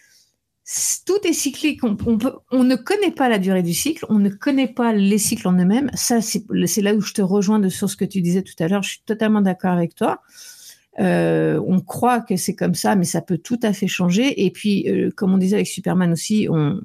[1.05, 1.83] tout est cyclique.
[1.83, 1.95] On,
[2.51, 5.53] on, ne connaît pas la durée du cycle, on ne connaît pas les cycles en
[5.53, 5.89] eux-mêmes.
[5.93, 8.67] Ça, c'est là où je te rejoins de sur ce que tu disais tout à
[8.67, 8.83] l'heure.
[8.83, 10.21] Je suis totalement d'accord avec toi.
[10.99, 14.45] Euh, on croit que c'est comme ça, mais ça peut tout à fait changer.
[14.45, 16.81] Et puis, euh, comme on disait avec Superman aussi, on,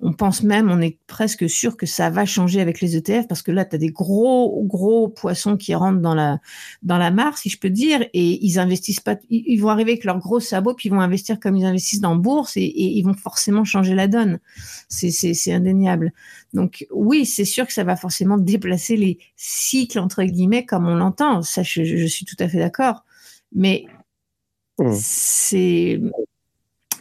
[0.00, 3.42] on pense même, on est presque sûr que ça va changer avec les ETF parce
[3.42, 6.38] que là, tu as des gros, gros poissons qui rentrent dans la,
[6.82, 10.04] dans la mare, si je peux dire, et ils investissent pas, ils, vont arriver avec
[10.04, 13.14] leurs gros sabots, puis ils vont investir comme ils investissent dans bourse et, ils vont
[13.14, 14.38] forcément changer la donne.
[14.88, 16.12] C'est, indéniable.
[16.54, 20.94] Donc, oui, c'est sûr que ça va forcément déplacer les cycles, entre guillemets, comme on
[20.94, 21.42] l'entend.
[21.42, 23.04] Ça, je suis tout à fait d'accord.
[23.52, 23.86] Mais,
[24.78, 24.92] mmh.
[24.94, 26.00] c'est,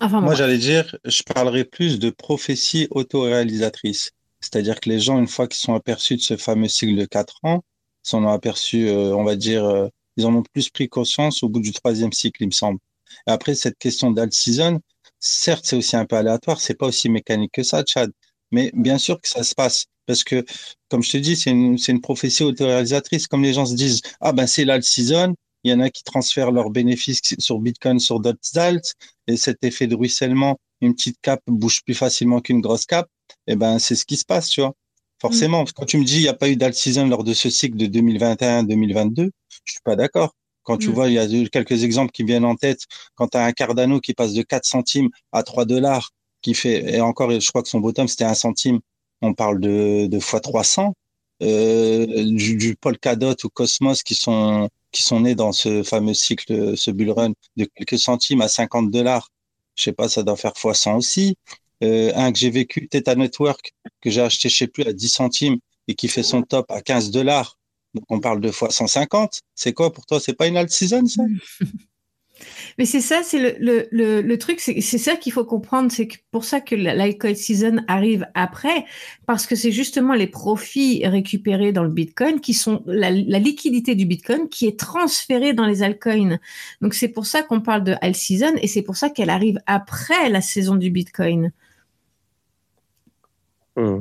[0.02, 4.12] moi, j'allais dire, je parlerai plus de prophétie autoréalisatrice.
[4.42, 7.40] C'est-à-dire que les gens, une fois qu'ils sont aperçus de ce fameux cycle de quatre
[7.44, 7.64] ans,
[8.04, 11.50] s'en ont aperçus, euh, on va dire, euh, ils en ont plus pris conscience au
[11.50, 12.80] bout du troisième cycle, il me semble.
[13.28, 14.80] Et après, cette question d'alt season,
[15.20, 18.12] certes, c'est aussi un peu aléatoire, c'est pas aussi mécanique que ça, Chad.
[18.52, 19.88] Mais bien sûr que ça se passe.
[20.06, 20.46] Parce que,
[20.90, 23.28] comme je te dis, c'est une, c'est une prophétie autoréalisatrice.
[23.28, 25.36] Comme les gens se disent, ah ben c'est l'alt season,
[25.68, 28.96] il y en a qui transfèrent leurs bénéfices sur Bitcoin sur d'autres alt,
[29.28, 33.10] et cet effet de ruissellement, une petite cape bouge plus facilement qu'une grosse cape,
[33.48, 34.74] et eh ben c'est ce qui se passe, tu vois.
[35.20, 35.68] Forcément, mm.
[35.76, 37.76] quand tu me dis il n'y a pas eu d'alt season lors de ce cycle
[37.78, 39.32] de 2021-2022,
[39.66, 40.36] je suis pas d'accord.
[40.64, 40.94] Quand tu mm.
[40.94, 42.82] vois, il y a quelques exemples qui viennent en tête.
[43.16, 46.12] Quand tu as un Cardano qui passe de 4 centimes à 3 dollars,
[46.42, 48.80] qui fait, et encore, je crois que son bottom c'était 1 centime,
[49.22, 50.94] on parle de, de fois 300.
[51.44, 56.78] Euh, du, du Polkadot ou Cosmos qui sont qui sont nés dans ce fameux cycle,
[56.78, 59.30] ce bull run de quelques centimes à 50 dollars.
[59.76, 61.38] Je sais pas, ça doit faire fois 100 aussi.
[61.84, 65.10] Euh, un que j'ai vécu, Theta Network, que j'ai acheté, je sais plus, à 10
[65.10, 65.58] centimes
[65.88, 67.58] et qui fait son top à 15 dollars.
[67.94, 69.42] Donc on parle de fois 150.
[69.56, 70.20] C'est quoi pour toi?
[70.20, 71.24] C'est pas une alt season ça?
[72.78, 76.76] Mais c'est ça, c'est le, truc, c'est ça qu'il faut comprendre, c'est pour ça que
[76.76, 78.86] l'alcool season arrive après,
[79.26, 84.06] parce que c'est justement les profits récupérés dans le Bitcoin qui sont la, liquidité du
[84.06, 86.40] Bitcoin qui est transférée dans les altcoins.
[86.82, 89.60] Donc c'est pour ça qu'on parle de alt season et c'est pour ça qu'elle arrive
[89.66, 91.52] après la saison du Bitcoin.
[93.76, 94.00] Mmh.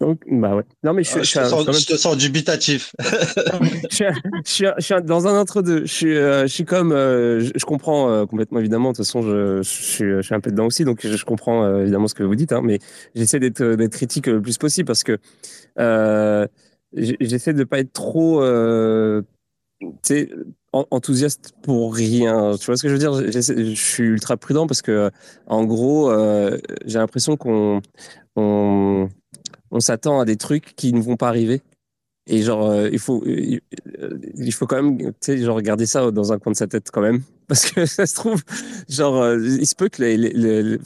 [0.00, 0.62] Donc, bah ouais.
[0.84, 2.94] Non, mais je, ah, je, te, sens, dubitatif.
[3.90, 4.04] je,
[4.44, 5.86] suis, dans un entre-deux.
[5.86, 6.92] Je suis, euh, je suis comme.
[6.92, 8.92] Euh, je, comprends euh, complètement, évidemment.
[8.92, 10.84] De toute façon, je, suis, un peu dedans aussi.
[10.84, 12.52] Donc, je, comprends évidemment ce que vous dites.
[12.52, 12.78] Hein, mais
[13.16, 15.18] j'essaie d'être critique le plus possible parce que
[16.94, 18.40] j'essaie de ne pas être trop
[20.72, 22.54] enthousiaste pour rien.
[22.56, 23.14] Tu vois ce que je veux dire?
[23.32, 25.10] Je suis ultra prudent parce que,
[25.48, 26.12] en gros,
[26.86, 27.82] j'ai l'impression qu'on
[28.36, 29.08] on
[29.80, 31.62] s'attend à des trucs qui ne vont pas arriver.
[32.30, 33.58] Et genre, euh, il faut, euh,
[34.36, 37.22] il faut quand même, genre regarder ça dans un coin de sa tête quand même,
[37.48, 38.42] parce que ça se trouve,
[38.88, 40.78] genre, euh, il se peut que les, les,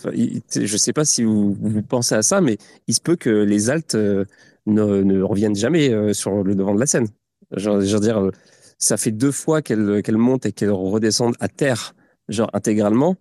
[0.54, 1.56] je sais pas si vous,
[1.88, 4.22] pensez à ça, mais il se peut que les altes ne,
[4.66, 7.08] ne, reviennent jamais sur le devant de la scène.
[7.56, 8.30] Genre, je dire,
[8.78, 11.96] ça fait deux fois qu'elles qu'elles montent et qu'elles redescendent à terre,
[12.28, 13.16] genre intégralement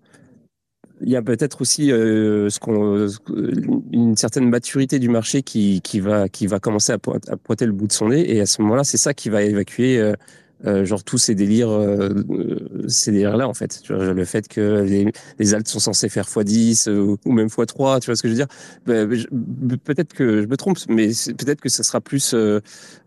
[1.04, 3.08] il y a peut-être aussi euh, ce qu'on,
[3.92, 7.88] une certaine maturité du marché qui, qui, va, qui va commencer à, pointer le bout
[7.88, 8.34] de son nez.
[8.34, 10.14] Et à ce moment-là, c'est ça qui va évacuer euh,
[10.66, 12.10] euh, genre tous ces délires, euh,
[12.88, 13.82] ces délires-là, en fait.
[13.84, 17.48] Tu vois, le fait que les, les altes sont censés faire x10 euh, ou même
[17.48, 18.48] x3, tu vois ce que je veux dire?
[18.86, 19.06] Bah,
[19.84, 22.36] Peut-être que je me trompe, mais peut-être que ça sera plus,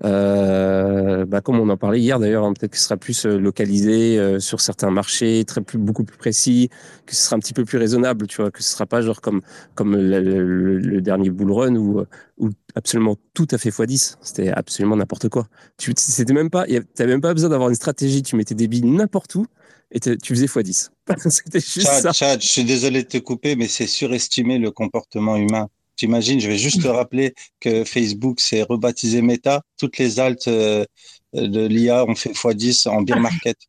[0.00, 4.60] bah, comme on en parlait hier d'ailleurs, hein, peut-être que ce sera plus localisé sur
[4.60, 6.70] certains marchés, très plus, beaucoup plus précis,
[7.06, 9.20] que ce sera un petit peu plus raisonnable, tu vois, que ce sera pas genre
[9.20, 9.42] comme
[9.74, 12.04] comme le, le dernier bull run où,
[12.38, 14.16] où absolument tout a fait x10.
[14.22, 15.48] C'était absolument n'importe quoi.
[15.78, 18.22] Tu c'était même pas, t'avais même pas besoin d'avoir une stratégie.
[18.22, 19.46] Tu mettais des billes n'importe où
[19.90, 20.90] et tu faisais x10.
[21.30, 22.12] C'était juste ça.
[22.12, 25.68] Chad, je suis désolé de te couper, mais c'est surestimer le comportement humain.
[25.96, 29.62] T'imagines, je vais juste te rappeler que Facebook s'est rebaptisé Meta.
[29.78, 30.84] Toutes les altes euh,
[31.32, 33.56] de l'IA ont fait x10 en beer market.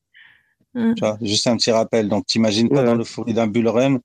[0.75, 2.09] Tu vois, juste un petit rappel.
[2.09, 3.99] Donc, t'imagines pas dans le fourri d'un bull run.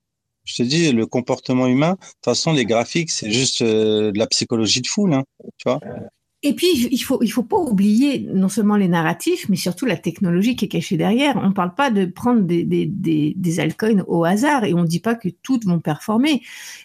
[0.50, 4.18] Je te dis, le comportement humain, de toute façon, les graphiques, c'est juste euh, de
[4.18, 5.14] la psychologie de foule.
[5.14, 5.24] Hein,
[5.58, 5.80] tu vois
[6.42, 9.98] et puis, il faut, il faut pas oublier non seulement les narratifs, mais surtout la
[9.98, 11.36] technologie qui est cachée derrière.
[11.36, 12.86] On ne parle pas de prendre des, des,
[13.36, 16.40] des, altcoins au hasard et on ne dit pas que toutes vont performer.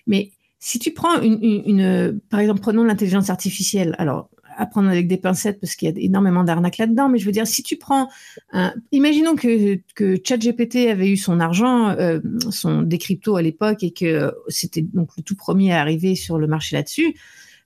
[0.08, 3.96] Mais si tu prends une, une, par exemple, prenons l'intelligence artificielle.
[3.98, 7.10] Alors, à prendre avec des pincettes parce qu'il y a énormément d'arnaques là-dedans.
[7.10, 8.10] Mais je veux dire, si tu prends,
[8.92, 12.20] imaginons que, que ChatGPT avait eu son argent, euh,
[12.50, 16.38] son des cryptos à l'époque et que c'était donc le tout premier à arriver sur
[16.38, 17.16] le marché là-dessus.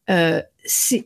[0.09, 0.41] Euh,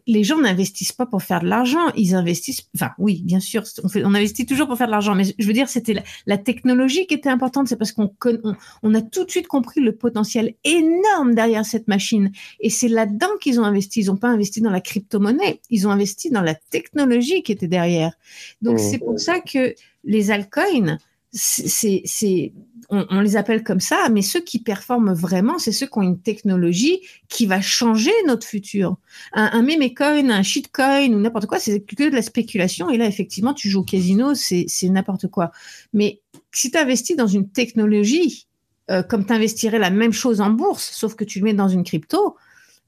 [0.08, 2.64] les gens n'investissent pas pour faire de l'argent, ils investissent.
[2.76, 5.48] Enfin, oui, bien sûr, on, fait, on investit toujours pour faire de l'argent, mais je
[5.48, 7.68] veux dire, c'était la, technologie qui était importante.
[7.68, 11.88] C'est parce qu'on on, on, a tout de suite compris le potentiel énorme derrière cette
[11.88, 14.02] machine, et c'est là-dedans qu'ils ont investi.
[14.02, 17.68] Ils n'ont pas investi dans la crypto-monnaie, ils ont investi dans la technologie qui était
[17.68, 18.14] derrière.
[18.62, 18.84] Donc, mmh.
[18.92, 20.98] c'est pour ça que les altcoins,
[21.32, 22.54] c'est
[22.90, 26.20] on, les appelle comme ça, mais ceux qui performent vraiment, c'est ceux qui ont une
[26.20, 28.98] technologie qui va changer notre futur.
[29.34, 32.90] Un, meme coin, un shitcoin ou n'importe quoi, c'est que de la spéculation.
[32.90, 35.52] Et là, effectivement, tu joues au casino, c'est n'importe quoi.
[35.94, 38.48] Mais si tu investis dans une technologie,
[38.92, 41.70] euh, comme tu investirais la même chose en bourse, sauf que tu le mets dans
[41.70, 42.36] une crypto,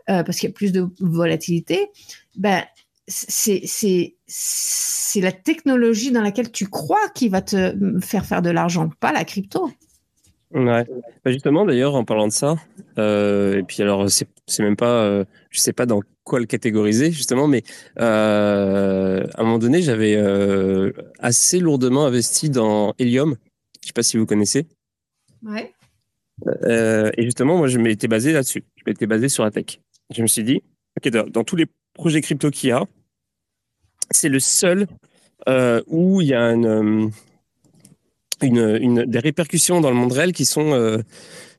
[0.09, 1.88] euh, parce qu'il y a plus de volatilité,
[2.35, 2.63] ben,
[3.07, 4.14] c'est
[5.22, 9.23] la technologie dans laquelle tu crois qui va te faire faire de l'argent, pas la
[9.23, 9.69] crypto.
[10.52, 10.86] Ouais.
[11.23, 12.56] Bah, justement, d'ailleurs, en parlant de ça,
[12.98, 17.11] euh, et puis alors, c'est même pas, euh, je sais pas dans quoi le catégoriser,
[17.11, 17.64] justement, mais
[17.99, 23.36] euh, à un moment donné, j'avais euh, assez lourdement investi dans Helium.
[23.82, 24.68] Je sais pas si vous connaissez.
[25.44, 25.73] Ouais.
[27.18, 28.64] Et justement, moi, je m'étais basé là-dessus.
[28.77, 29.80] Je m'étais basé sur la tech.
[30.14, 30.61] Je me suis dit,
[30.98, 31.65] ok, dans, dans tous les
[31.95, 32.84] projets crypto qu'il y a,
[34.11, 34.88] c'est le seul
[35.88, 37.11] où il y a une
[38.41, 40.99] une, des répercussions dans le monde réel qui sont euh,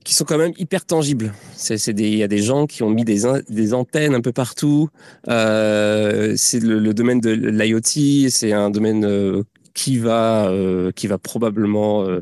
[0.04, 1.32] qui sont quand même hyper tangibles.
[1.68, 4.88] Il y a des gens qui ont mis des, antennes un peu partout.
[5.28, 9.42] Euh, c'est le, domaine de l'IoT, c'est un domaine euh,
[9.74, 12.20] qui va euh, qui va probablement euh,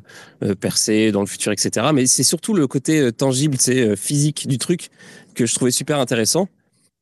[0.55, 1.89] percer dans le futur, etc.
[1.93, 4.89] Mais c'est surtout le côté tangible, c'est physique du truc
[5.35, 6.49] que je trouvais super intéressant.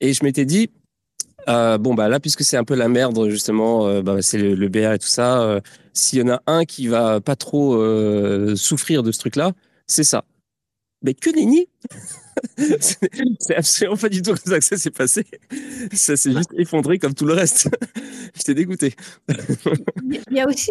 [0.00, 0.68] Et je m'étais dit,
[1.48, 4.68] euh, bon, bah là, puisque c'est un peu la merde, justement, euh, bah, c'est le,
[4.68, 5.42] BR et tout ça.
[5.42, 5.60] Euh,
[5.92, 7.76] s'il y en a un qui va pas trop
[8.56, 9.52] souffrir de ce truc-là,
[9.86, 10.24] c'est ça.
[11.04, 11.66] Mais que nenni
[13.40, 15.26] C'est absolument pas du tout comme ça que ça s'est passé.
[15.92, 17.68] Ça s'est juste effondré comme tout le reste.
[18.34, 18.94] J'étais dégoûté.
[19.28, 20.70] il y a aussi,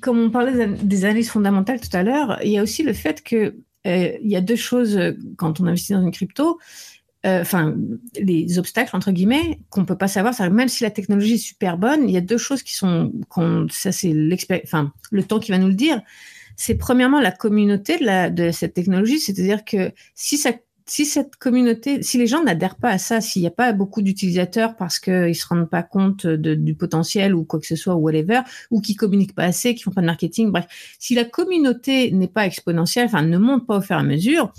[0.00, 3.22] comme on parlait des analyses fondamentales tout à l'heure, il y a aussi le fait
[3.22, 3.54] que
[3.84, 4.98] il y a deux choses
[5.36, 6.58] quand on investit dans une crypto
[7.26, 7.74] euh, enfin,
[8.20, 10.34] les obstacles, entre guillemets, qu'on peut pas savoir.
[10.50, 13.12] Même si la technologie est super bonne, il y a deux choses qui sont,
[13.70, 14.14] ça c'est
[14.64, 16.00] enfin, le temps qui va nous le dire.
[16.54, 20.52] C'est premièrement la communauté de, cette technologie, c'est-à-dire que si ça
[20.88, 24.02] si cette communauté, si les gens n'adhèrent pas à ça, s'il n'y a pas beaucoup
[24.02, 28.02] d'utilisateurs parce qu'ils se rendent pas compte du potentiel ou quoi que ce soit ou
[28.02, 30.66] whatever, ou qui communiquent pas assez, qui font pas de marketing, bref,
[31.00, 34.52] si la communauté n'est pas exponentielle, enfin ne monte pas au fur et à mesure,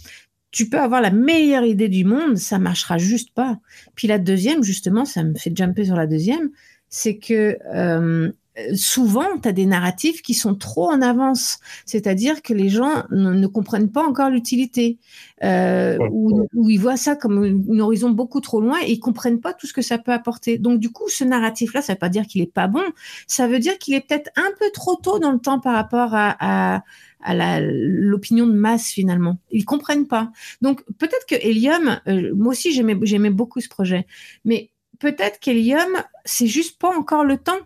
[0.51, 3.59] tu peux avoir la meilleure idée du monde, ça marchera juste pas.
[3.95, 6.49] Puis la deuxième, justement, ça me fait jumper sur la deuxième,
[6.89, 8.31] c'est que euh,
[8.73, 11.59] souvent, tu as des narratifs qui sont trop en avance.
[11.85, 14.97] C'est-à-dire que les gens ne, comprennent pas encore l'utilité.
[15.43, 19.53] Euh, ou, ils voient ça comme un horizon beaucoup trop loin et ils comprennent pas
[19.53, 20.57] tout ce que ça peut apporter.
[20.57, 22.83] Donc, du coup, ce narratif-là, ça veut pas dire qu'il est pas bon.
[23.27, 26.09] Ça veut dire qu'il est peut-être un peu trop tôt dans le temps par rapport
[26.13, 26.81] à,
[27.21, 29.37] à l'opinion de masse finalement.
[29.51, 30.31] Ils comprennent pas.
[30.61, 34.07] Donc peut-être que Helium, euh, moi aussi j'aimais j'aimais beaucoup ce projet,
[34.45, 37.59] mais peut-être qu'Helium c'est juste pas encore le temps.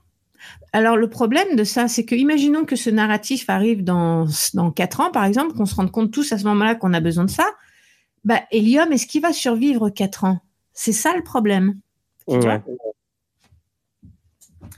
[0.73, 4.99] Alors le problème de ça, c'est que imaginons que ce narratif arrive dans dans quatre
[4.99, 7.29] ans par exemple, qu'on se rende compte tous à ce moment-là qu'on a besoin de
[7.29, 7.47] ça.
[8.23, 10.39] Bah Helium, est-ce qu'il va survivre quatre ans?
[10.73, 11.79] C'est ça le problème.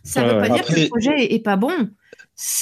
[0.04, 1.90] Ça ne veut pas dire que le projet est pas bon.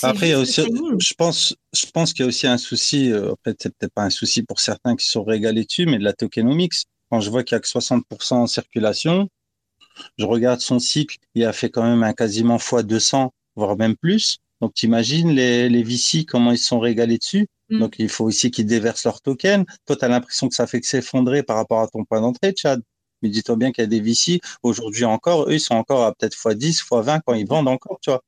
[0.03, 3.11] Après, il y a aussi, je pense, je pense qu'il y a aussi un souci,
[3.11, 5.97] euh, en fait, c'est peut-être pas un souci pour certains qui sont régalés dessus, mais
[5.97, 6.85] de la tokenomics.
[7.09, 9.29] Quand je vois qu'il y a que 60% en circulation,
[10.17, 13.95] je regarde son cycle, il a fait quand même un quasiment fois 200, voire même
[13.95, 14.37] plus.
[14.61, 17.47] Donc, tu imagines les, les VC, comment ils sont régalés dessus.
[17.69, 17.79] Mm.
[17.79, 19.65] Donc, il faut aussi qu'ils déversent leurs tokens.
[19.85, 22.53] Toi, tu as l'impression que ça fait que s'effondrer par rapport à ton point d'entrée,
[22.55, 22.81] Chad.
[23.21, 26.13] Mais dis-toi bien qu'il y a des VC, aujourd'hui encore, eux, ils sont encore à
[26.13, 28.23] peut-être fois 10, fois 20 quand ils vendent encore, tu vois.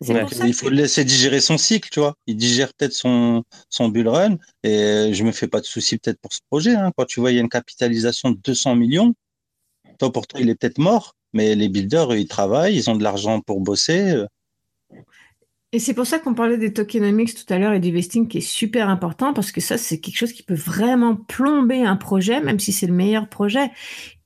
[0.00, 2.14] Il faut le laisser digérer son cycle, tu vois.
[2.26, 6.20] Il digère peut-être son, son bull run et je me fais pas de soucis peut-être
[6.20, 6.74] pour ce projet.
[6.74, 6.92] Hein.
[6.96, 9.14] Quand tu vois, il y a une capitalisation de 200 millions.
[9.98, 13.02] Toi, pour toi, il est peut-être mort, mais les builders, ils travaillent, ils ont de
[13.02, 14.24] l'argent pour bosser.
[15.72, 18.38] Et c'est pour ça qu'on parlait des tokenomics tout à l'heure et du vesting qui
[18.38, 22.40] est super important parce que ça, c'est quelque chose qui peut vraiment plomber un projet,
[22.40, 23.70] même si c'est le meilleur projet.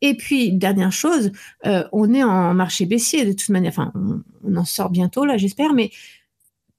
[0.01, 1.33] Et puis, dernière chose,
[1.67, 3.71] euh, on est en marché baissier de toute manière.
[3.71, 3.93] Enfin,
[4.45, 5.91] on, en sort bientôt là, j'espère, mais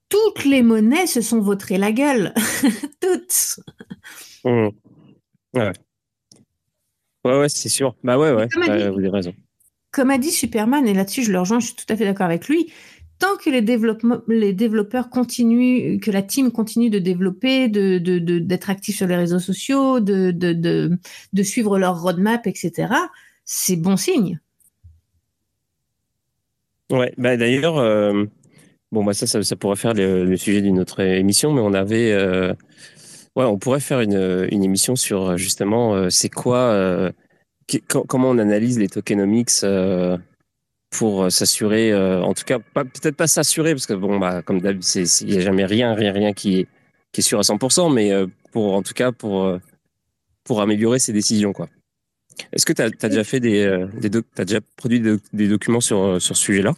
[0.08, 2.32] toutes les monnaies se sont vautrées la gueule.
[3.00, 3.60] toutes.
[4.44, 4.68] Mmh.
[5.54, 5.72] Ouais.
[7.24, 7.94] Ouais, ouais, c'est sûr.
[8.02, 9.34] Bah ouais, ouais, vous avez raison.
[9.92, 12.26] Comme a dit Superman, et là-dessus je le rejoins, je suis tout à fait d'accord
[12.26, 12.72] avec lui,
[13.22, 13.60] tant que les,
[14.28, 19.16] les développeurs continuent, que la team continue de développer, d'être de, de, actifs sur les
[19.16, 22.92] réseaux sociaux, de, de, suivre leur roadmap, etc.,
[23.44, 24.40] c'est bon signe.
[26.90, 28.24] Ouais, bah d'ailleurs, euh,
[28.90, 32.12] bon, bah ça, ça, pourrait faire le, sujet d'une autre émission, mais on avait.
[32.12, 32.54] Euh,
[33.36, 37.12] ouais, on pourrait faire une, une émission sur justement, euh, c'est quoi.
[37.86, 39.64] comment on analyse les tokenomics
[40.92, 44.60] pour euh, s'assurer, euh, en tout cas, peut-être pas s'assurer, parce que bon, bah, comme
[44.60, 46.68] d'habitude, il n'y a jamais rien, rien, rien qui est,
[47.10, 49.58] qui est sûr à 100%, mais euh, pour, en tout cas, pour,
[50.44, 51.68] pour améliorer ses décisions, quoi.
[52.52, 55.02] Est-ce que tu as, déjà fait des, des as déjà produit
[55.32, 56.72] des documents sur, sur ce sujet-là,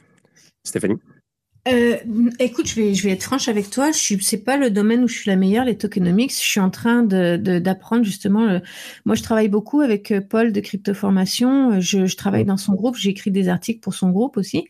[0.64, 0.98] Stéphanie?
[1.66, 1.96] Euh,
[2.38, 3.90] écoute, je vais, je vais être franche avec toi.
[3.90, 6.32] Je suis, c'est pas le domaine où je suis la meilleure, les tokenomics.
[6.32, 8.60] Je suis en train de, d'apprendre justement.
[9.04, 11.80] moi, je travaille beaucoup avec euh, Paul de Cryptoformation.
[11.80, 12.96] Je, je travaille dans son groupe.
[12.96, 14.68] J'écris des articles pour son groupe aussi.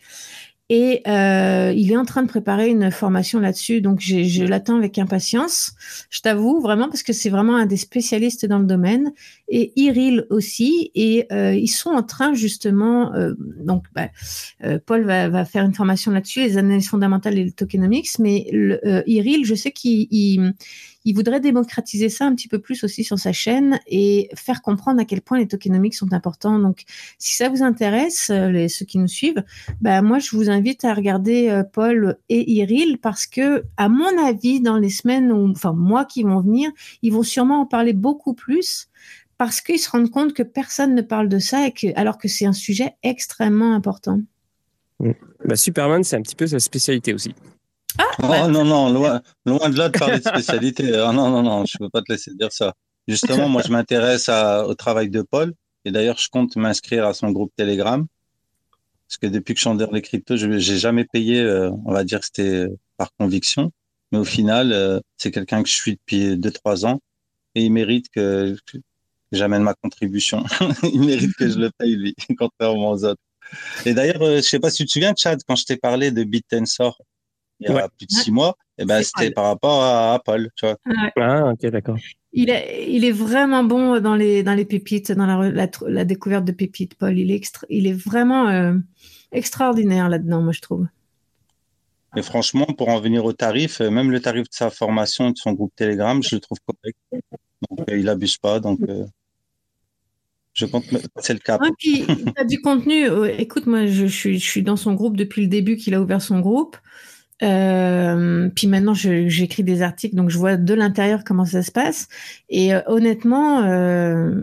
[0.77, 4.99] Et euh, il est en train de préparer une formation là-dessus, donc je l'attends avec
[4.99, 5.71] impatience.
[6.11, 9.13] Je t'avoue vraiment parce que c'est vraiment un des spécialistes dans le domaine.
[9.47, 10.91] Et Iril aussi.
[10.97, 14.09] Et euh, ils sont en train justement, euh, donc bah,
[14.85, 18.19] Paul va, va, faire une formation là-dessus, les analyses fondamentales et le tokenomics.
[18.19, 20.55] Mais le, Iril, je sais qu'il
[21.05, 25.01] il voudrait démocratiser ça un petit peu plus aussi sur sa chaîne et faire comprendre
[25.01, 26.59] à quel point les tokenomics sont importants.
[26.59, 26.85] Donc,
[27.19, 29.43] si ça vous intéresse, euh, ceux qui nous suivent,
[29.81, 34.19] bah, moi, je vous invite à regarder euh, Paul et Iril parce que, à mon
[34.25, 36.71] avis, dans les semaines ou, enfin, mois qui vont venir,
[37.03, 38.89] ils vont sûrement en parler beaucoup plus
[39.37, 41.67] parce qu'ils se rendent compte que personne ne parle de ça
[41.97, 44.21] alors que c'est un sujet extrêmement important.
[45.45, 47.35] Bah, Superman, c'est un petit peu sa spécialité aussi.
[47.99, 50.95] Ah, oh, non, non, loin, loin de là de parler de spécialité.
[50.97, 52.75] Ah, non, non, non, je ne peux pas te laisser dire ça.
[53.07, 55.53] Justement, moi, je m'intéresse au travail de Paul.
[55.85, 58.07] Et d'ailleurs, je compte m'inscrire à son groupe Telegram.
[59.07, 61.93] Parce que depuis que je suis en les cryptos, je n'ai jamais payé, euh, on
[61.93, 62.67] va dire que c'était
[62.97, 63.71] par conviction.
[64.11, 67.01] Mais au final, euh, c'est quelqu'un que je suis depuis 2-3 ans.
[67.55, 68.79] Et il mérite que, que
[69.31, 70.43] j'amène ma contribution.
[70.83, 73.21] il mérite que je le paye, lui, contrairement aux autres.
[73.85, 75.77] Et d'ailleurs, euh, je ne sais pas si tu te souviens, Chad, quand je t'ai
[75.77, 76.99] parlé de BitTensor,
[77.61, 80.49] il y a plus de six mois, et eh ben, c'était par rapport à Apple.
[80.57, 80.77] Tu vois.
[81.17, 81.97] Ah, ok, d'accord.
[82.33, 86.45] Il est, il est vraiment bon dans les, dans les pépites, dans la, la, découverte
[86.45, 87.17] de pépites, Paul.
[87.17, 88.75] Il est, extra, il est vraiment euh,
[89.31, 90.89] extraordinaire là-dedans, moi, je trouve.
[92.17, 95.37] Et franchement, pour en venir au tarif, euh, même le tarif de sa formation de
[95.37, 96.99] son groupe Telegram, je le trouve correct.
[97.71, 98.59] Donc, euh, il n'abuse pas.
[98.59, 98.81] Donc,
[100.55, 100.85] je compte
[101.21, 101.61] c'est le cap.
[101.65, 103.07] Ah, puis, il a du contenu.
[103.39, 106.01] Écoute, moi, je, je, suis, je suis dans son groupe depuis le début qu'il a
[106.01, 106.77] ouvert son groupe.
[107.43, 112.09] Euh, puis maintenant, j'écris des articles, donc je vois de l'intérieur comment ça se passe.
[112.49, 114.43] Et euh, honnêtement, euh,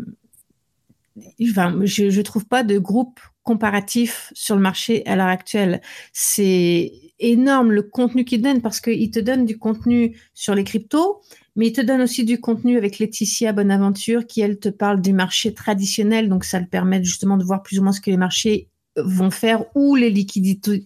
[1.40, 5.82] je ne trouve pas de groupe comparatif sur le marché à l'heure actuelle.
[6.14, 11.22] C'est énorme le contenu qu'il donne parce qu'il te donne du contenu sur les cryptos,
[11.56, 15.14] mais il te donne aussi du contenu avec Laetitia Bonaventure qui, elle, te parle du
[15.14, 16.30] marché traditionnel.
[16.30, 19.32] Donc, ça le permet justement de voir plus ou moins ce que les marchés vont
[19.32, 20.86] faire, où les liquidités,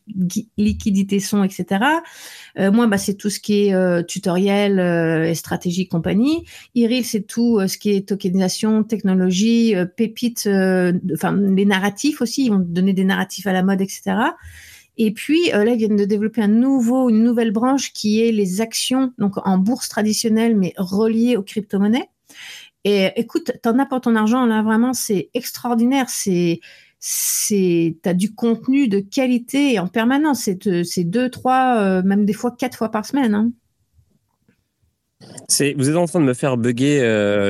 [1.19, 1.83] sont, etc.
[2.59, 6.45] Euh, moi, bah, c'est tout ce qui est euh, tutoriel euh, et stratégie compagnie.
[6.75, 10.47] Iril, c'est tout ce qui est tokenisation, technologie, pépites,
[11.13, 12.45] enfin les narratifs aussi.
[12.45, 14.17] Ils vont donner des narratifs à la mode, etc.
[14.97, 18.61] Et puis là, ils viennent de développer un nouveau, une nouvelle branche qui est les
[18.61, 22.09] actions, donc en bourse traditionnelle, mais reliées aux crypto-monnaies.
[22.85, 26.07] Et écoute, t'en as pour ton argent, là, vraiment, c'est extraordinaire.
[26.07, 26.59] C'est
[26.99, 30.49] c'est, as du contenu de qualité en permanence.
[30.83, 33.33] C'est, deux, trois, même des fois quatre fois par semaine.
[33.35, 33.51] Hein.
[35.47, 36.99] C'est, vous êtes en train de me faire bugger.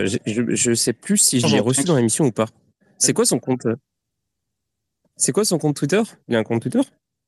[0.05, 2.47] je ne sais plus si je l'ai reçu dans l'émission ou pas.
[2.97, 3.67] C'est quoi son compte
[5.17, 6.01] C'est quoi son compte Twitter?
[6.27, 6.81] Il a un compte Twitter?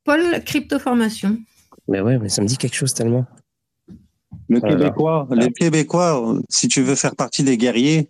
[0.03, 1.38] Paul Crypto Formation.
[1.88, 3.26] Mais ouais, mais ça me dit quelque chose tellement.
[4.49, 8.10] Le Québécois, les Québécois, si tu veux faire partie des guerriers.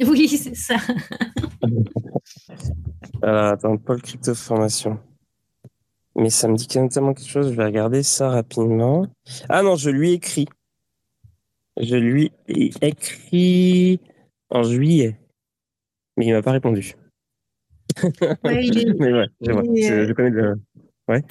[0.00, 0.76] Oui, c'est ça.
[3.24, 4.98] euh, attends, Paul Crypto Formation.
[6.16, 9.06] Mais ça me dit tellement quelque chose, je vais regarder ça rapidement.
[9.48, 10.48] Ah non, je lui écris.
[11.80, 14.00] Je lui ai écrit
[14.50, 15.16] en juillet.
[16.16, 16.96] Mais il m'a pas répondu.
[18.44, 18.94] Ouais, il est...
[18.98, 19.62] Mais ouais, je, vois.
[19.62, 20.56] je connais le.
[21.08, 21.22] Ouais.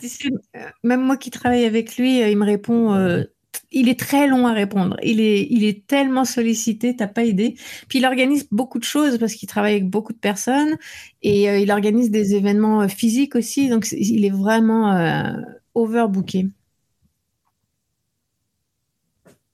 [0.84, 3.24] Même moi qui travaille avec lui, euh, il me répond euh,
[3.72, 4.98] il est très long à répondre.
[5.04, 7.56] Il est, il est tellement sollicité, t'as pas idée.
[7.88, 10.78] Puis il organise beaucoup de choses parce qu'il travaille avec beaucoup de personnes
[11.22, 13.70] et euh, il organise des événements euh, physiques aussi.
[13.70, 15.32] Donc il est vraiment euh,
[15.76, 16.48] overbooké.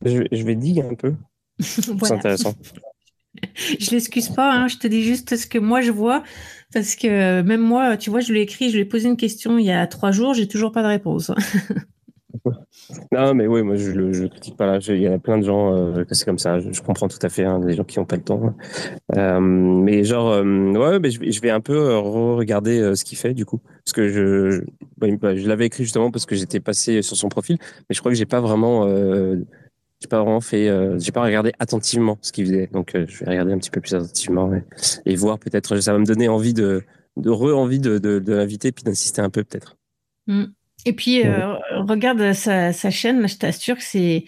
[0.05, 1.15] Je, je, vais dire un peu.
[1.59, 2.53] C'est intéressant.
[3.79, 6.23] je l'excuse pas, hein, je te dis juste ce que moi je vois
[6.73, 9.17] parce que même moi, tu vois, je lui ai écrit, je lui ai posé une
[9.17, 11.31] question il y a trois jours, j'ai toujours pas de réponse.
[13.11, 14.79] Non, mais oui, moi je ne critique pas là.
[14.87, 16.59] Il y a plein de gens euh, que c'est comme ça.
[16.59, 18.55] Je, comprends tout à fait, hein, des gens qui n'ont pas le temps.
[19.15, 23.45] Euh, mais genre, euh, ouais, mais je, vais un peu regarder ce qu'il fait du
[23.45, 24.63] coup, parce que je,
[24.97, 28.11] bah, je l'avais écrit justement parce que j'étais passé sur son profil, mais je crois
[28.11, 32.67] que j'ai pas vraiment, j'ai pas vraiment fait, j'ai pas regardé attentivement ce qu'il faisait.
[32.67, 34.51] Donc je vais regarder un petit peu plus attentivement
[35.05, 36.83] et, voir peut-être, ça va me donner envie de,
[37.17, 39.77] de re envie de, de, de l'inviter puis d'insister un peu peut-être.
[40.27, 40.45] Mm.
[40.85, 44.25] Et puis, euh, regarde sa, sa, chaîne, je t'assure que c'est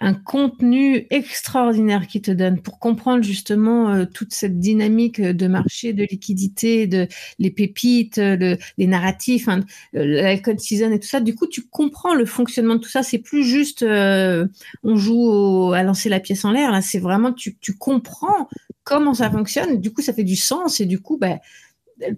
[0.00, 5.92] un contenu extraordinaire qui te donne pour comprendre justement euh, toute cette dynamique de marché,
[5.92, 7.06] de liquidité, de
[7.38, 9.60] les pépites, le, les narratifs, hein,
[9.92, 11.20] la code season et tout ça.
[11.20, 13.04] Du coup, tu comprends le fonctionnement de tout ça.
[13.04, 14.48] C'est plus juste euh,
[14.82, 16.72] on joue à lancer la pièce en l'air.
[16.72, 18.48] Là, c'est vraiment tu, tu comprends
[18.84, 19.80] comment ça fonctionne.
[19.80, 21.38] Du coup, ça fait du sens et du coup, bah,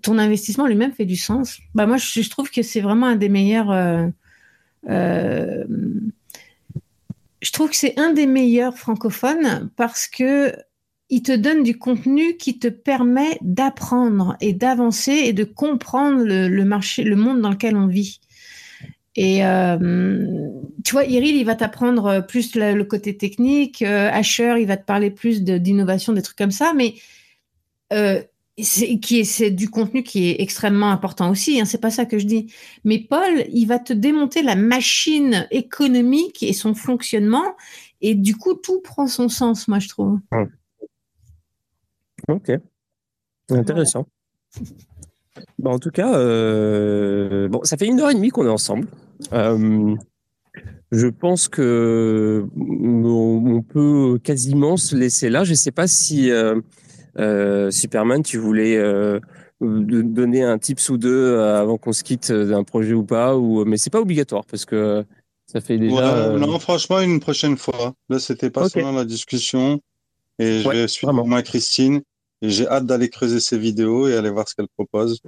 [0.03, 1.59] ton investissement lui-même fait du sens.
[1.75, 3.71] Bah moi, je, trouve que c'est vraiment un des meilleurs.
[3.71, 4.07] Euh,
[4.89, 5.65] euh,
[7.41, 10.53] je trouve que c'est un des meilleurs francophones parce que
[11.11, 16.65] il te donne du contenu qui te permet d'apprendre et d'avancer et de comprendre le,
[16.65, 18.21] marché, le monde dans lequel on vit.
[19.15, 20.49] Et euh,
[20.85, 23.83] tu vois, Iril, il va t'apprendre plus le, côté technique.
[23.83, 26.73] Asher, il va te parler plus d'innovation, des trucs comme ça.
[26.75, 26.95] Mais
[28.63, 32.19] c'est qui c'est du contenu qui est extrêmement important aussi hein, c'est pas ça que
[32.19, 32.53] je dis.
[32.85, 37.57] Mais Paul il va te démonter la machine économique et son fonctionnement.
[38.01, 40.21] Et du coup tout prend son sens moi je trouve.
[42.29, 42.53] Ok.
[43.51, 44.07] Intéressant.
[45.59, 48.87] Bon, en tout cas euh, bon ça fait une heure et demie qu'on est ensemble.
[49.33, 49.97] Euh,
[50.93, 55.43] je pense que on peut quasiment se laisser là.
[55.43, 56.61] Je sais pas si euh,
[57.71, 59.21] Superman, tu voulais euh,
[59.61, 63.65] donner un tips ou deux euh, avant qu'on se quitte d'un projet ou pas, ou
[63.65, 65.05] mais c'est pas obligatoire parce que
[65.47, 66.37] ça fait déjà.
[66.37, 67.95] non, franchement, une prochaine fois.
[68.09, 69.81] Là, c'était pas seulement la discussion,
[70.39, 72.03] et je vais suivre moi Christine.
[72.43, 75.21] Et j'ai hâte d'aller creuser ses vidéos et aller voir ce qu'elle propose.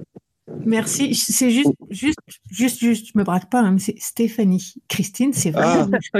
[0.64, 1.14] Merci.
[1.14, 2.18] C'est juste, juste,
[2.50, 4.74] juste, juste, je me braque pas, hein, c'est Stéphanie.
[4.88, 5.98] Christine, c'est vraiment ah.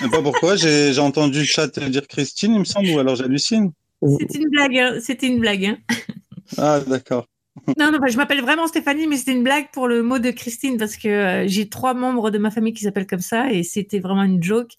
[0.00, 3.14] Je sais pas pourquoi, j'ai entendu le chat dire Christine, il me semble, ou alors
[3.14, 3.70] j'hallucine.
[4.02, 4.78] C'était une blague.
[4.78, 4.98] Hein.
[5.00, 5.64] C'était une blague.
[5.64, 5.78] Hein.
[6.58, 7.26] Ah, d'accord.
[7.78, 10.76] Non, non, je m'appelle vraiment Stéphanie, mais c'était une blague pour le mot de Christine
[10.76, 14.00] parce que euh, j'ai trois membres de ma famille qui s'appellent comme ça et c'était
[14.00, 14.72] vraiment une joke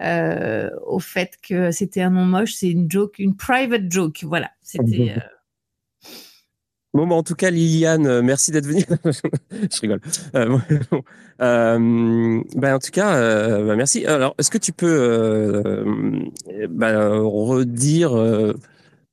[0.00, 2.54] euh, au fait que c'était un nom moche.
[2.54, 4.22] C'est une joke, une private joke.
[4.22, 4.50] Voilà.
[4.62, 5.14] C'était.
[5.16, 5.20] Euh,
[6.94, 8.84] bon, en tout cas, Liliane, merci d'être venue.
[9.50, 10.00] je rigole.
[10.32, 10.54] ben,
[12.74, 13.18] en tout cas,
[13.60, 14.06] ben, merci.
[14.06, 15.84] Alors, est-ce que tu peux
[16.68, 18.12] ben, redire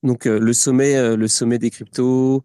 [0.04, 2.44] donc euh, le sommet, euh, le sommet des cryptos.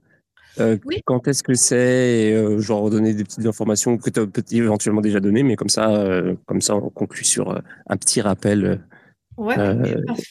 [0.60, 4.52] Euh, quand est-ce que c'est et genre donner des petites informations que tu as peut-être
[4.52, 8.80] éventuellement déjà données, mais comme ça, comme ça, on conclut sur un petit rappel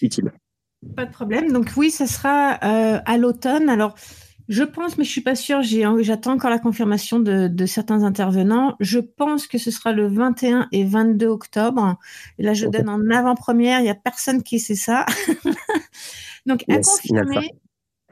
[0.02, 0.32] utile.
[0.96, 1.52] Pas de problème.
[1.52, 3.68] Donc oui, ça sera à l'automne.
[3.68, 3.96] Alors,
[4.54, 5.62] je pense, mais je suis pas sûre.
[5.64, 8.76] J'attends encore la confirmation de, de, certains intervenants.
[8.80, 11.98] Je pense que ce sera le 21 et 22 octobre.
[12.38, 13.80] Et là, je donne en avant-première.
[13.80, 15.08] Il y a personne qui sait ça.
[16.46, 17.50] Donc, à confirmer.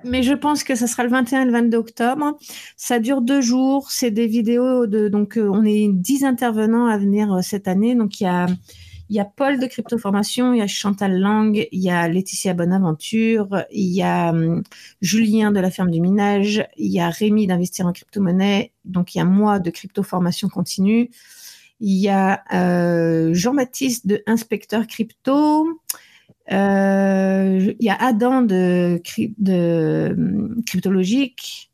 [0.04, 2.36] Mais je pense que ça sera le 21 et le 22 octobre.
[2.76, 3.92] Ça dure deux jours.
[3.92, 7.94] C'est des vidéos de, donc, euh, on est 10 intervenants à venir euh, cette année.
[7.94, 8.48] Donc, il y a,
[9.12, 12.08] Il y a Paul de Crypto Formation, il y a Chantal Lang, il y a
[12.08, 14.64] Laetitia Bonaventure, il y a hum,
[15.02, 19.18] Julien de la ferme du minage, il y a Rémi d'investir en crypto-monnaie, donc il
[19.18, 21.10] y a moi de Crypto Formation continue,
[21.82, 25.68] il y a euh, Jean-Baptiste de Inspecteur Crypto,
[26.54, 29.02] euh, il y a Adam de,
[30.10, 31.70] hum, Cryptologique,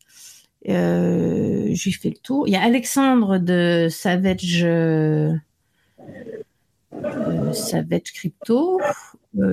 [0.69, 2.47] euh, j'ai fait le tour.
[2.47, 4.65] Il y a Alexandre de Savage,
[7.03, 8.79] euh, euh, Savage Crypto.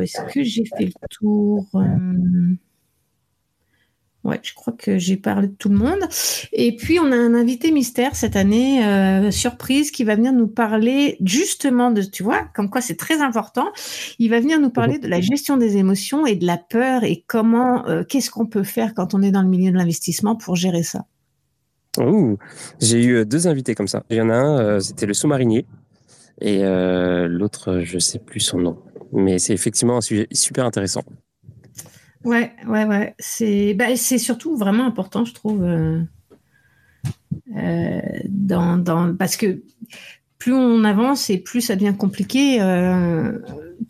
[0.01, 1.67] Est-ce que j'ai fait le tour
[4.25, 6.01] Ouais, je crois que j'ai parlé de tout le monde.
[6.55, 8.81] Et puis, on a un invité mystère cette année,
[9.31, 13.67] surprise, qui va venir nous parler justement de, tu vois, comme quoi c'est très important.
[14.19, 17.23] Il va venir nous parler de la gestion des émotions et de la peur et
[17.27, 20.85] comment, qu'est-ce qu'on peut faire quand on est dans le milieu de l'investissement pour gérer
[20.85, 21.05] ça.
[22.81, 24.05] j'ai eu deux invités comme ça.
[24.09, 25.67] Il y en a un, c'était le sous-marinier,
[26.41, 28.83] et l'autre, je sais plus son nom.
[29.13, 31.05] Mais c'est effectivement un sujet super intéressant.
[32.25, 33.15] Ouais, ouais, ouais.
[33.19, 36.01] C'est bah, surtout vraiment important, je trouve, euh,
[37.55, 39.63] euh, dans, dans, parce que
[40.39, 42.63] plus on avance et plus ça devient compliqué.
[42.63, 43.39] Euh,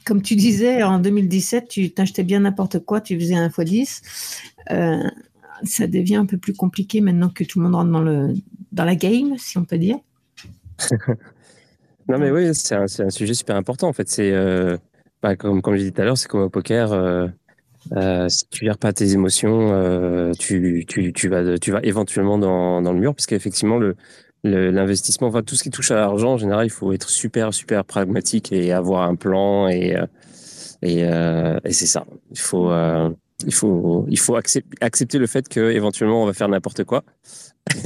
[0.05, 4.03] comme tu disais, en 2017, tu t'achetais bien n'importe quoi, tu faisais un x10.
[5.62, 8.35] ça devient un peu plus compliqué maintenant que tout le monde rentre dans, le,
[8.73, 9.99] dans la game, si on peut dire.
[12.09, 13.89] non, mais oui, c'est un, un, sujet super important.
[13.89, 14.32] En fait, c'est
[15.22, 17.28] bah, comme, comme je disais tout à l'heure, c'est comme au poker
[17.93, 22.39] euh, si tu gères pas tes émotions, euh, tu, tu, tu, vas, tu vas éventuellement
[22.39, 23.97] dans, dans le mur, parce qu'effectivement, le,
[24.43, 27.85] l'investissement, enfin tout ce qui touche à l'argent, en général, il faut être super, super
[27.85, 30.06] pragmatique et avoir un plan et, euh,
[30.82, 32.06] et, euh, et c'est ça.
[32.31, 33.10] Il faut, euh,
[33.47, 37.05] il faut, il faut accepter, le fait que éventuellement on va faire n'importe quoi.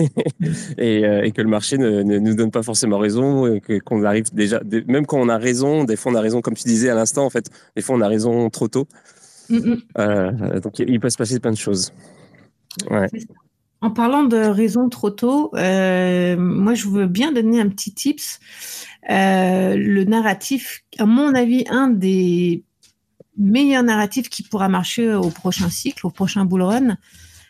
[0.79, 4.35] et, et, que le marché ne, ne, nous donne pas forcément raison, que qu'on arrive
[4.35, 6.95] déjà, même quand on a raison, des fois on a raison, comme tu disais à
[6.95, 8.89] l'instant, en fait, des fois on a raison trop tôt.
[9.99, 11.93] Euh, donc il peut se passer plein de choses.
[13.81, 18.41] En parlant de raison trop tôt, euh, moi je veux bien donner un petit tips.
[19.11, 22.65] Euh, le narratif, à mon avis, un des
[23.39, 26.97] meilleurs narratifs qui pourra marcher au prochain cycle, au prochain bull run,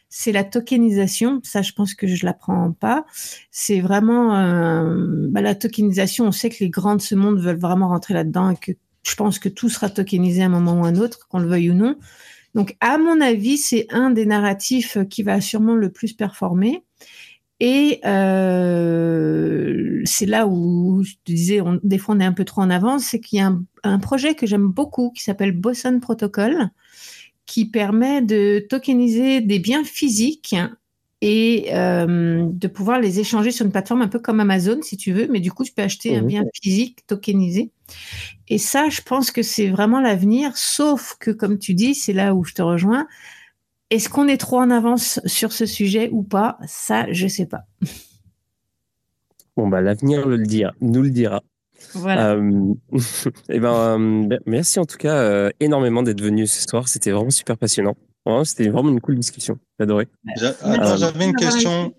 [0.09, 1.40] c'est la tokenisation.
[1.43, 3.05] Ça, je pense que je l'apprends pas.
[3.51, 4.31] C'est vraiment
[5.28, 6.27] bah, la tokenisation.
[6.27, 9.15] On sait que les grands de ce monde veulent vraiment rentrer là-dedans et que je
[9.15, 11.70] pense que tout sera tokenisé à un moment ou à un autre, qu'on le veuille
[11.70, 11.97] ou non.
[12.55, 16.82] Donc, à mon avis, c'est un des narratifs qui va sûrement le plus performer.
[17.61, 22.63] Et euh, c'est là où je te disais, des fois on est un peu trop
[22.63, 23.53] en avance, c'est qu'il y a
[23.83, 26.71] un, projet que j'aime beaucoup qui s'appelle Boson Protocol,
[27.47, 30.55] qui permet de tokeniser des biens physiques
[31.21, 35.13] et euh, de pouvoir les échanger sur une plateforme un peu comme Amazon si tu
[35.13, 37.73] veux, mais du coup tu peux acheter un mmh bien physique tokenisé.
[38.49, 42.35] Et ça, je pense que c'est vraiment l'avenir, sauf que comme tu dis, c'est là
[42.35, 43.07] où je te rejoins.
[43.90, 46.59] Est-ce qu'on est trop en avance sur ce sujet ou pas?
[46.66, 47.62] Ça, je sais pas.
[49.56, 51.43] Bon bah l'avenir le dira, nous le dira.
[51.94, 52.32] Voilà.
[52.32, 52.98] Euh, et
[53.48, 56.89] eh ben, euh, ben, merci en tout cas euh, énormément d'être venu ce soir.
[56.89, 57.97] C'était vraiment super passionnant.
[58.44, 59.59] C'était vraiment une cool discussion.
[59.78, 60.09] J'ai adoré.
[60.36, 61.94] J'avais une question.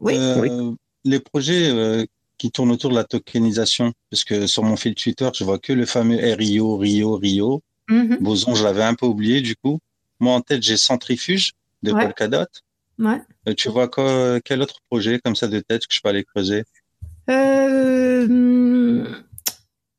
[0.00, 0.14] Oui.
[0.16, 0.72] Euh,
[1.04, 2.04] les projets euh,
[2.38, 5.72] qui tournent autour de la tokenisation, parce que sur mon fil Twitter, je vois que
[5.72, 7.62] le fameux Rio, Rio, Rio.
[7.90, 8.22] Mm-hmm.
[8.22, 9.78] Boson, je l'avais un peu oublié du coup.
[10.20, 12.04] Moi, en tête, j'ai Centrifuge de ouais.
[12.04, 12.46] Polkadot.
[12.98, 13.20] Ouais.
[13.48, 16.24] Euh, tu vois quoi, quel autre projet comme ça de tête que je peux aller
[16.24, 16.64] creuser?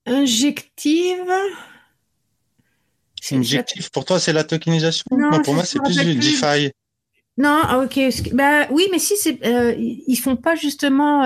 [0.05, 1.31] Injective.
[3.31, 5.05] Injectif, pour toi, c'est la tokenisation?
[5.11, 6.71] Non, pour moi, c'est plus du DeFi.
[7.37, 7.99] Non, ah, ok.
[8.33, 11.23] Bah, oui, mais si, c'est, euh, ils font pas justement.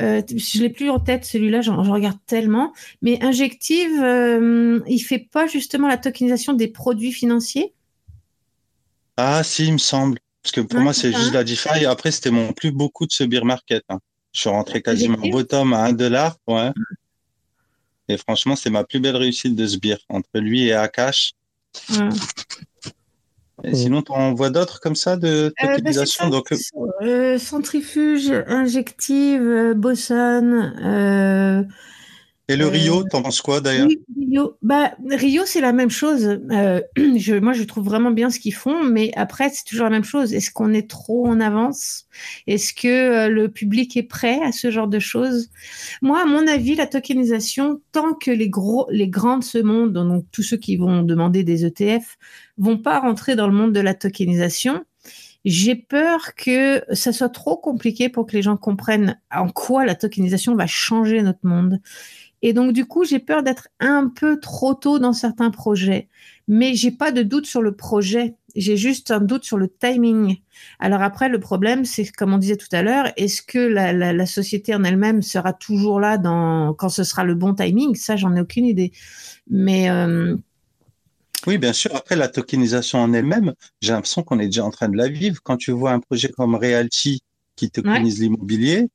[0.00, 2.72] Euh, je l'ai plus en tête celui-là, j'en, regarde tellement.
[3.02, 7.72] Mais Injective, euh, il fait pas justement la tokenisation des produits financiers?
[9.16, 10.18] Ah, si, il me semble.
[10.42, 11.86] Parce que pour moi, c'est juste la DeFi.
[11.86, 13.84] Après, c'était mon plus beaucoup de ce beer market.
[13.88, 14.00] Hein.
[14.32, 16.36] Je suis rentré quasiment bottom à 1 dollar.
[16.46, 16.70] Ouais.
[18.08, 21.32] Et franchement, c'est ma plus belle réussite de ce beer entre lui et Akash.
[23.64, 25.90] Et sinon, tu en vois d'autres comme ça de euh, bah,
[27.02, 30.72] euh, Centrifuge, Injective, Boson,
[32.48, 33.88] et le Rio, euh, t'en penses quoi d'ailleurs?
[34.16, 36.40] Rio, bah, Rio c'est la même chose.
[36.50, 39.90] Euh, je, moi, je trouve vraiment bien ce qu'ils font, mais après, c'est toujours la
[39.90, 40.34] même chose.
[40.34, 42.06] Est-ce qu'on est trop en avance?
[42.46, 45.48] Est-ce que euh, le public est prêt à ce genre de choses?
[46.02, 49.94] Moi, à mon avis, la tokenisation, tant que les gros, les grands de ce monde,
[49.94, 52.18] donc tous ceux qui vont demander des ETF,
[52.58, 54.84] vont pas rentrer dans le monde de la tokenisation,
[55.44, 59.94] j'ai peur que ça soit trop compliqué pour que les gens comprennent en quoi la
[59.94, 61.80] tokenisation va changer notre monde.
[62.46, 66.08] Et donc, du coup, j'ai peur d'être un peu trop tôt dans certains projets.
[66.46, 68.34] Mais j'ai pas de doute sur le projet.
[68.54, 70.36] J'ai juste un doute sur le timing.
[70.78, 74.74] Alors après, le problème, c'est comme on disait tout à l'heure, est-ce que la, société
[74.74, 77.94] en elle-même sera toujours là dans, quand ce sera le bon timing?
[77.94, 78.92] Ça, j'en ai aucune idée.
[79.48, 80.36] Mais euh,
[81.46, 81.96] oui, bien sûr.
[81.96, 85.40] Après, la tokenisation en elle-même, j'ai l'impression qu'on est déjà en train de la vivre.
[85.42, 87.22] Quand tu vois un projet comme Realty
[87.56, 88.90] qui tokenise l'immobilier,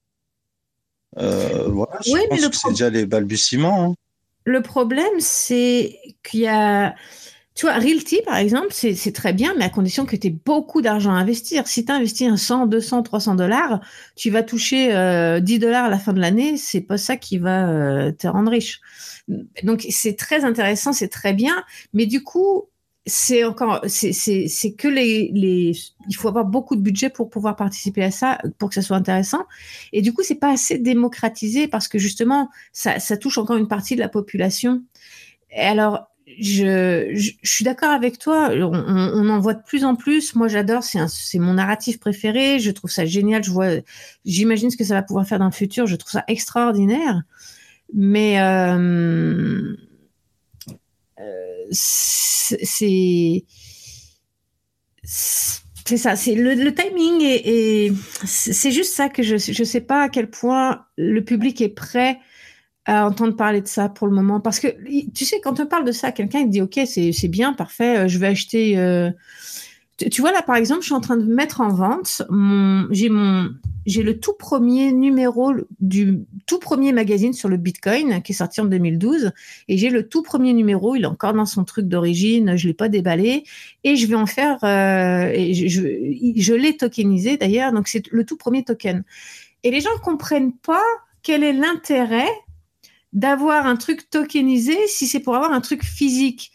[1.15, 3.91] voilà, je pense que c'est déjà les balbutiements.
[3.91, 3.95] Hein.
[4.45, 6.95] Le problème, c'est qu'il y a.
[7.55, 10.81] Tu vois, Realty, par exemple, c'est très bien, mais à condition que tu aies beaucoup
[10.81, 11.67] d'argent à investir.
[11.67, 13.81] Si tu investis un 100, 200, 300 dollars,
[14.15, 16.55] tu vas toucher 10 euh, dollars à la fin de l'année.
[16.55, 18.79] C'est pas ça qui va euh, te rendre riche.
[19.63, 21.63] Donc, c'est très intéressant, c'est très bien.
[21.93, 22.69] Mais du coup,
[23.09, 25.73] c'est encore, c'est que les, les,
[26.07, 28.95] il faut avoir beaucoup de budget pour pouvoir participer à ça, pour que ça soit
[28.95, 29.45] intéressant.
[29.91, 33.67] Et du coup, c'est pas assez démocratisé parce que justement, ça, ça touche encore une
[33.67, 34.83] partie de la population.
[35.51, 36.07] Et alors,
[36.39, 38.51] je, je, suis d'accord avec toi.
[38.53, 40.35] On, on, en voit de plus en plus.
[40.35, 40.83] Moi, j'adore.
[40.83, 42.59] C'est mon narratif préféré.
[42.59, 43.43] Je trouve ça génial.
[43.43, 43.69] Je vois,
[44.25, 45.87] j'imagine ce que ça va pouvoir faire dans le futur.
[45.87, 47.23] Je trouve ça extraordinaire.
[47.93, 49.75] Mais euh,
[51.71, 53.45] c'est
[55.05, 57.91] c'est ça, c'est le, timing et,
[58.25, 62.19] c'est juste ça que je je sais pas à quel point le public est prêt
[62.85, 64.39] à entendre parler de ça pour le moment.
[64.39, 64.67] Parce que
[65.13, 68.07] tu sais quand on parle de ça quelqu'un dit ok c'est c'est bien parfait euh,
[68.07, 69.09] je vais acheter euh,
[70.11, 73.09] tu vois là par exemple je suis en train de mettre en vente mon j'ai
[73.09, 73.49] mon
[73.85, 78.61] j'ai le tout premier numéro du tout premier magazine sur le Bitcoin qui est sorti
[78.61, 79.31] en 2012
[79.67, 82.73] et j'ai le tout premier numéro, il est encore dans son truc d'origine, je l'ai
[82.73, 83.43] pas déballé
[83.83, 88.37] et je vais en faire, euh, et je, l'ai tokenisé d'ailleurs, donc c'est le tout
[88.37, 89.03] premier token.
[89.63, 90.83] Et les gens comprennent pas
[91.23, 92.29] quel est l'intérêt
[93.11, 96.51] d'avoir un truc tokenisé si c'est pour avoir un truc physique.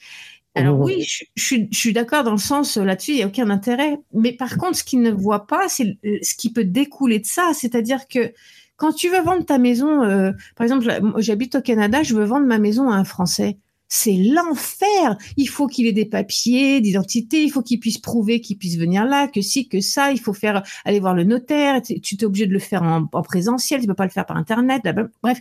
[0.57, 1.05] Alors oui,
[1.35, 3.99] je, suis d'accord dans le sens euh, là-dessus, il n'y a aucun intérêt.
[4.13, 7.51] Mais par contre, ce qu'ils ne voient pas, c'est ce qui peut découler de ça.
[7.55, 8.33] C'est-à-dire que
[8.77, 10.87] quand tu veux vendre ta maison, euh, par exemple,
[11.19, 13.59] j'habite au Canada, je veux vendre ma maison à un Français.
[13.89, 15.17] C'est l'enfer.
[15.37, 19.05] Il faut qu'il ait des papiers d'identité, il faut qu'il puisse prouver qu'il puisse venir
[19.05, 20.13] là, que si, que ça.
[20.13, 21.83] Il faut faire aller voir le notaire.
[21.83, 24.37] Tu es obligé de le faire en, en présentiel, tu peux pas le faire par
[24.37, 24.83] internet.
[25.23, 25.41] Bref,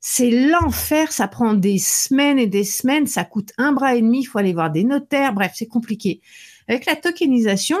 [0.00, 4.20] c'est l'enfer, ça prend des semaines et des semaines, ça coûte un bras et demi,
[4.20, 6.20] il faut aller voir des notaires, bref, c'est compliqué.
[6.68, 7.78] Avec la tokenisation,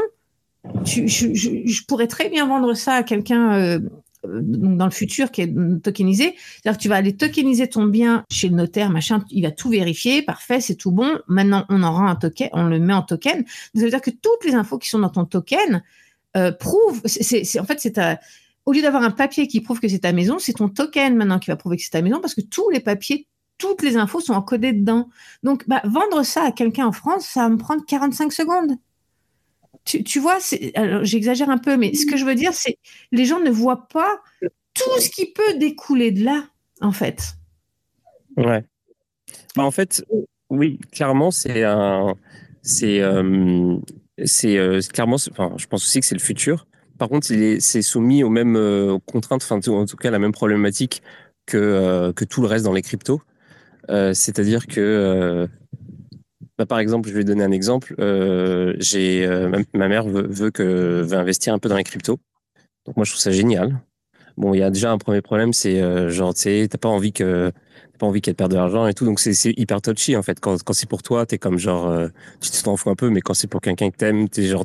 [0.84, 3.78] je, pourrais très bien vendre ça à quelqu'un euh,
[4.24, 6.34] dans le futur qui est tokenisé.
[6.36, 9.70] C'est-à-dire que tu vas aller tokeniser ton bien chez le notaire, machin, il va tout
[9.70, 11.18] vérifier, parfait, c'est tout bon.
[11.28, 13.44] Maintenant, on en rend un token, on le met en token.
[13.46, 15.82] Ça veut dire que toutes les infos qui sont dans ton token
[16.36, 18.18] euh, prouvent, c'est en fait, c'est ta
[18.68, 21.38] au lieu d'avoir un papier qui prouve que c'est ta maison, c'est ton token maintenant
[21.38, 23.26] qui va prouver que c'est ta maison parce que tous les papiers,
[23.56, 25.08] toutes les infos sont encodées dedans.
[25.42, 28.72] Donc, bah, vendre ça à quelqu'un en France, ça va me prendre 45 secondes.
[29.86, 30.36] Tu, vois,
[31.00, 32.76] j'exagère un peu, mais ce que je veux dire, c'est
[33.10, 34.20] les gens ne voient pas
[34.74, 36.44] tout ce qui peut découler de là,
[36.82, 37.36] en fait.
[38.36, 38.62] Ouais.
[39.56, 40.04] Bah, en fait,
[40.50, 42.14] oui, clairement, c'est un.
[42.60, 43.00] C'est.
[43.00, 43.78] Euh,
[44.44, 45.16] euh, clairement.
[45.16, 46.67] Je pense aussi que c'est le futur.
[46.98, 51.02] Par contre, c'est soumis aux mêmes euh, contraintes, enfin, en tout cas, la même problématique
[51.46, 53.22] que, euh, que tout le reste dans les cryptos.
[53.88, 55.48] Euh, c'est-à-dire que,
[56.58, 57.94] bah, par exemple, je vais donner un exemple.
[58.80, 59.26] j'ai
[59.74, 62.18] ma, mère veut, que veut investir un peu dans les cryptos.
[62.84, 63.80] Donc moi, je trouve ça génial.
[64.36, 67.12] Bon, il y a déjà un premier problème, c'est genre, tu sais, t'as pas envie
[67.12, 67.52] que
[67.98, 69.04] pas envie qu'elle perde de l'argent et tout.
[69.04, 70.38] Donc c'est hyper touchy en fait.
[70.38, 71.92] Quand, quand c'est pour toi, t'es comme genre,
[72.40, 74.64] tu t'en fous un peu, mais quand c'est pour quelqu'un que t'aimes, t'es genre,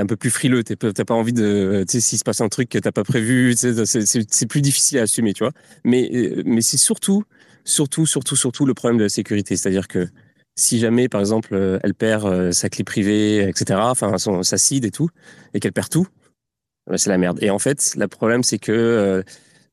[0.00, 2.68] un peu plus frileux, t'as pas envie de, tu sais, s'il se passe un truc
[2.68, 5.52] que t'as pas prévu, c'est plus difficile à assumer, tu vois.
[5.84, 7.24] Mais, euh, mais c'est surtout,
[7.64, 9.56] surtout, surtout, surtout le problème de la sécurité.
[9.56, 10.08] C'est-à-dire que
[10.56, 14.58] si jamais, par exemple, euh, elle perd euh, sa clé privée, etc., enfin, son, sa
[14.58, 15.10] seed et tout,
[15.54, 16.06] et qu'elle perd tout,
[16.86, 17.38] bah, c'est la merde.
[17.42, 19.22] Et en fait, le problème, c'est que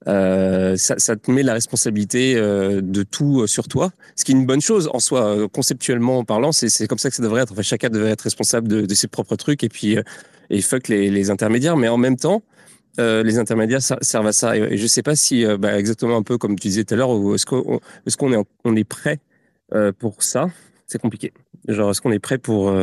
[0.08, 4.34] euh, ça, ça, te met la responsabilité euh, de tout euh, sur toi, ce qui
[4.34, 7.52] est une bonne chose en soi, conceptuellement parlant, c'est comme ça que ça devrait être.
[7.52, 9.98] En fait, chacun devrait être responsable de, de ses propres trucs et puis
[10.50, 12.44] et fuck les, les, intermédiaires, mais en même temps,
[12.98, 14.58] les intermédiaires servent à ça.
[14.58, 17.12] Et, je sais pas si, bah, exactement un peu comme tu disais tout à l'heure,
[17.34, 19.20] est-ce qu'on est, qu'on est, on est prêt
[20.00, 20.50] pour ça?
[20.86, 21.34] C'est compliqué.
[21.68, 22.74] Genre, est-ce qu'on est prêt pour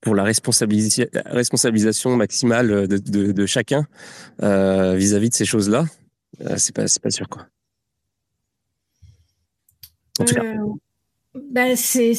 [0.00, 3.86] pour la responsabilisation maximale de, de, de chacun
[4.40, 5.86] vis-à-vis -vis de ces choses-là?
[5.86, 6.07] euh,
[6.56, 7.46] c'est pas, pas sûr, quoi.
[10.20, 10.56] Euh,
[11.50, 12.14] bah, c'est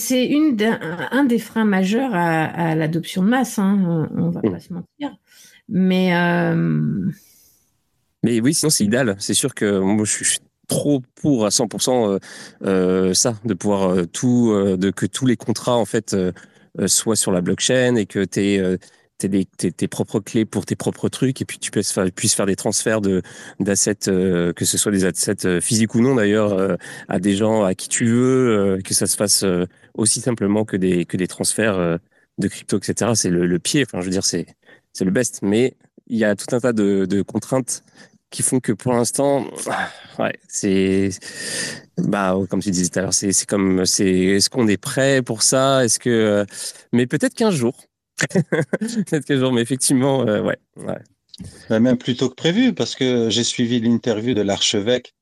[1.11, 4.52] un des freins majeurs à, l'adoption de masse, hein, on, va mm.
[4.52, 5.18] pas se mentir.
[5.68, 7.11] Mais, euh,
[8.23, 9.15] Mais oui, sinon c'est idéal.
[9.19, 14.91] C'est sûr que moi, je, suis trop pour à 100% ça, de pouvoir tout, de
[14.91, 16.15] que tous les contrats en fait
[16.86, 18.77] soient sur la blockchain et que tu aies
[19.20, 23.02] tes, tes, propres clés pour tes propres trucs et puis tu puisses faire, des transferts
[23.02, 23.22] de
[23.60, 26.78] d'assets, que ce soit des assets physiques ou non d'ailleurs,
[27.08, 29.46] à des gens à qui tu veux, que ça se fasse
[29.94, 32.00] aussi simplement que des que des transferts
[32.40, 33.12] de crypto, etc.
[33.14, 33.84] C'est le, le, pied.
[33.86, 34.48] Enfin, je veux dire, c'est
[34.94, 35.41] c'est le best.
[35.44, 35.76] Mais
[36.08, 37.84] il y a tout un tas de, de contraintes
[38.32, 39.46] qui font que pour l'instant,
[40.20, 41.10] ouais, c'est
[41.98, 45.22] bah comme tu disais tout à l'heure, c'est c'est comme c'est est-ce qu'on est prêt
[45.22, 45.84] pour ça?
[45.84, 46.46] Est-ce que
[46.94, 47.76] mais peut-être qu'un jour,
[48.80, 51.00] peut-être qu'un jour, mais effectivement, euh, ouais, ouais.
[51.70, 55.14] Bah, même plus tôt que prévu, parce que j'ai suivi l'interview de l'archevêque,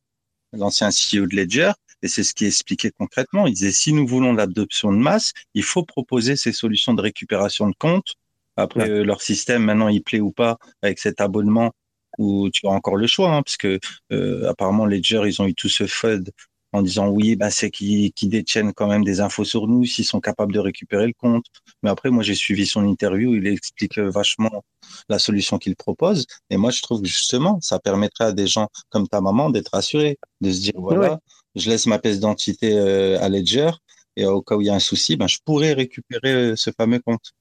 [0.54, 1.72] l'ancien CEO de Ledger,
[2.02, 3.48] et c'est ce qui expliqué concrètement.
[3.48, 7.70] Il disait si nous voulons l'adoption de masse, il faut proposer ces solutions de récupération
[7.70, 8.16] de comptes.
[8.56, 11.72] Après, euh, leur système, maintenant, il plaît ou pas avec cet abonnement
[12.18, 13.80] où tu as encore le choix, hein, parce que
[14.12, 16.32] euh, apparemment Ledger, ils ont eu tout ce FUD
[16.78, 20.06] en disant oui, bah, c'est qu'ils qui détiennent quand même des infos sur nous, s'ils
[20.06, 21.46] sont capables de récupérer le compte.
[21.84, 24.64] Mais après, moi, j'ai suivi son interview, il explique vachement
[25.10, 26.26] la solution qu'il propose.
[26.50, 29.70] Et moi, je trouve que justement, ça permettrait à des gens comme ta maman d'être
[29.74, 31.20] rassurés, de se dire, voilà,
[31.56, 33.72] je laisse ma pièce d'identité euh, à Ledger
[34.16, 36.72] et au cas où il y a un souci, ben, je pourrais récupérer euh, ce
[36.72, 37.34] fameux compte.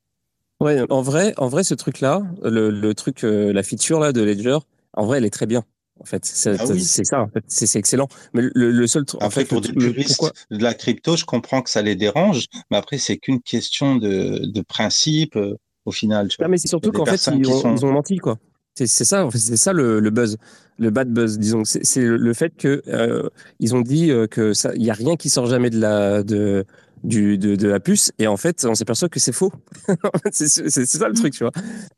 [0.60, 4.22] Ouais, en vrai, en vrai, ce truc-là, le, le truc, euh, la feature là de
[4.22, 4.58] Ledger,
[4.94, 5.64] en vrai, elle est très bien.
[6.00, 7.22] En fait, c'est ah ça.
[7.22, 8.08] En fait, c'est excellent.
[8.34, 11.70] Mais le, le seul en fait, pour des puristes de la crypto, je comprends que
[11.70, 15.38] ça les dérange, mais après, c'est qu'une question de, de principe
[15.84, 16.28] au final.
[16.28, 16.48] Tu vois.
[16.48, 18.38] mais c'est surtout qu'en fait, ils ont, ils ont, menti, quoi.
[18.74, 20.36] C'est ça, c'est ça le, le, buzz,
[20.78, 21.62] le bad buzz, disons.
[21.64, 25.30] C'est le fait que euh, ils ont dit que ça, il y a rien qui
[25.30, 26.66] sort jamais de la de
[27.04, 29.52] du, de, de la puce et en fait on s'aperçoit que c'est faux
[30.32, 31.52] c'est ça le truc tu vois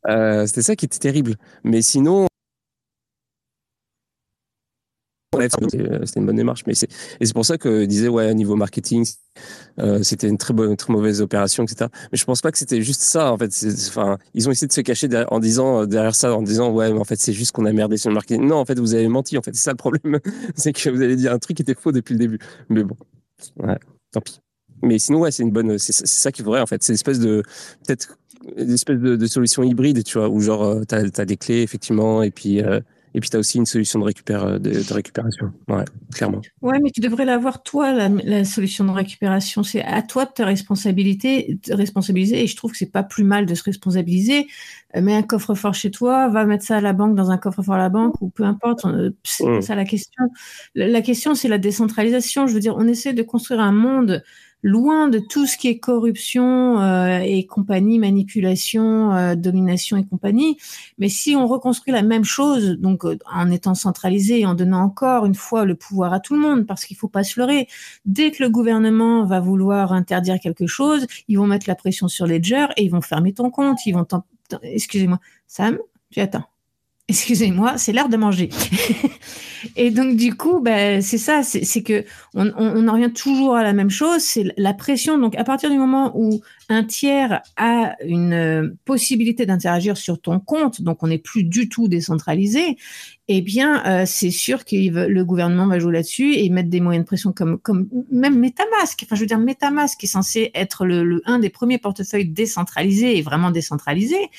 [0.07, 2.27] euh, c'était ça qui était terrible mais sinon
[5.49, 6.63] c'était une bonne démarche.
[6.67, 6.89] Mais c'est,
[7.19, 9.05] et c'est pour ça que je disais, ouais, niveau marketing,
[9.79, 11.89] euh, c'était une très bonne, très mauvaise opération, etc.
[12.11, 13.51] Mais je pense pas que c'était juste ça, en fait.
[13.87, 16.91] enfin, ils ont essayé de se cacher derrière, en disant, derrière ça, en disant, ouais,
[16.91, 18.45] mais en fait, c'est juste qu'on a merdé sur le marketing.
[18.45, 19.55] Non, en fait, vous avez menti, en fait.
[19.55, 20.19] C'est ça le problème.
[20.55, 22.39] c'est que vous avez dit un truc qui était faux depuis le début.
[22.69, 22.95] Mais bon.
[23.57, 23.77] Ouais,
[24.11, 24.39] tant pis.
[24.81, 26.81] Mais sinon, ouais, c'est une bonne, c'est, ça qu'il faudrait, en fait.
[26.83, 27.43] C'est une espèce de,
[27.85, 28.17] peut-être,
[28.57, 31.61] une espèce de, de, solution hybride, tu vois, où genre, euh, t'as, as des clés,
[31.61, 32.79] effectivement, et puis, euh,
[33.13, 35.51] et puis, tu as aussi une solution de, récupère, euh, de, de, récupération.
[35.67, 35.83] Ouais,
[36.13, 36.41] clairement.
[36.61, 39.63] Ouais, mais tu devrais l'avoir, toi, la, la, solution de récupération.
[39.63, 42.43] C'est à toi de te responsabiliser, te responsabiliser.
[42.43, 44.47] Et je trouve que c'est pas plus mal de se responsabiliser.
[44.95, 47.75] Euh, mets un coffre-fort chez toi, va mettre ça à la banque dans un coffre-fort
[47.75, 48.85] à la banque ou peu importe.
[48.85, 49.61] Euh, c'est mmh.
[49.63, 50.23] ça la question.
[50.75, 52.45] La, la question, c'est la décentralisation.
[52.45, 54.23] Je veux dire, on essaie de construire un monde
[54.61, 60.57] loin de tout ce qui est corruption euh, et compagnie, manipulation, euh, domination et compagnie.
[60.97, 64.81] Mais si on reconstruit la même chose, donc euh, en étant centralisé et en donnant
[64.81, 67.67] encore une fois le pouvoir à tout le monde, parce qu'il faut pas se leurrer,
[68.05, 72.27] dès que le gouvernement va vouloir interdire quelque chose, ils vont mettre la pression sur
[72.27, 74.05] Ledger et ils vont fermer ton compte, ils vont
[74.63, 75.77] excusez-moi, Sam,
[76.09, 76.58] tu attends
[77.09, 78.49] excusez-moi, c'est l'heure de manger.
[79.75, 82.05] et donc du coup, ben, c'est ça, c'est que
[82.35, 85.17] on, on, en revient toujours à la même chose, c'est la pression.
[85.17, 90.39] Donc à partir du moment où un tiers a une euh, possibilité d'interagir sur ton
[90.39, 92.77] compte, donc on n'est plus du tout décentralisé,
[93.31, 97.05] eh bien, euh, c'est sûr que le gouvernement va jouer là-dessus et mettre des moyens
[97.05, 99.01] de pression comme, comme même MetaMask.
[99.03, 103.19] Enfin, je veux dire, MetaMask est censé être le, le un des premiers portefeuilles décentralisés
[103.19, 104.29] et vraiment décentralisés.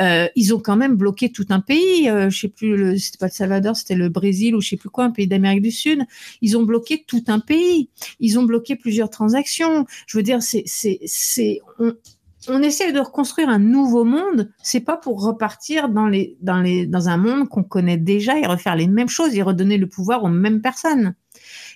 [0.00, 2.08] Euh, ils ont quand même bloqué tout un pays.
[2.08, 4.88] Euh, je sais plus, c'était pas le Salvador, c'était le Brésil ou je sais plus
[4.88, 6.00] quoi, un pays d'Amérique du Sud.
[6.40, 7.90] Ils ont bloqué tout un pays.
[8.20, 9.84] Ils ont bloqué plusieurs transactions.
[10.06, 11.60] Je veux dire, c'est, c'est, c'est,
[12.48, 16.86] on essaie de reconstruire un nouveau monde, c'est pas pour repartir dans les dans les
[16.86, 20.24] dans un monde qu'on connaît déjà et refaire les mêmes choses et redonner le pouvoir
[20.24, 21.14] aux mêmes personnes.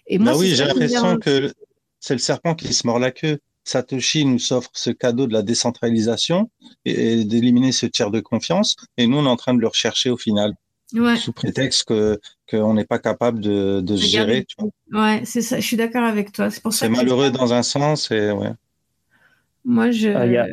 [0.06, 1.52] Et moi, bah oui, j'ai l'impression que
[2.00, 3.38] c'est le serpent qui se mord la queue.
[3.66, 6.50] Satoshi nous offre ce cadeau de la décentralisation
[6.84, 10.10] et, d'éliminer ce tiers de confiance, et nous on est en train de le rechercher
[10.10, 10.54] au final.
[11.16, 14.44] Sous prétexte que qu'on n'est pas capable de, de gérer.
[14.44, 14.56] Tu
[14.92, 15.58] Ouais, c'est ça.
[15.58, 16.50] Je suis d'accord avec toi.
[16.50, 16.86] C'est pour ça.
[16.86, 18.52] C'est malheureux dans un sens et ouais.
[19.64, 20.08] Moi, je.
[20.08, 20.48] Ah, il y, a,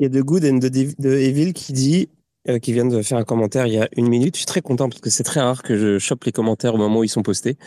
[0.00, 2.08] y a The Good and the, Evil qui dit,
[2.48, 4.34] euh, qui vient de faire un commentaire il y a une minute.
[4.34, 6.78] Je suis très content parce que c'est très rare que je chope les commentaires au
[6.78, 7.56] moment où ils sont postés.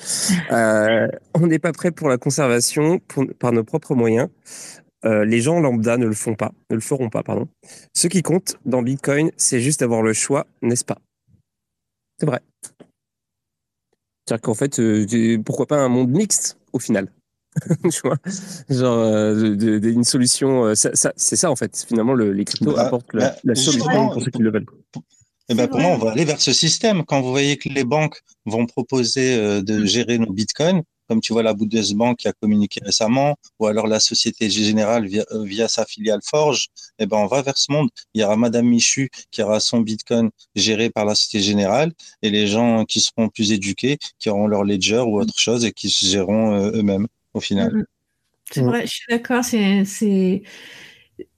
[0.52, 3.00] Euh, on n'est pas prêt pour la conservation
[3.40, 4.30] par nos propres moyens.
[5.06, 7.48] Euh, les gens lambda ne le font pas, ne le feront pas, pardon.
[7.94, 11.00] Ce qui compte dans Bitcoin, c'est juste d'avoir le choix, n'est-ce pas?
[12.20, 12.42] C'est vrai.
[14.26, 14.80] C'est-à-dire qu'en fait,
[15.44, 17.10] pourquoi pas un monde mixte au final?
[17.92, 18.18] tu vois
[18.70, 22.88] genre euh, une solution euh, ça, c'est ça en fait finalement le, les cryptos bah,
[22.88, 24.66] apportent la, bah, solution pour ceux qui le veulent
[25.50, 27.04] Eh ben, pour moi, on va aller vers ce système.
[27.04, 29.86] Quand vous voyez que les banques vont proposer euh, de mm.
[29.86, 34.00] gérer nos bitcoins, comme tu vois la Bundesbank qui a communiqué récemment, ou alors la
[34.00, 36.68] Société Générale via, euh, via sa filiale Forge,
[36.98, 37.90] eh ben, on va vers ce monde.
[38.14, 42.30] Il y aura Madame Michu qui aura son bitcoin géré par la Société Générale et
[42.30, 45.90] les gens qui seront plus éduqués, qui auront leur ledger ou autre chose et qui
[45.90, 47.74] se géreront euh, eux-mêmes au final.
[47.74, 47.86] Mm,
[48.52, 49.44] c'est vrai, je suis d'accord.
[49.44, 50.44] C'est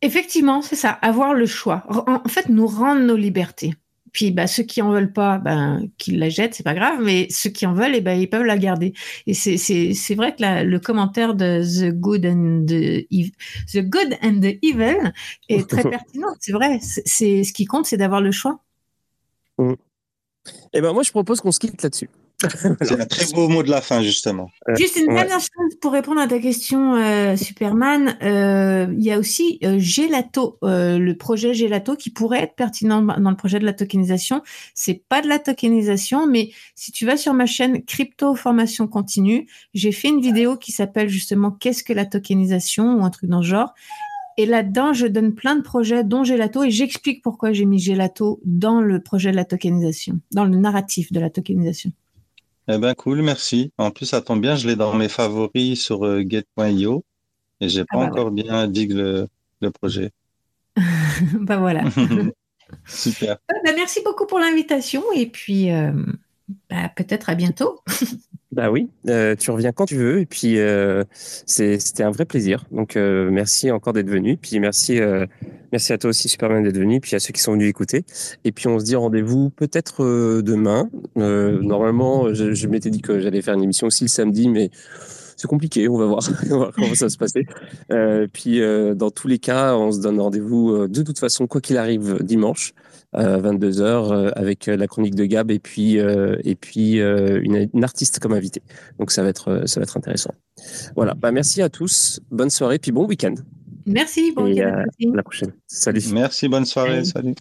[0.02, 1.84] effectivement, c'est ça, avoir le choix.
[2.08, 3.74] En fait, nous rendre nos libertés.
[4.16, 7.00] Puis bah, ceux qui en veulent pas, ben qu'ils la jettent, c'est pas grave.
[7.04, 8.94] Mais ceux qui en veulent, eh ben ils peuvent la garder.
[9.28, 13.06] Et c'est c'est vrai que le commentaire de the good and the,
[13.74, 15.12] the good and the evil
[15.50, 16.34] est très pertinent.
[16.40, 16.80] C'est vrai.
[16.82, 18.62] C'est ce qui compte, c'est d'avoir le choix.
[19.58, 19.74] Mm.
[19.74, 22.10] Et eh ben moi je propose qu'on se quitte là-dessus.
[22.82, 24.50] C'est un très beau mot de la fin, justement.
[24.70, 28.18] Euh, Juste une dernière chose pour répondre à ta question, euh, Superman.
[28.22, 33.38] Euh, il y a aussi Gelato, le projet Gelato, qui pourrait être pertinent dans le
[33.38, 34.42] projet de la tokenisation.
[34.74, 39.48] C'est pas de la tokenisation, mais si tu vas sur ma chaîne Crypto Formation Continue,
[39.74, 42.96] j'ai fait une vidéo qui s'appelle justement Qu'est-ce que la tokenisation?
[42.96, 43.74] ou un truc dans ce genre.
[44.38, 48.42] Et là-dedans, je donne plein de projets, dont Gelato, et j'explique pourquoi j'ai mis Gelato
[48.44, 51.92] dans le projet de la tokenisation, dans le narratif de la tokenisation.
[52.68, 53.72] Eh ben cool, merci.
[53.78, 57.04] En plus, ça tombe bien, je l'ai dans mes favoris sur euh, get.io
[57.62, 59.28] et j'ai pas ah bah encore bien dit le,
[59.62, 60.12] le projet.
[61.40, 61.84] bah voilà.
[62.86, 63.38] Super.
[63.48, 65.94] Bah, merci beaucoup pour l'invitation et puis euh,
[66.96, 67.82] peut-être à bientôt.
[68.56, 70.22] Bah oui, euh, tu reviens quand tu veux.
[70.22, 71.04] Et puis, euh,
[71.46, 72.64] c'était un vrai plaisir.
[72.72, 74.38] Donc, euh, merci encore d'être venu.
[74.38, 75.26] Puis, merci, euh,
[75.74, 77.02] merci à toi aussi, Superman, d'être venu.
[77.02, 78.06] Puis, à ceux qui sont venus écouter.
[78.46, 80.06] Et puis, on se dit rendez-vous peut-être
[80.42, 80.90] demain.
[81.18, 84.72] normalement, je, je m'étais dit que j'allais faire une émission aussi le samedi, mais
[85.36, 85.90] c'est compliqué.
[85.90, 87.46] On va voir, on va voir comment ça va se passer.
[88.32, 88.62] puis,
[88.96, 92.74] dans tous les cas, on se donne rendez-vous de toute façon, quoi qu'il arrive, dimanche.
[93.16, 97.84] 22h euh, avec euh, la chronique de Gab et puis euh, et puis une, une,
[97.84, 98.62] artiste comme invité.
[99.00, 100.34] Donc ça va être ça va être intéressant.
[100.96, 101.14] Voilà.
[101.14, 102.20] Bah merci à tous.
[102.32, 103.36] Bonne soirée puis bon week-end.
[103.86, 104.32] Merci.
[104.32, 104.84] Bon week-end.
[104.84, 105.54] à la prochaine.
[105.68, 106.02] Salut.
[106.12, 106.48] Merci.
[106.48, 107.04] Bonne soirée.
[107.06, 107.36] Salut.